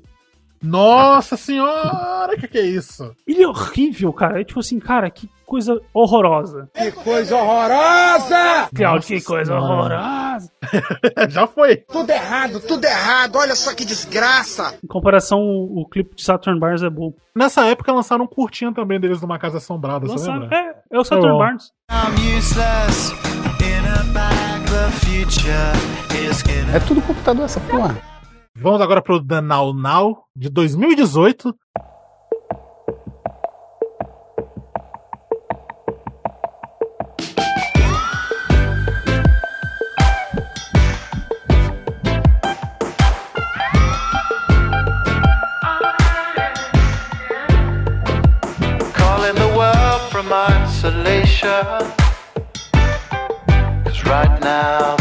[0.63, 3.15] Nossa senhora, que que é isso?
[3.27, 4.43] Ele é horrível, cara.
[4.43, 6.69] É tipo assim, cara, que coisa horrorosa.
[6.75, 8.69] Que coisa horrorosa!
[8.75, 9.65] Claudio, que coisa Senhora.
[9.73, 10.53] horrorosa.
[11.31, 11.77] Já foi.
[11.79, 13.37] Tudo errado, tudo errado.
[13.37, 14.77] Olha só que desgraça.
[14.85, 17.15] Em comparação, o, o clipe de Saturn Bars é bom.
[17.35, 20.57] Nessa época lançaram um curtinho também deles numa casa assombrada, você Lançaram- lembra?
[20.59, 21.39] É, é o Saturn bom.
[21.39, 21.73] Barnes.
[21.91, 23.13] I'm useless
[23.63, 24.50] in a bag.
[26.73, 27.97] É tudo computador essa porra.
[28.57, 31.53] Vamos agora pro The Now Now de 2018.
[48.95, 52.00] calling the world from isolation.
[54.11, 55.00] Right now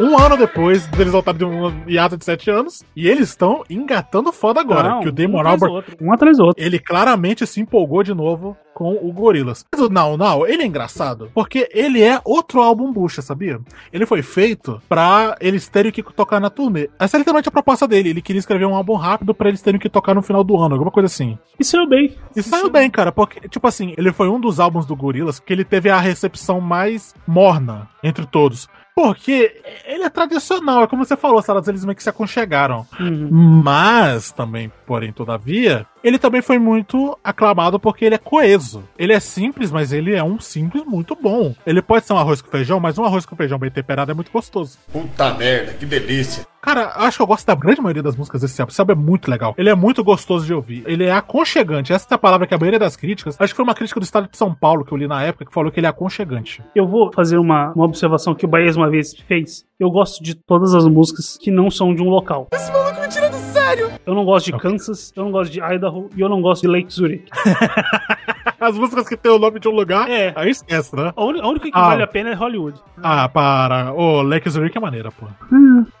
[0.00, 2.82] Um ano depois deles voltarem de um hiato de sete anos.
[2.96, 4.88] E eles estão engatando foda agora.
[4.88, 6.62] Não, que o Damon um Albarn, um atrás do outro.
[6.62, 9.64] ele claramente se empolgou de novo com o Gorillaz.
[9.70, 13.60] Mas o Now Now, ele é engraçado, porque ele é outro álbum bucha, sabia?
[13.92, 16.88] Ele foi feito pra eles terem que tocar na turnê.
[16.98, 18.08] Essa é literalmente a proposta dele.
[18.08, 20.76] Ele queria escrever um álbum rápido pra eles terem que tocar no final do ano,
[20.76, 21.38] alguma coisa assim.
[21.58, 22.16] E saiu bem.
[22.34, 25.52] E saiu bem, cara, porque, tipo assim, ele foi um dos álbuns do Gorillaz que
[25.52, 28.66] ele teve a recepção mais morna entre todos.
[29.00, 32.86] Porque ele é tradicional, é como você falou, salas eles meio que se aconchegaram.
[33.00, 33.62] Uhum.
[33.64, 38.84] Mas também, porém, todavia, ele também foi muito aclamado porque ele é coeso.
[38.98, 41.54] Ele é simples, mas ele é um simples muito bom.
[41.66, 44.14] Ele pode ser um arroz com feijão, mas um arroz com feijão bem temperado é
[44.14, 44.76] muito gostoso.
[44.92, 46.46] Puta merda, que delícia.
[46.62, 48.70] Cara, acho que eu gosto da grande maioria das músicas desse álbum.
[48.70, 49.54] Esse álbum é muito legal.
[49.56, 50.82] Ele é muito gostoso de ouvir.
[50.86, 51.92] Ele é aconchegante.
[51.92, 53.36] Essa é a palavra que a maioria das críticas.
[53.40, 55.46] Acho que foi uma crítica do estado de São Paulo que eu li na época
[55.46, 56.62] que falou que ele é aconchegante.
[56.74, 59.64] Eu vou fazer uma, uma observação que o Baez uma vez fez.
[59.78, 62.48] Eu gosto de todas as músicas que não são de um local.
[62.52, 63.90] Esse maluco me tira do sério.
[64.04, 66.68] Eu não gosto de Kansas, eu não gosto de Idaho e eu não gosto de
[66.68, 67.24] Lake Zurich.
[68.60, 70.32] As músicas que tem o nome de um lugar, É.
[70.36, 71.12] aí esquece, né?
[71.16, 71.88] A, uni- a única que Ah.
[71.88, 72.78] vale a pena é Hollywood.
[73.02, 73.92] Ah, para.
[73.94, 75.26] Ô, Lake Zurich é maneira, pô.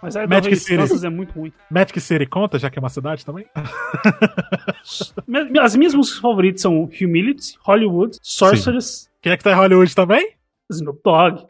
[0.02, 1.06] Mas Idaho Magic City.
[1.06, 1.52] É muito ruim.
[1.70, 3.46] Magic City conta, já que é uma cidade também?
[5.60, 10.34] As minhas músicas favoritas são Humility, Hollywood, Sorceress, Quem é que tá em Hollywood também?
[10.70, 11.44] Snoop Dogg.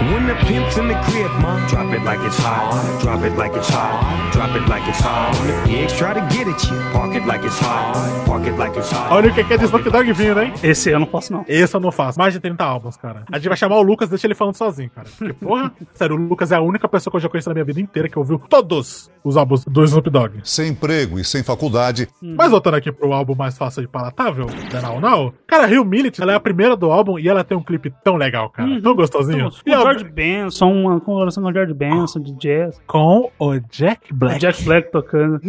[0.00, 2.72] When the pimp's in the crib, mom, drop it like it's hot.
[3.02, 4.32] Drop it like it's hot.
[4.32, 5.36] Drop it like it's hot.
[5.38, 7.94] When the pigs try to get at you, park it like it's hot.
[8.26, 9.12] Park it like it's hot.
[9.12, 10.52] Olha o que que é de Snoop Dogg vindo, hein?
[10.62, 11.44] Esse eu não posso, não.
[11.46, 12.18] Esse eu não faço.
[12.18, 13.24] Mais de 30 álbuns, cara.
[13.30, 15.06] A gente vai chamar o Lucas, deixa ele falando sozinho, cara.
[15.16, 17.64] Porque, porra, sério, o Lucas é a única pessoa que eu já conheço na minha
[17.64, 20.40] vida inteira que ouviu todos os álbuns do Snoop Dogg.
[20.44, 24.80] Sem emprego e sem faculdade, Mas voltando aqui pro álbum mais fácil e palatável, da
[24.80, 27.92] Now Now, cara, Humility, ela é a primeira do álbum e ela tem um clipe
[28.02, 28.80] tão legal, cara.
[28.80, 29.48] Tão gostosinho.
[29.48, 32.80] Então, E a- George Benson, uma colaboração com o George Benson de jazz.
[32.86, 34.38] com o Jack Black.
[34.38, 35.40] Jack Black tocando.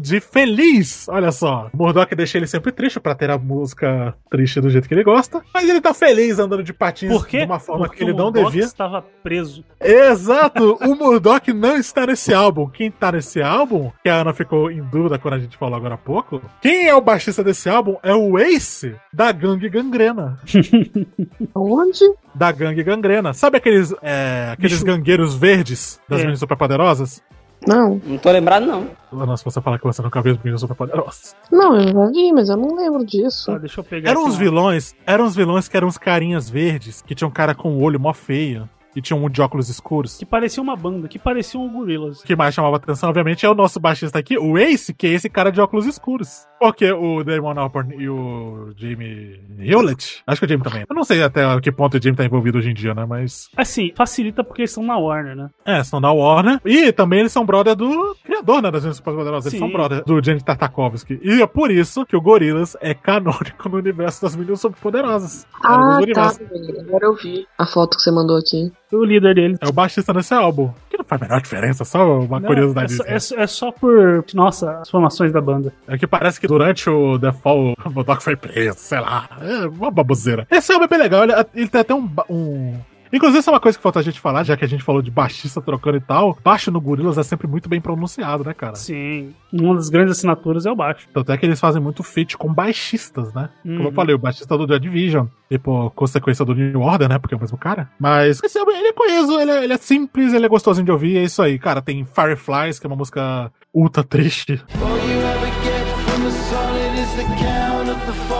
[0.00, 1.68] De feliz, olha só.
[1.72, 5.04] O Murdock deixa ele sempre triste pra ter a música triste do jeito que ele
[5.04, 7.38] gosta, mas ele tá feliz andando de patins Por quê?
[7.40, 8.64] de uma forma Porque que ele o não Murdoch devia.
[8.64, 9.64] estava preso.
[9.80, 10.78] Exato!
[10.80, 12.68] O Murdock não está nesse álbum.
[12.68, 15.94] Quem tá nesse álbum, que a Ana ficou em dúvida quando a gente falou agora
[15.94, 20.38] há pouco, quem é o baixista desse álbum é o Ace da Gangue Gangrena.
[21.54, 22.04] Onde?
[22.34, 23.32] Da Gangue Gangrena.
[23.32, 24.84] Sabe aqueles, é, aqueles Bicho.
[24.84, 26.22] gangueiros verdes das É.
[26.22, 27.22] meninas superpoderosas?
[27.66, 28.00] Não.
[28.04, 29.36] Não tô lembrado, não.
[29.36, 31.36] Se você falar que você nunca viu as meninas superpoderosas.
[31.50, 33.50] Não, eu já vi, mas eu não lembro disso.
[33.50, 37.02] Ah, deixa eu pegar Eram uns vilões, eram uns vilões que eram uns carinhas verdes,
[37.02, 40.16] que tinham um cara com o olho mó feio e tinha um de óculos escuros.
[40.16, 42.20] Que parecia uma banda, que parecia um Gorillaz.
[42.20, 45.10] O que mais chamava atenção, obviamente, é o nosso baixista aqui, o Ace, que é
[45.10, 46.46] esse cara de óculos escuros.
[46.64, 50.86] Porque o Damon Albarn e o Jamie Hewlett, acho que o Jamie também.
[50.88, 53.04] Eu não sei até que ponto o Jamie tá envolvido hoje em dia, né?
[53.06, 53.50] Mas.
[53.54, 55.50] Assim, facilita porque eles estão na Warner, né?
[55.66, 56.62] É, são da Warner.
[56.64, 58.70] E também eles são brother do criador, né?
[58.70, 59.52] Das Meninas Superpoderosas.
[59.52, 59.66] Eles Sim.
[59.66, 61.20] são brother do Jenny Tartakovsky.
[61.22, 65.46] E é por isso que o Gorillaz é canônico no universo das Meninas Superpoderosas.
[65.62, 66.32] Ah, tá.
[66.80, 68.72] Agora eu vi a foto que você mandou aqui.
[68.94, 69.56] O líder dele.
[69.60, 70.70] É o baixista nesse álbum.
[70.88, 72.92] Que não faz a menor diferença, só uma Não, curiosidade.
[72.94, 75.72] É só, é só- é só por, nossa, as formações da banda.
[75.88, 79.28] É que parece que durante o The Fall, o Modok foi preso, sei lá.
[79.40, 80.46] É uma baboseira.
[80.50, 82.74] Esse álbum é bem legal, ele, ele tem até um, um.
[83.14, 85.00] Inclusive, isso é uma coisa que falta a gente falar, já que a gente falou
[85.00, 86.36] de baixista trocando e tal.
[86.42, 88.74] Baixo no Gorillaz é sempre muito bem pronunciado, né, cara?
[88.74, 89.32] Sim.
[89.52, 91.06] Uma das grandes assinaturas é o baixo.
[91.14, 93.48] Tanto é que eles fazem muito feat com baixistas, né?
[93.62, 93.92] Como eu Uhum.
[93.92, 95.26] falei, o baixista do Joy Division.
[95.50, 97.18] E por consequência do New Order, né?
[97.18, 97.88] Porque é o mesmo cara.
[98.00, 100.90] Mas esse álbum, ele é coeso, ele é, ele é simples, ele é gostosinho de
[100.90, 101.58] ouvir, é isso aí.
[101.58, 104.60] Cara, tem Fireflies, que é uma música ultra triste.
[104.82, 108.33] All you ever get from the solid is the count of the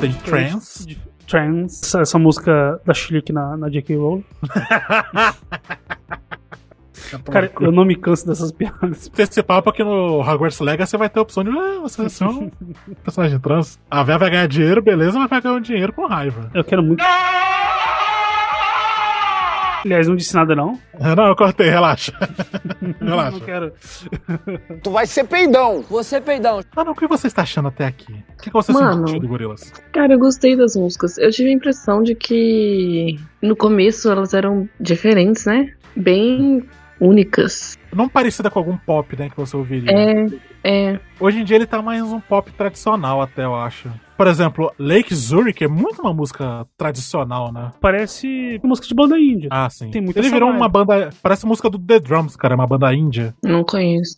[0.00, 0.96] Tem Trance.
[1.26, 3.96] Trance, essa, essa música da Schlick na, na J.K.
[3.96, 4.24] Rowling.
[7.30, 9.10] Cara, eu não me canso dessas piadas.
[9.16, 12.24] Esse papo aqui no Hogwarts Legacy você vai ter a opção de ah, você ser
[12.24, 12.50] um
[13.02, 13.78] personagem trans.
[13.90, 16.50] A Véia vai ganhar dinheiro, beleza, mas vai ganhar um dinheiro com raiva.
[16.54, 17.02] Eu quero muito.
[19.84, 20.78] Aliás, não disse nada não.
[21.16, 22.12] Não, eu cortei, relaxa.
[23.00, 23.30] relaxa.
[23.30, 23.72] Não quero.
[24.82, 25.82] Tu vai ser peidão.
[25.88, 26.60] Você peidão.
[26.74, 28.12] Mano, o que você está achando até aqui?
[28.12, 29.06] O que, que você Mano.
[29.06, 29.72] sentiu do Gorillaz?
[29.92, 31.16] Cara, eu gostei das músicas.
[31.18, 35.72] Eu tive a impressão de que no começo elas eram diferentes, né?
[35.94, 36.64] Bem
[37.00, 37.76] únicas.
[37.92, 39.90] Não parecida com algum pop, né, que você ouviria.
[39.90, 40.26] É,
[40.64, 41.00] é.
[41.18, 43.88] Hoje em dia ele tá mais um pop tradicional até, eu acho.
[44.18, 47.70] Por exemplo, Lake Zurich é muito uma música tradicional, né?
[47.80, 49.48] Parece música de banda índia.
[49.48, 49.92] Ah, sim.
[49.92, 51.10] Tem muita Ele virou uma banda.
[51.22, 53.32] Parece música do The Drums, cara, uma banda índia.
[53.44, 54.16] Não conheço.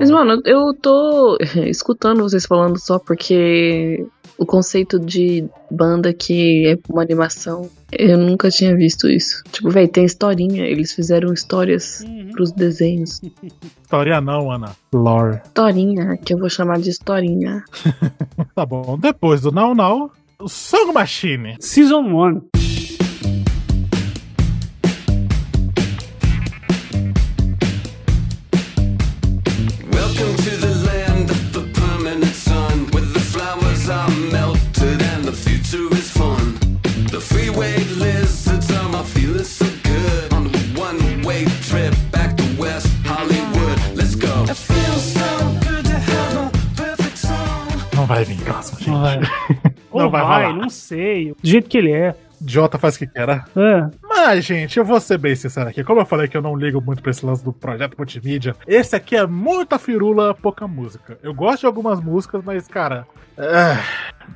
[0.00, 4.04] Mas, mano, eu tô escutando vocês falando só porque
[4.38, 9.42] o conceito de banda que é uma animação, eu nunca tinha visto isso.
[9.50, 13.20] Tipo, velho, tem historinha, eles fizeram histórias pros desenhos.
[13.82, 14.74] Historinha não, Ana.
[14.92, 15.40] Lore.
[15.44, 17.62] Historinha, que eu vou chamar de historinha.
[18.54, 18.96] Tá bom.
[18.98, 21.56] Depois do Now Now, o Song Machine.
[21.58, 22.63] Season 1.
[48.90, 49.20] Não vai.
[49.90, 51.32] Ou Não vai vai, não sei.
[51.40, 52.14] Do jeito que ele é.
[52.46, 53.26] Jota faz o que quer.
[53.26, 53.44] né?
[53.56, 53.88] É.
[54.02, 55.82] Mas, gente, eu vou ser bem sincero aqui.
[55.84, 58.94] Como eu falei que eu não ligo muito pra esse lance do projeto multimídia, esse
[58.96, 61.18] aqui é muita firula, pouca música.
[61.22, 63.06] Eu gosto de algumas músicas, mas, cara.
[63.36, 63.76] é,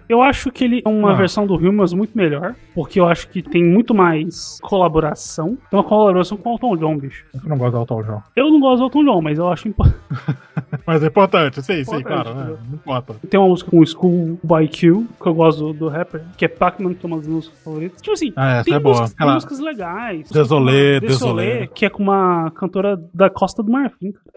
[0.09, 1.15] Eu acho que ele é uma Ah.
[1.15, 5.57] versão do Humans muito melhor, porque eu acho que tem muito mais colaboração.
[5.71, 7.25] Tem uma colaboração com o Elton John, bicho.
[7.35, 8.23] Eu não gosto do Elton John.
[8.37, 9.99] Eu não gosto do Elton John, mas eu acho importante.
[10.87, 12.57] Mas é importante, sim, sim, Importante, claro, né?
[12.69, 13.15] Não importa.
[13.29, 16.45] Tem uma música com o School by Q, que eu gosto do, do rapper, que
[16.47, 17.98] é Pac-Man, que é uma das músicas favoritas.
[18.01, 19.01] Tipo assim, Ah, essa tem, é boa.
[19.01, 20.31] músicas, tem músicas legais.
[20.31, 21.67] Désolé, Désolé, Désolé.
[21.69, 24.13] que é com uma cantora da Costa do Marfim.
[24.13, 24.29] cara.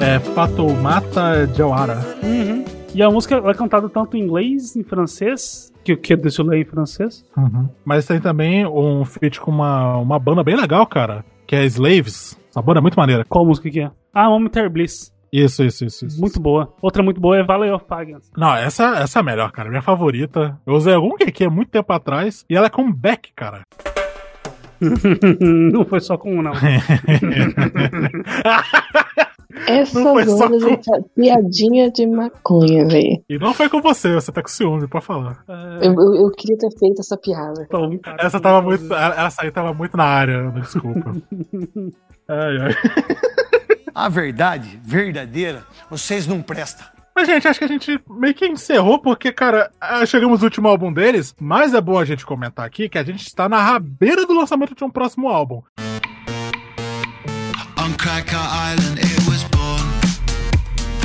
[0.00, 1.98] É Fatoumata Jawara.
[2.22, 2.64] Uhum.
[2.94, 6.58] E a música é cantada tanto em inglês, em francês, que o que é Désolé
[6.58, 7.24] em francês.
[7.36, 7.68] Uhum.
[7.84, 12.38] Mas tem também um feat com uma, uma banda bem legal, cara, que é Slaves.
[12.50, 13.24] Essa banda é muito maneira.
[13.28, 13.90] Qual música que é?
[14.12, 15.12] Ah, Momentary Bliss.
[15.32, 16.06] Isso, isso, isso.
[16.06, 16.20] isso.
[16.20, 16.74] Muito boa.
[16.80, 18.30] Outra muito boa é Valley of Pagans.
[18.36, 19.68] Não, essa, essa é a melhor, cara.
[19.68, 20.58] Minha favorita.
[20.66, 23.62] Eu usei algum que há muito tempo atrás e ela é com Beck, cara.
[25.40, 26.52] não foi só com um, não.
[29.66, 33.22] Essas Não foi só horas com- é essa piadinha de maconha, velho.
[33.28, 35.42] E não foi com você, você tá com ciúme, pode falar.
[35.80, 37.66] Eu, eu, eu queria ter feito essa piada.
[38.18, 38.92] Essa tava muito.
[38.94, 41.16] Essa aí tava muito na área, Ana, desculpa.
[42.28, 42.74] ai, ai.
[43.94, 46.86] A verdade, verdadeira, vocês não prestam.
[47.16, 49.72] Mas, gente, acho que a gente meio que encerrou, porque, cara,
[50.06, 53.26] chegamos no último álbum deles, mas é bom a gente comentar aqui que a gente
[53.26, 55.62] está na rabeira do lançamento de um próximo álbum.
[57.76, 58.97] On Cracker Island.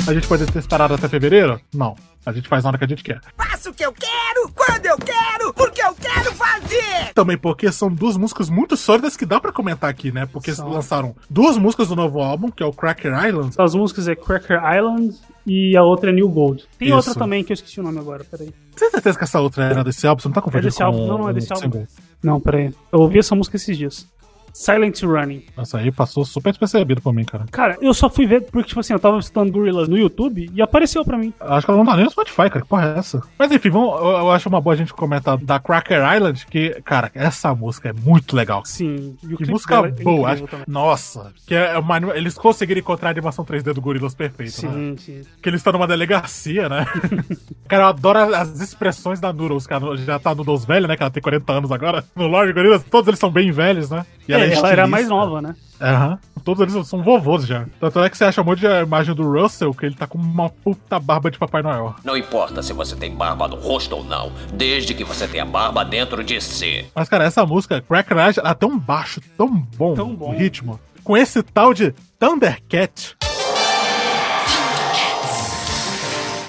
[0.08, 1.60] A gente pode ter esperado até fevereiro?
[1.74, 1.96] Não.
[2.26, 3.20] A gente faz na hora que a gente quer.
[3.38, 7.14] Faço o que eu quero, quando eu quero, porque eu quero fazer.
[7.14, 10.26] Também porque são duas músicas muito sólidas que dá pra comentar aqui, né?
[10.26, 13.56] Porque lançaram duas músicas do novo álbum, que é o Cracker Island.
[13.58, 15.16] As músicas é Cracker Island
[15.46, 16.66] e a outra é New Gold.
[16.78, 16.98] Tem Isso.
[16.98, 18.54] outra também que eu esqueci o nome agora, peraí.
[18.72, 20.22] Você tem certeza que essa outra era desse álbum?
[20.22, 20.98] Você não tá É confundindo desse álbum?
[21.00, 21.64] com Não, não é desse álbum.
[21.64, 21.88] single?
[22.24, 22.74] Não, peraí.
[22.92, 24.08] Eu ouvi essa música esses dias.
[24.54, 25.46] Silent Running.
[25.58, 27.46] Nossa, aí passou super despercebido por mim, cara.
[27.52, 30.62] Cara, eu só fui ver porque, tipo assim, eu tava estudando Gorillaz no YouTube e
[30.62, 31.34] apareceu pra mim.
[31.40, 32.62] Acho que ela não tá nem no Spotify, cara.
[32.62, 33.22] Que porra é essa?
[33.38, 36.70] Mas enfim, vamos, eu, eu acho uma boa a gente comentar da Cracker Island, que,
[36.86, 38.62] cara, essa música é muito legal.
[38.66, 39.18] Sim.
[39.24, 39.90] E o Que música é boa.
[39.90, 40.48] incrível acho-.
[40.68, 44.72] Nossa, que é uma, eles conseguiram encontrar a animação 3D do Gorillaz perfeito, né?
[44.72, 45.22] Sim, sim.
[45.42, 46.86] Que eles estão numa delegacia, né?
[47.68, 49.98] cara, eu adoro as expressões da Noodles, cara.
[49.98, 50.96] Já tá Noodles velha, né?
[50.96, 52.04] Que ela tem 40 anos agora.
[52.16, 54.06] No Lord Gorillaz, todos eles são bem velhos, né?
[54.28, 54.88] E É, ela, era estilista.
[54.88, 55.56] mais nova, né?
[55.82, 56.18] Aham.
[56.44, 57.66] Todos eles são vovôs já.
[57.80, 60.18] Tanto é que você acha um monte de imagem do Russell que ele tá com
[60.18, 61.96] uma puta barba de Papai Noel.
[62.04, 65.86] Não importa se você tem barba no rosto ou não, desde que você tenha barba
[65.86, 66.86] dentro de si.
[66.94, 70.34] Mas, cara, essa música, Cracker Island, ela é tão baixo, tão bom, Tão bom.
[70.34, 70.78] o ritmo.
[71.02, 73.16] Com esse tal de Thundercat.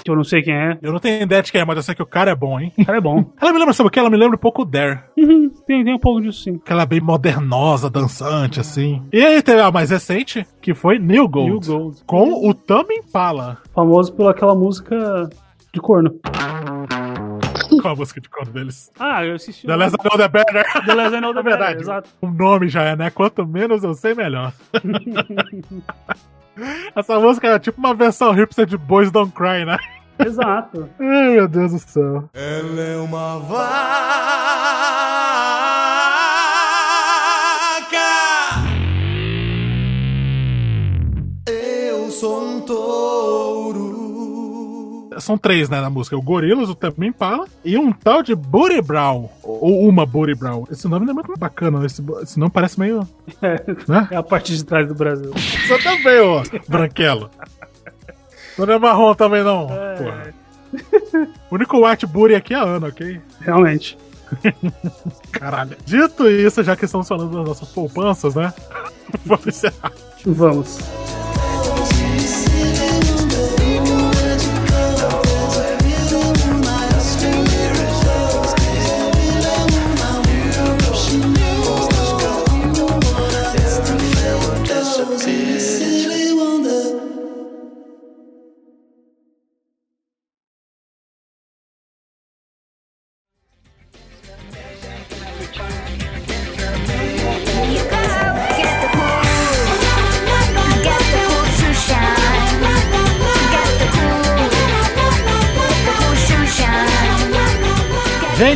[0.05, 0.77] Que eu não sei quem é.
[0.83, 2.59] Eu não tenho ideia de quem é, mas eu sei que o cara é bom,
[2.59, 2.71] hein?
[2.77, 3.25] O cara é bom.
[3.41, 3.97] Ela me lembra, sabe o que?
[3.97, 4.99] Ela me lembra um pouco o Dare.
[5.17, 6.59] Uhum, tem, tem um pouco disso sim.
[6.59, 9.01] Que ela é bem modernosa, dançante, assim.
[9.11, 11.49] E aí teve a mais recente, que foi New Gold.
[11.49, 12.03] New Gold.
[12.05, 13.57] Com o Tame Impala.
[13.73, 15.27] Famoso por aquela música
[15.73, 16.13] de corno.
[17.81, 18.91] Qual a música de cor deles?
[18.99, 19.65] Ah, eu assisti.
[19.65, 20.85] The Less I Know The Better.
[20.85, 21.73] The Less I Know The É verdade.
[21.77, 22.09] Better, exato.
[22.21, 23.09] O nome já é, né?
[23.09, 24.53] Quanto menos eu sei, melhor.
[26.95, 29.77] Essa música é tipo uma versão hipster de Boys Don't Cry, né?
[30.19, 30.89] Exato.
[30.99, 32.29] Ai, meu Deus do céu.
[32.33, 33.85] Ela é uma vaca.
[41.47, 43.95] Eu sou um touro.
[45.19, 46.17] São três, né, na música.
[46.17, 49.29] O Gorillaz, o Tame Impala e um tal de Booty Brown.
[49.43, 50.65] Ou uma Booty Brown.
[50.69, 51.85] Esse nome não é muito bacana.
[51.85, 53.07] Esse, esse nome parece meio...
[53.41, 53.55] É,
[53.87, 54.07] Né?
[54.11, 55.31] é a parte de trás do Brasil.
[55.33, 57.29] Você também, ó, branquelo.
[58.57, 59.67] Não é marrom também, não.
[59.71, 59.95] É.
[59.95, 60.33] Porra.
[61.49, 63.21] O único white booty aqui é a Ana, ok?
[63.41, 63.97] Realmente.
[65.31, 65.77] Caralho.
[65.85, 68.53] Dito isso, já que estamos falando das nossas poupanças, né?
[69.25, 69.91] Vamos encerrar.
[70.25, 70.79] Vamos.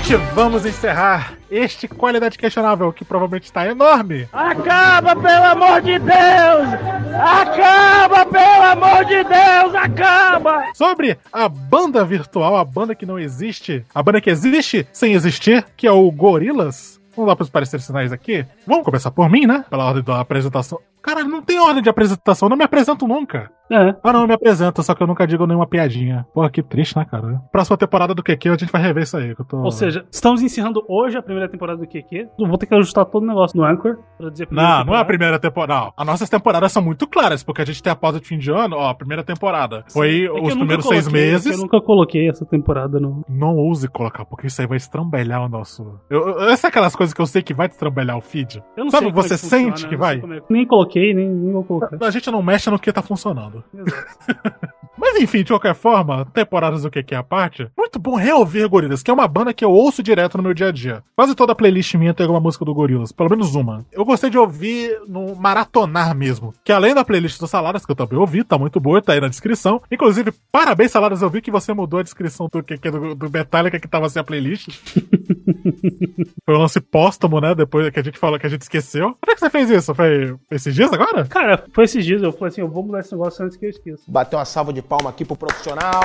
[0.10, 4.27] Gente, vamos encerrar este qualidade questionável que provavelmente está enorme.
[4.34, 6.68] Acaba, pelo amor de Deus!
[7.14, 9.76] Acaba, pelo amor de Deus!
[9.76, 10.64] Acaba!
[10.73, 15.64] Sobre a banda virtual, a banda que não existe, a banda que existe sem existir,
[15.77, 16.99] que é o Gorilas.
[17.15, 18.44] Vamos lá para os pareceres sinais aqui.
[18.65, 19.64] Vamos começar por mim, né?
[19.69, 20.80] Pela ordem da apresentação.
[21.02, 23.52] Cara, não tem ordem de apresentação, eu não me apresento nunca.
[23.72, 23.96] É.
[24.04, 26.26] Ah, não, me apresento, só que eu nunca digo nenhuma piadinha.
[26.34, 27.40] Porra, que triste, né, cara?
[27.52, 29.36] Próxima temporada do QQ a gente vai rever isso aí.
[29.36, 29.58] Que eu tô...
[29.58, 32.30] Ou seja, estamos encerrando hoje a primeira temporada do QQ.
[32.40, 34.80] Vou ter que ajustar todo o negócio no Anchor pra dizer a primeira Não, não
[34.80, 35.06] é a temporada.
[35.06, 35.74] primeira temporada.
[35.86, 35.94] Não.
[35.96, 38.50] As nossas temporadas são muito claras, porque a gente tem a pausa de fim de
[38.52, 39.86] ano, ó, a primeira temporada.
[39.94, 41.52] Foi É os primeiros coloquei, seis é meses.
[41.52, 43.24] Eu nunca coloquei essa temporada no.
[43.30, 46.00] Não ouse colocar, porque isso aí vai estrambelhar o nosso.
[46.10, 48.64] Eu, eu, essa é aquelas coisas que eu sei que vai estrambelhar o feed.
[48.76, 50.18] Eu não Sabe, sei você é que sente que não vai?
[50.18, 51.98] é Nem coloquei, nem, nem vou colocar.
[52.02, 53.64] A gente não mexe no que tá funcionando.
[54.98, 58.68] Mas enfim, de qualquer forma, temporadas do que que é a parte, muito bom reouvir
[58.68, 61.02] Gorilas, que é uma banda que eu ouço direto no meu dia a dia.
[61.16, 63.86] Quase toda a playlist minha tem alguma música do Gorilas, pelo menos uma.
[63.94, 67.95] Eu gostei de ouvir no maratonar mesmo, que além da playlist do Saladas, que eu
[67.95, 69.82] também ouvi, tá muito boa, tá aí na descrição.
[69.90, 73.80] Inclusive, parabéns, Saladas, eu vi que você mudou a descrição do que do, do Metallica
[73.80, 74.68] que tava sem a playlist.
[76.46, 77.56] Foi um lance póstumo, né?
[77.56, 79.16] Depois que a gente falou que a gente esqueceu.
[79.20, 79.94] Como é que você fez isso?
[79.94, 81.26] Foi esses dias agora?
[81.26, 83.70] Cara, foi esses dias, eu falei assim, eu vou mudar esse negócio antes que eu
[83.70, 84.04] esqueça.
[84.08, 86.02] Bateu uma salva de palma aqui pro profissional.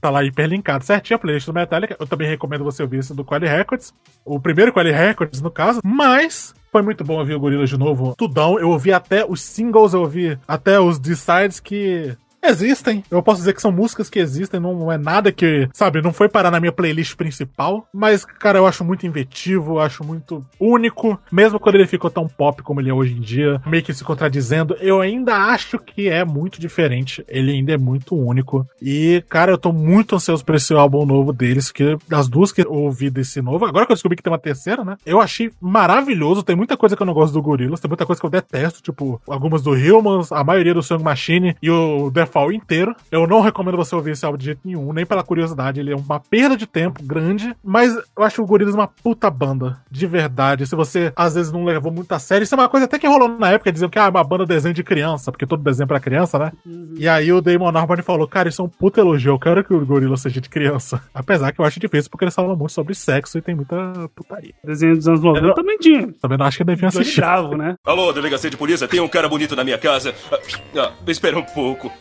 [0.00, 1.96] Tá lá hiperlinkado certinho a playlist do Metallica.
[1.98, 3.94] Eu também recomendo você ouvir esse do Quali Records.
[4.24, 5.80] O primeiro Quali Records, no caso.
[5.84, 8.12] Mas foi muito bom ouvir o Gorillaz de novo.
[8.16, 8.58] Tudão.
[8.58, 12.16] Eu ouvi até os singles, eu ouvi até os D-sides que.
[12.42, 13.04] Existem.
[13.10, 16.28] Eu posso dizer que são músicas que existem, não é nada que, sabe, não foi
[16.28, 17.86] parar na minha playlist principal.
[17.92, 21.18] Mas, cara, eu acho muito inventivo, eu acho muito único.
[21.30, 24.02] Mesmo quando ele ficou tão pop como ele é hoje em dia, meio que se
[24.02, 27.24] contradizendo, eu ainda acho que é muito diferente.
[27.28, 28.66] Ele ainda é muito único.
[28.80, 32.62] E, cara, eu tô muito ansioso por esse álbum novo deles, que das duas que
[32.62, 34.96] eu ouvi desse novo, agora que eu descobri que tem uma terceira, né?
[35.06, 36.42] Eu achei maravilhoso.
[36.42, 38.82] Tem muita coisa que eu não gosto do Gorillaz, tem muita coisa que eu detesto,
[38.82, 42.96] tipo, algumas do Humans, a maioria do Song Machine e o The Fall inteiro.
[43.10, 45.80] Eu não recomendo você ouvir esse álbum de jeito nenhum, nem pela curiosidade.
[45.80, 49.80] Ele é uma perda de tempo grande, mas eu acho o Gorillaz uma puta banda,
[49.90, 50.66] de verdade.
[50.66, 53.06] Se você às vezes não levou muito a sério, isso é uma coisa até que
[53.06, 55.84] rolou na época, diziam que ah, é uma banda desenho de criança, porque todo desenho
[55.84, 56.52] é pra criança, né?
[56.96, 59.74] E aí o Damon Albarn falou, cara, isso é um puta elogio, eu quero que
[59.74, 61.02] o Gorillaz seja de criança.
[61.14, 63.76] Apesar que eu acho difícil, porque eles falam muito sobre sexo e tem muita
[64.14, 64.54] putaria.
[64.64, 66.12] Desenho dos anos 90 também tinha.
[66.20, 67.20] Também não acho que devia Johnny assistir.
[67.20, 67.76] Bravo, né?
[67.84, 70.14] Alô, delegacia de polícia, tem um cara bonito na minha casa.
[70.30, 70.38] Ah,
[70.78, 71.92] ah, espera um pouco.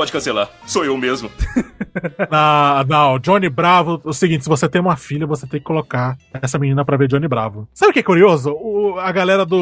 [0.00, 1.30] Pode cancelar, sou eu mesmo.
[2.88, 6.58] Não, Johnny Bravo, o seguinte, se você tem uma filha, você tem que colocar essa
[6.58, 7.68] menina pra ver Johnny Bravo.
[7.74, 8.50] Sabe o que é curioso?
[8.52, 9.56] O- a galera do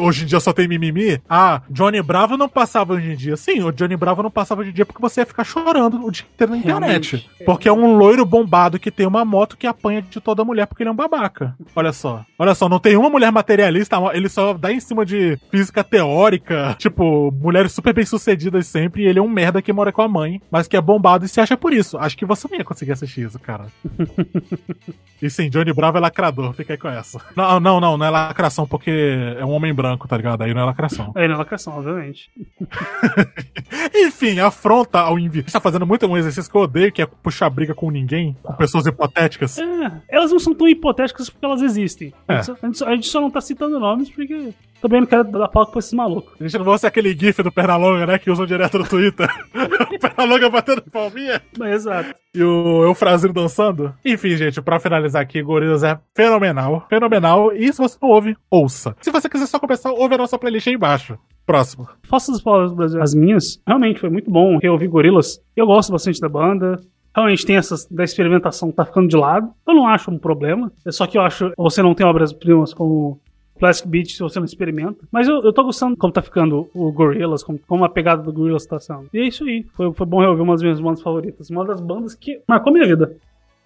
[0.00, 3.36] Hoje em Dia Só Tem Mimimi, ah, Johnny Bravo não passava hoje em dia.
[3.36, 6.10] Sim, o Johnny Bravo não passava hoje em dia porque você ia ficar chorando o
[6.10, 6.80] dia inteiro na internet.
[7.12, 7.30] Realmente.
[7.46, 10.82] Porque é um loiro bombado que tem uma moto que apanha de toda mulher porque
[10.82, 11.54] ele é um babaca.
[11.76, 12.24] Olha só.
[12.38, 16.74] Olha só, não tem uma mulher materialista, ele só dá em cima de física teórica,
[16.78, 20.08] tipo, mulheres super bem sucedidas sempre, e ele é um merda que mora com a
[20.08, 21.96] mãe, mas que é bombado e se acha por isso.
[21.98, 23.66] Acho que você não ia conseguir assistir isso, cara.
[25.20, 27.20] e sim, Johnny Bravo é lacrador, fica aí com essa.
[27.36, 28.90] Não, não, não, não é lacração porque
[29.38, 30.42] é um homem branco, tá ligado?
[30.42, 31.12] Aí não é lacração.
[31.14, 32.30] Aí na lacração, obviamente.
[33.94, 35.52] Enfim, afronta ao invisível.
[35.52, 38.52] tá fazendo muito um exercício que eu odeio, que é puxar briga com ninguém, com
[38.54, 39.58] pessoas hipotéticas.
[39.58, 42.12] É, elas não são tão hipotéticas porque elas existem.
[42.28, 42.34] É.
[42.36, 44.52] A gente só- a gente só não tá citando nomes porque
[44.84, 46.34] também não quero dar palco pra esses malucos.
[46.38, 49.26] A gente não vai ser aquele gif do Pernalonga, né, que usam direto no Twitter.
[49.90, 51.40] o Pernalonga batendo palminha.
[51.72, 52.14] Exato.
[52.34, 53.94] E o Eufrazino dançando.
[54.04, 56.86] Enfim, gente, pra finalizar aqui, Gorillaz é fenomenal.
[56.90, 57.50] Fenomenal.
[57.54, 58.94] E se você não ouve, ouça.
[59.00, 61.18] Se você quiser só começar, ouve a nossa playlist aí embaixo.
[61.46, 61.88] Próximo.
[62.02, 63.62] Faço as palavras do Brasil as minhas.
[63.66, 65.40] Realmente foi muito bom reouvir Gorilas.
[65.56, 66.78] Eu gosto bastante da banda.
[67.14, 69.48] Realmente tem essas da experimentação que tá ficando de lado.
[69.66, 70.70] Eu não acho um problema.
[70.84, 73.20] É só que eu acho você não tem obras-primas como
[73.58, 75.06] Plastic Beach se você não experimenta.
[75.12, 78.32] Mas eu, eu tô gostando como tá ficando o Gorillaz, como, como a pegada do
[78.32, 79.08] Gorillaz tá sendo.
[79.12, 79.64] E é isso aí.
[79.72, 81.50] Foi, foi bom reouvir uma das minhas bandas favoritas.
[81.50, 83.16] Uma das bandas que marcou minha vida.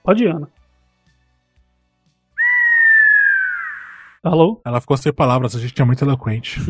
[0.05, 0.49] Pode ir, Ana.
[4.23, 4.61] Alô?
[4.65, 6.61] Ela ficou sem palavras, a gente é muito eloquente.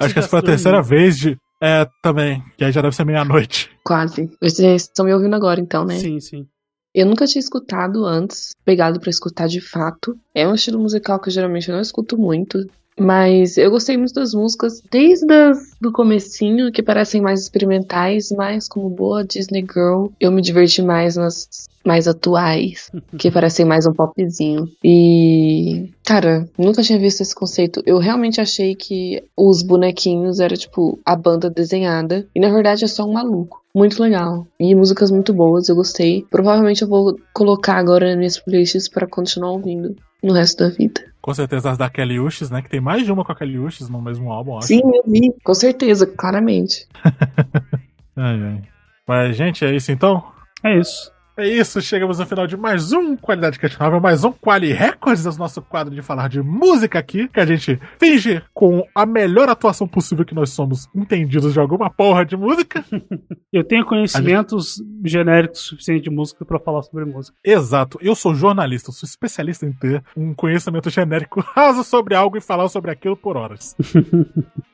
[0.00, 1.36] Acho que essa foi a terceira vez de.
[1.62, 2.42] É, também.
[2.56, 3.70] Que aí já deve ser meia-noite.
[3.84, 4.30] Quase.
[4.40, 5.94] Vocês estão me ouvindo agora, então, né?
[5.96, 6.46] Sim, sim.
[6.94, 10.14] Eu nunca tinha escutado antes, pegado pra escutar de fato.
[10.34, 12.58] É um estilo musical que eu geralmente não escuto muito.
[12.98, 18.68] Mas eu gostei muito das músicas, desde as do comecinho, que parecem mais experimentais, mais
[18.68, 20.08] como boa Disney Girl.
[20.20, 21.48] Eu me diverti mais nas
[21.84, 24.68] mais atuais, que parecem mais um popzinho.
[24.84, 27.82] E, cara, nunca tinha visto esse conceito.
[27.84, 32.88] Eu realmente achei que os bonequinhos era tipo a banda desenhada, e na verdade é
[32.88, 33.62] só um maluco.
[33.74, 34.46] Muito legal.
[34.60, 36.24] E músicas muito boas, eu gostei.
[36.30, 41.11] Provavelmente eu vou colocar agora nas minhas playlists pra continuar ouvindo no resto da vida.
[41.22, 42.60] Com certeza as da Kelly Uchis, né?
[42.60, 44.66] Que tem mais de uma com a Kelly Uchis no mesmo álbum, acho.
[44.66, 46.86] Sim, eu vi, com certeza, claramente.
[48.14, 48.62] Ai, ai.
[49.08, 50.22] Mas, gente, é isso então?
[50.62, 51.10] É isso.
[51.34, 55.34] É isso, chegamos ao final de mais um Qualidade Questionável, mais um Quali Records, do
[55.38, 59.88] nosso quadro de falar de música aqui, que a gente finge com a melhor atuação
[59.88, 62.84] possível que nós somos entendidos de alguma porra de música.
[63.50, 67.36] Eu tenho conhecimentos genéricos suficientes de música pra falar sobre música.
[67.44, 72.36] Exato, eu sou jornalista, eu sou especialista em ter um conhecimento genérico raso sobre algo
[72.36, 73.74] e falar sobre aquilo por horas.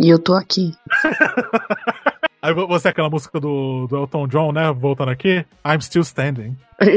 [0.01, 0.73] E eu tô aqui.
[2.41, 4.71] Aí vo- você é aquela música do, do Elton John, né?
[4.73, 5.45] Voltando aqui.
[5.67, 6.57] I'm still standing.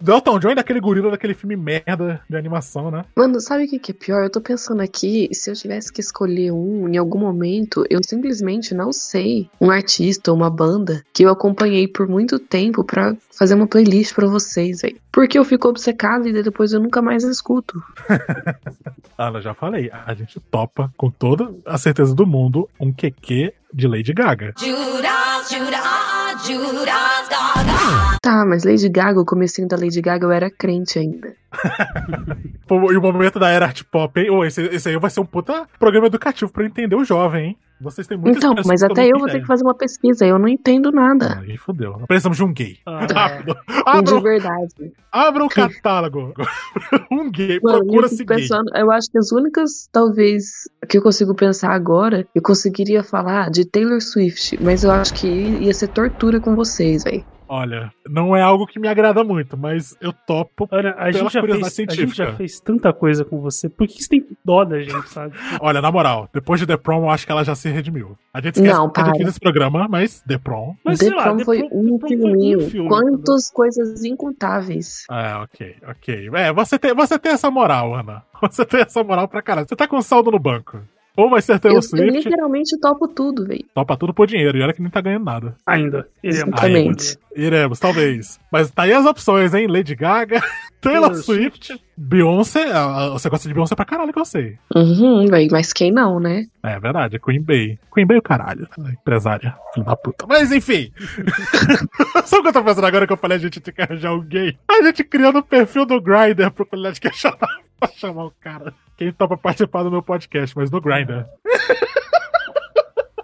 [0.00, 3.04] do Elton John e daquele gorila daquele filme merda de animação, né?
[3.16, 4.22] Mano, sabe o que, que é pior?
[4.22, 8.74] Eu tô pensando aqui, se eu tivesse que escolher um em algum momento, eu simplesmente
[8.74, 13.54] não sei um artista ou uma banda que eu acompanhei por muito tempo pra fazer
[13.54, 15.00] uma playlist pra vocês, velho.
[15.12, 17.82] Porque eu fico obcecado e depois eu nunca mais escuto.
[19.22, 23.52] Ah, eu já falei, a gente topa com toda a certeza do mundo um QQ
[23.72, 24.52] de Lady Gaga.
[24.58, 28.18] Judas, Judas, Judas, Gaga.
[28.22, 31.34] Tá, mas Lady Gaga, o comecinho da Lady Gaga eu era crente ainda.
[32.70, 34.30] E o momento da era art pop, hein?
[34.30, 37.58] Ô, esse, esse aí vai ser um puta programa educativo pra entender o jovem, hein?
[37.80, 40.48] Vocês têm muitas Então, mas até eu vou ter que fazer uma pesquisa, eu não
[40.48, 41.38] entendo nada.
[41.40, 42.02] Aí fodeu.
[42.06, 42.78] Precisamos de um gay.
[42.84, 43.06] Ah.
[43.10, 43.54] Rápido.
[43.54, 44.92] De Abra, verdade.
[45.10, 46.34] abra o catálogo.
[47.10, 47.58] um gay.
[47.60, 48.36] Procura-se gay.
[48.36, 53.50] pensando, eu acho que as únicas, talvez, que eu consigo pensar agora, eu conseguiria falar
[53.50, 57.24] de Taylor Swift, mas eu acho que ia ser tortura com vocês, velho.
[57.52, 61.42] Olha, não é algo que me agrada muito, mas eu topo Ana, a gente, já
[61.42, 63.68] fez, a gente já fez tanta coisa com você.
[63.68, 65.34] Por que você tem dó da gente, sabe?
[65.60, 68.16] Olha, na moral, depois de The Prom, eu acho que ela já se redimiu.
[68.32, 69.16] A gente esquece Não, que a gente para.
[69.18, 70.74] fez esse programa, mas The Prom.
[70.84, 73.50] Mas The sei lá, Prom The foi Prom- um The Prom foi um filme, Quantas
[73.50, 75.04] coisas incontáveis.
[75.10, 76.30] Ah, ok, ok.
[76.34, 78.22] É, você tem, você tem essa moral, Ana.
[78.40, 79.68] Você tem essa moral pra caralho.
[79.68, 80.80] Você tá com saldo no banco.
[81.20, 83.64] Ou vai ser Eu, Taylor eu Swift, literalmente topo tudo, velho.
[83.74, 84.56] topa tudo por dinheiro.
[84.58, 85.56] E olha que nem tá ganhando nada.
[85.66, 86.08] Ainda.
[86.22, 86.38] Iremos.
[86.48, 87.18] Exatamente.
[87.36, 88.40] Iremos, talvez.
[88.50, 89.66] Mas tá aí as opções, hein?
[89.68, 90.40] Lady Gaga,
[90.80, 92.70] Taylor Taylor Swift, Beyoncé.
[92.72, 94.58] ah, Você gosta de Beyoncé pra caralho que eu sei.
[94.74, 96.46] Uhum, velho, mas quem não, né?
[96.62, 97.78] É verdade, Queen Bey.
[97.94, 98.66] Queen Bey é o caralho.
[98.78, 100.26] Empresária, filho da puta.
[100.28, 100.90] Mas enfim.
[102.24, 104.12] Sabe o que eu tô fazendo agora que eu falei a gente tem que arranjar
[104.12, 104.56] um gay?
[104.68, 107.46] A gente criando o perfil do Grindr pro qualidade questionável
[107.78, 108.74] pra chamar o cara.
[109.00, 111.24] Quem topa participar do meu podcast, mas no Grindr.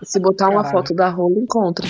[0.03, 0.73] Se botar uma Caralho.
[0.73, 1.87] foto da rola, encontra.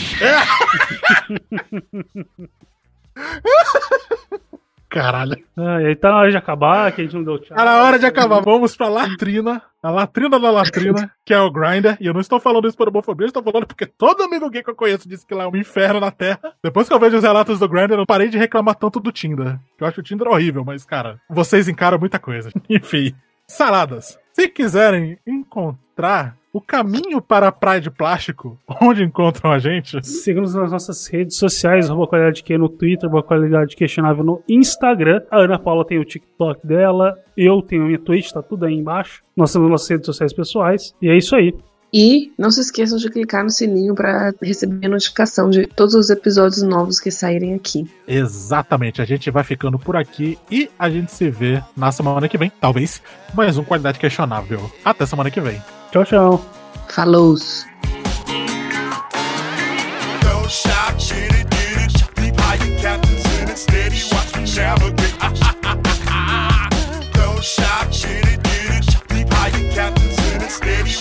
[4.89, 5.37] Caralho.
[5.57, 7.57] Ah, e aí tá na hora de acabar, que a gente não deu tchau.
[7.57, 8.41] Tá na hora de acabar.
[8.41, 9.63] Vamos pra latrina.
[9.81, 11.97] A latrina da latrina, que é o Grindr.
[12.01, 14.65] E eu não estou falando isso por homofobia, eu estou falando porque todo amigo gay
[14.65, 16.41] que eu conheço disse que lá é um inferno na Terra.
[16.61, 19.61] Depois que eu vejo os relatos do Grindr, eu parei de reclamar tanto do Tinder.
[19.79, 22.51] Eu acho o Tinder horrível, mas, cara, vocês encaram muita coisa.
[22.69, 23.15] Enfim.
[23.49, 24.19] Saladas.
[24.33, 30.05] Se quiserem encontrar o caminho para a praia de plástico, onde encontram a gente?
[30.05, 35.23] Siga-nos nas nossas redes sociais, arroba qualidade que no Twitter, arroba qualidade questionável no Instagram.
[35.31, 38.75] A Ana Paula tem o TikTok dela, eu tenho a minha Twitch, tá tudo aí
[38.75, 39.23] embaixo.
[39.37, 40.95] Nós temos nossas redes sociais pessoais.
[41.01, 41.55] E é isso aí.
[41.93, 46.11] E não se esqueçam de clicar no sininho pra receber a notificação de todos os
[46.11, 47.89] episódios novos que saírem aqui.
[48.07, 52.37] Exatamente, a gente vai ficando por aqui e a gente se vê na semana que
[52.37, 53.01] vem, talvez,
[53.35, 54.71] mais um Qualidade Questionável.
[54.85, 55.63] Até semana que vem.
[55.91, 56.45] Tchau, tchau.
[56.89, 57.37] Falou!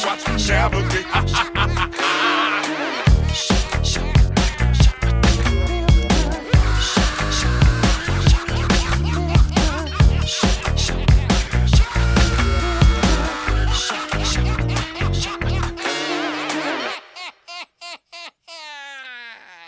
[0.05, 1.05] shots, Chavagate.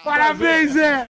[0.03, 1.16] Parabéns, Zé!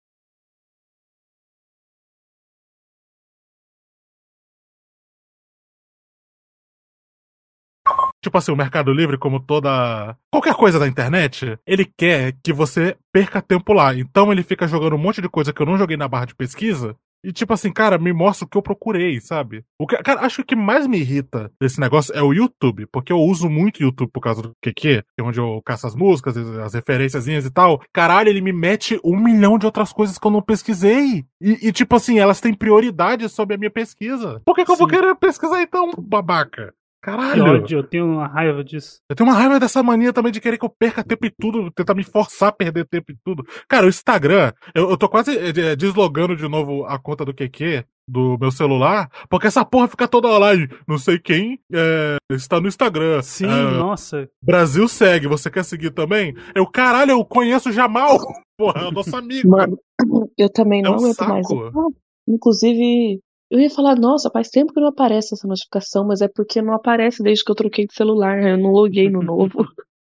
[8.21, 10.15] Tipo assim, o Mercado Livre, como toda.
[10.31, 13.95] qualquer coisa da internet, ele quer que você perca tempo lá.
[13.95, 16.35] Então ele fica jogando um monte de coisa que eu não joguei na barra de
[16.35, 16.95] pesquisa.
[17.23, 19.63] E tipo assim, cara, me mostra o que eu procurei, sabe?
[19.79, 22.87] O que, cara, acho que o que mais me irrita desse negócio é o YouTube,
[22.91, 25.85] porque eu uso muito o YouTube por causa do QQ, que é onde eu caço
[25.85, 27.81] as músicas, as referênciazinhas e tal.
[27.93, 31.23] Caralho, ele me mete um milhão de outras coisas que eu não pesquisei.
[31.39, 34.41] E, e, tipo assim, elas têm prioridade sobre a minha pesquisa.
[34.43, 36.73] Por que, que eu vou querer pesquisar então, babaca?
[37.03, 37.43] Que Caralho!
[37.45, 38.99] ódio, eu tenho uma raiva disso.
[39.09, 41.71] Eu tenho uma raiva dessa mania também de querer que eu perca tempo em tudo,
[41.71, 43.43] tentar me forçar a perder tempo em tudo.
[43.67, 47.33] Cara, o Instagram, eu, eu tô quase eh, eh, deslogando de novo a conta do
[47.33, 52.17] QQ do meu celular, porque essa porra fica toda hora e não sei quem é,
[52.31, 53.21] está no Instagram.
[53.21, 54.29] Sim, É, nossa.
[54.43, 56.35] Brasil segue, você quer seguir também?
[56.53, 58.17] Eu, caralho, eu conheço o Jamal!
[58.57, 59.49] Porra, é o nosso amigo.
[59.49, 59.75] Mano,
[60.37, 61.47] eu também É não um aguento mais.
[61.47, 61.71] saco.
[61.75, 61.87] Ah,
[62.27, 63.19] Inclusive,
[63.51, 66.73] eu ia falar, nossa, faz tempo que não aparece essa notificação, mas é porque não
[66.73, 68.53] aparece desde que eu troquei de celular, né?
[68.53, 69.67] eu não loguei no novo.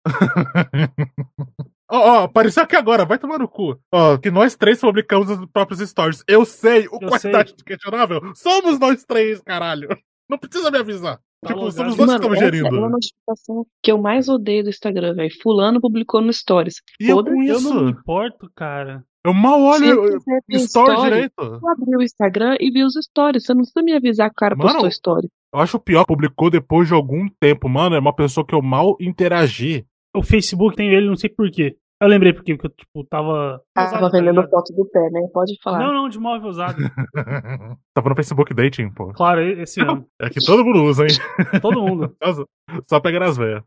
[1.95, 3.79] Ó, ó, apareceu aqui agora, vai tomar no cu.
[3.93, 6.25] Ó, que nós três publicamos os próprios stories.
[6.27, 8.33] Eu sei, o Eu quantidade de questionável.
[8.35, 9.89] Somos nós três, caralho.
[10.27, 11.21] Não precisa me avisar.
[11.47, 12.69] Tipo, somos nós que estamos essa é gerindo.
[12.79, 15.31] uma notificação que eu mais odeio do Instagram, velho.
[15.43, 16.77] Fulano publicou no Stories.
[17.01, 17.73] E eu com Eu isso?
[17.75, 19.05] não me importo, cara.
[19.25, 20.03] Eu mal eu olho
[20.49, 21.33] ver story story, direito.
[21.39, 23.45] Eu abri o Instagram e vi os stories.
[23.45, 25.29] Você não precisa me avisar que o cara Mano, postou story.
[25.55, 27.95] Eu acho pior, publicou depois de algum tempo, mano.
[27.95, 29.87] É uma pessoa que eu mal interagi.
[30.15, 31.77] O Facebook tem ele, não sei porquê.
[32.03, 33.63] Eu lembrei porque, porque eu, tipo, tava.
[33.73, 34.51] Tava usado, tá vendendo ligado?
[34.51, 35.21] foto do pé, né?
[35.33, 35.79] Pode falar.
[35.79, 36.77] Não, não, de móvel usado.
[37.95, 39.13] Tava no Facebook Dating, pô.
[39.13, 40.05] Claro, esse ano.
[40.21, 41.11] É que todo mundo usa, hein?
[41.63, 42.13] Todo mundo.
[42.25, 42.45] Só,
[42.87, 43.63] só pegar as veias.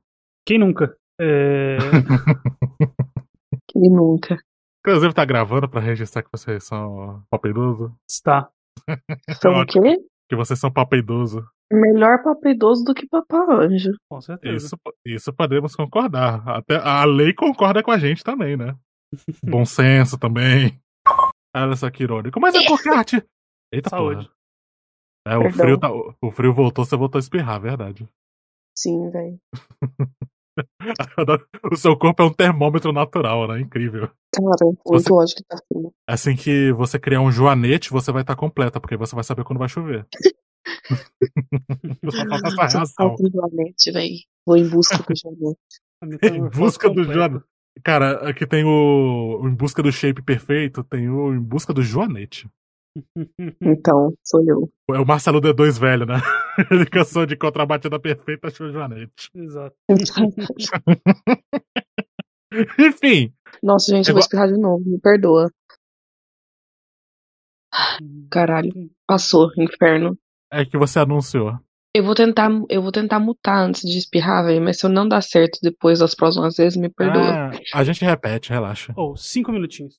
[0.46, 0.98] Quem nunca?
[1.20, 1.78] É...
[3.70, 4.38] Quem nunca.
[4.86, 7.96] Inclusive, tá gravando pra registrar que vocês são papeidoso.
[8.10, 8.50] Está.
[9.42, 9.98] São o quê?
[10.30, 11.42] Que vocês são papeidoso.
[11.76, 13.92] Melhor papo idoso do que paparanjo.
[14.10, 14.56] Com certeza.
[14.66, 14.76] Isso,
[15.06, 16.48] isso podemos concordar.
[16.48, 18.76] Até a lei concorda com a gente também, né?
[19.44, 20.80] Bom senso também.
[21.56, 22.40] Olha só que irônico.
[22.40, 23.24] Mas é porque arte.
[23.74, 24.24] Eita Saúde.
[24.26, 24.36] porra.
[25.28, 28.08] É, o frio, tá, o frio voltou, você voltou a espirrar, verdade.
[28.78, 29.40] Sim, velho.
[31.70, 33.60] O seu corpo é um termômetro natural, né?
[33.60, 34.10] Incrível.
[34.34, 35.92] Cara, muito você- ódio que tá frio.
[36.08, 39.60] Assim que você criar um joanete, você vai estar completa, porque você vai saber quando
[39.60, 40.08] vai chover.
[42.10, 43.16] Só essa Só reação.
[43.34, 43.92] Joanete.
[44.46, 45.60] Vou em busca do Joanete.
[46.24, 47.46] Em busca do Joanete.
[47.84, 51.82] Cara, aqui tem o, o Em Busca do Shape Perfeito, tem o Em Busca do
[51.82, 52.50] Joanete.
[53.62, 54.72] Então, sou eu.
[54.92, 56.16] É o Marcelo D2 velho, né?
[56.72, 59.30] Ele cansou de contrabatida perfeita, achou o Joanete.
[59.36, 59.76] Exato.
[62.80, 64.82] Enfim, Nossa, gente, eu vou espirrar de novo.
[64.86, 65.52] Me perdoa.
[68.32, 68.72] Caralho.
[69.06, 70.18] Passou, inferno.
[70.52, 71.60] É que você anunciou.
[71.96, 74.62] Eu vou tentar, eu vou tentar mutar antes de espirrar, velho.
[74.62, 77.24] Mas se eu não dar certo depois das próximas vezes, me perdoa.
[77.24, 78.94] Ah, a gente repete, relaxa.
[78.98, 79.98] Oh, cinco minutinhos.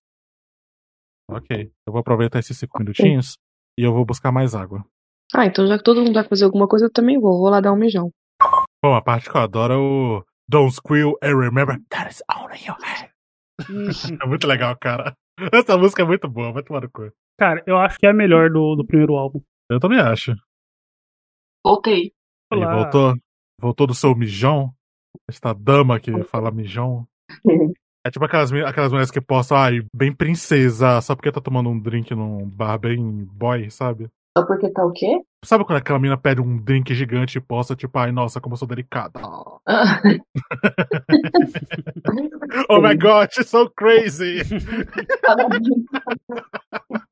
[1.30, 1.72] Ok.
[1.86, 3.38] Eu vou aproveitar esses cinco minutinhos
[3.78, 4.84] e eu vou buscar mais água.
[5.34, 7.38] Ah, então já que todo mundo vai fazer alguma coisa, eu também vou.
[7.38, 8.10] Vou lá dar um mijão.
[8.84, 12.58] Bom, a parte que eu adoro é o Don't Squeal and Remember That is only
[12.64, 13.10] your head.
[14.22, 15.14] é muito legal, cara.
[15.52, 17.10] Essa música é muito boa, vai tomar no cu.
[17.38, 19.40] Cara, eu acho que é a melhor do, do primeiro álbum.
[19.70, 20.32] Eu também acho.
[21.64, 22.12] Voltei.
[22.52, 22.82] Ele Olá.
[22.82, 23.14] voltou,
[23.60, 24.72] voltou do seu mijão.
[25.28, 27.08] Esta dama que fala mijão.
[28.06, 31.80] É tipo aquelas, aquelas mulheres que postam, ai, bem princesa, só porque tá tomando um
[31.80, 34.08] drink num bar bem boy, sabe?
[34.38, 35.18] Só porque tá o quê?
[35.44, 38.58] Sabe quando aquela mina pede um drink gigante e posta, tipo, ai, nossa, como eu
[38.58, 39.18] sou delicada.
[39.66, 40.00] Ah.
[42.68, 44.42] oh my god, she's so crazy.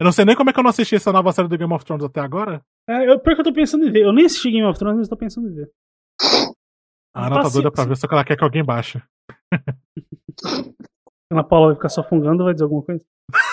[0.00, 1.72] eu não sei nem como é que eu não assisti essa nova série do Game
[1.74, 2.62] of Thrones até agora.
[2.88, 4.04] É, eu, pior que eu tô pensando em ver.
[4.06, 5.70] Eu nem assisti Game of Thrones, mas tô pensando em ver.
[7.14, 9.02] A Ana tá doida pra ver, só que ela quer que alguém baixe.
[11.30, 13.04] Ana Paula vai ficar só fungando, vai dizer alguma coisa?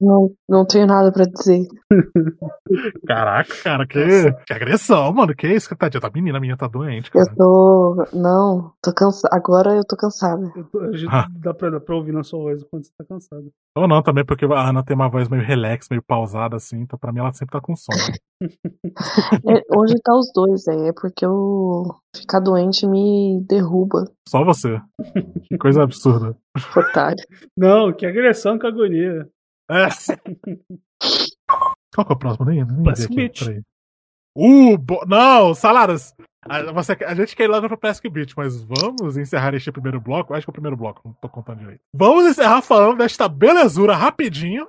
[0.00, 1.66] Não, não tenho nada pra dizer.
[3.06, 5.34] Caraca, cara, que, que agressão, mano.
[5.34, 5.74] Que isso?
[5.76, 7.24] Tadinha, tá menina, a menina tá doente, cara.
[7.30, 8.06] Eu tô.
[8.12, 9.34] Não, tô cansada.
[9.34, 10.52] Agora eu tô cansada.
[10.54, 11.10] Eu tô- a gente-
[11.40, 13.50] dá, pra, dá pra ouvir na sua voz quando você tá cansado.
[13.76, 16.98] Ou não, também, porque a Ana tem uma voz meio relax, meio pausada, assim, então
[16.98, 17.98] pra mim ela sempre tá com sono.
[19.48, 24.04] É, hoje tá os dois, é, é porque eu ficar doente me derruba.
[24.28, 24.78] Só você.
[25.48, 26.36] Que coisa absurda.
[26.76, 27.24] Otário.
[27.56, 29.26] Não, que agressão, que agonia.
[29.70, 29.88] É.
[31.94, 32.46] Qual que é o próximo?
[32.46, 33.62] Nem, nem Plastic Beach.
[34.36, 35.04] Uh, bo...
[35.06, 36.14] não, Salaras!
[36.48, 40.00] A, você- a gente quer ir logo pro Plastic Beach, mas vamos encerrar este primeiro
[40.00, 40.32] bloco.
[40.34, 41.80] Acho que é o primeiro bloco, não tô contando direito.
[41.94, 44.68] Vamos encerrar falando desta belezura rapidinho.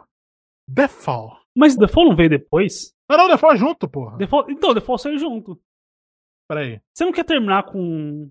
[0.74, 1.38] The Fall.
[1.56, 2.94] Mas The Fall não veio depois?
[3.10, 4.18] Não, não, The Fall é junto, porra.
[4.18, 4.50] The Fall...
[4.50, 5.60] Então, The Fall saiu junto.
[6.50, 8.30] Peraí, Você não quer terminar com.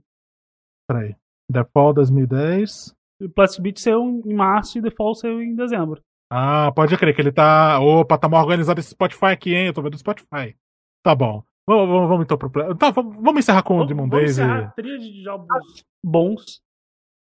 [0.88, 1.14] peraí.
[1.52, 2.94] The Fall 2010.
[3.22, 6.02] O Plastic Beach saiu em março e The Fall saiu em dezembro.
[6.30, 7.78] Ah, pode crer que ele tá.
[7.80, 9.66] Opa, tá mal organizado esse Spotify aqui, hein?
[9.66, 10.56] Eu tô vendo o Spotify.
[11.02, 11.42] Tá bom.
[11.68, 12.74] Vamos, vamos, vamos então pro.
[12.76, 14.42] Tá, vamos, vamos encerrar com o Demon Vamos Days e.
[14.42, 16.60] encerrar a tríade de álbuns bons.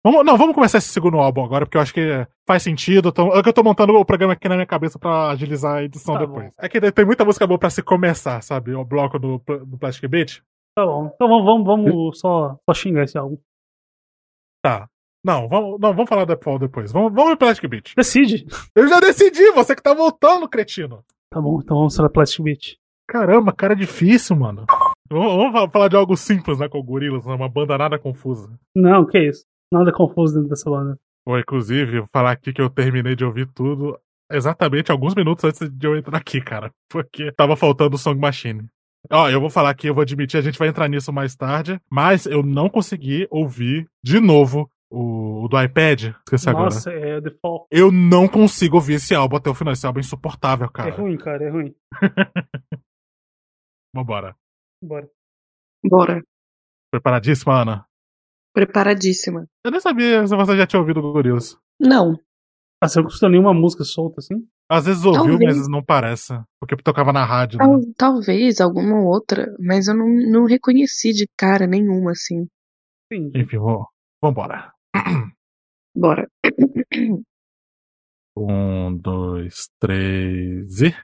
[0.04, 3.08] Vamos, não, vamos começar esse segundo álbum agora, porque eu acho que faz sentido.
[3.08, 5.82] Então, é que eu tô montando o programa aqui na minha cabeça pra agilizar a
[5.82, 6.52] edição Tá depois.
[6.58, 8.72] É que tem muita música boa pra se começar, sabe?
[8.72, 10.42] O bloco do, do Plastic Beat.
[10.76, 11.10] Tá bom.
[11.12, 13.36] Então vamos, vamos, vamos só, só xingar esse álbum.
[14.62, 14.88] Tá.
[15.26, 16.92] Não, vamos, não, vamos falar da Fall depois.
[16.92, 17.94] Vamos, vamos pro Plastic Beat.
[17.96, 18.46] Decide.
[18.76, 21.02] Eu já decidi, você que tá voltando, cretino.
[21.32, 22.76] Tá bom, então vamos para Plastic Beach.
[23.08, 24.64] Caramba, cara difícil, mano.
[25.10, 27.34] Vamos, vamos fa- falar de algo simples, né, com o Gorillaz, né?
[27.34, 28.48] Uma banda nada confusa.
[28.74, 29.44] Não, que isso.
[29.72, 30.96] Nada confuso dentro dessa banda.
[31.26, 33.98] Ou, inclusive, vou falar aqui que eu terminei de ouvir tudo
[34.30, 36.70] exatamente alguns minutos antes de eu entrar aqui, cara.
[36.88, 38.64] Porque tava faltando o Song Machine.
[39.10, 41.80] Ó, eu vou falar aqui, eu vou admitir, a gente vai entrar nisso mais tarde,
[41.90, 46.14] mas eu não consegui ouvir de novo o, o do iPad.
[46.24, 47.06] Esqueci Nossa, agora.
[47.08, 47.66] é The Fall.
[47.70, 49.72] Eu não consigo ouvir esse álbum até o final.
[49.72, 50.94] Esse álbum é insuportável, É cara.
[50.96, 51.74] ruim, cara, é ruim.
[53.94, 54.36] Vambora.
[54.82, 55.08] Bora.
[55.84, 56.22] Bora.
[56.90, 57.86] Preparadíssima, Ana?
[58.54, 59.46] Preparadíssima.
[59.64, 61.56] Eu nem sabia se você já tinha ouvido o Gorillaz.
[61.80, 62.18] Não.
[62.82, 64.46] Ah, você não custou nenhuma música solta assim?
[64.70, 65.56] Às vezes ouviu, Talvez.
[65.58, 66.34] mas não parece.
[66.60, 67.58] Porque tocava na rádio.
[67.58, 67.64] né?
[67.64, 72.46] Tal- talvez alguma outra, mas eu não, não reconheci de cara nenhuma, assim.
[73.12, 73.86] Enfim, vou,
[74.22, 74.72] vambora.
[75.94, 76.28] Bora.
[78.38, 80.94] Um, dois, três e.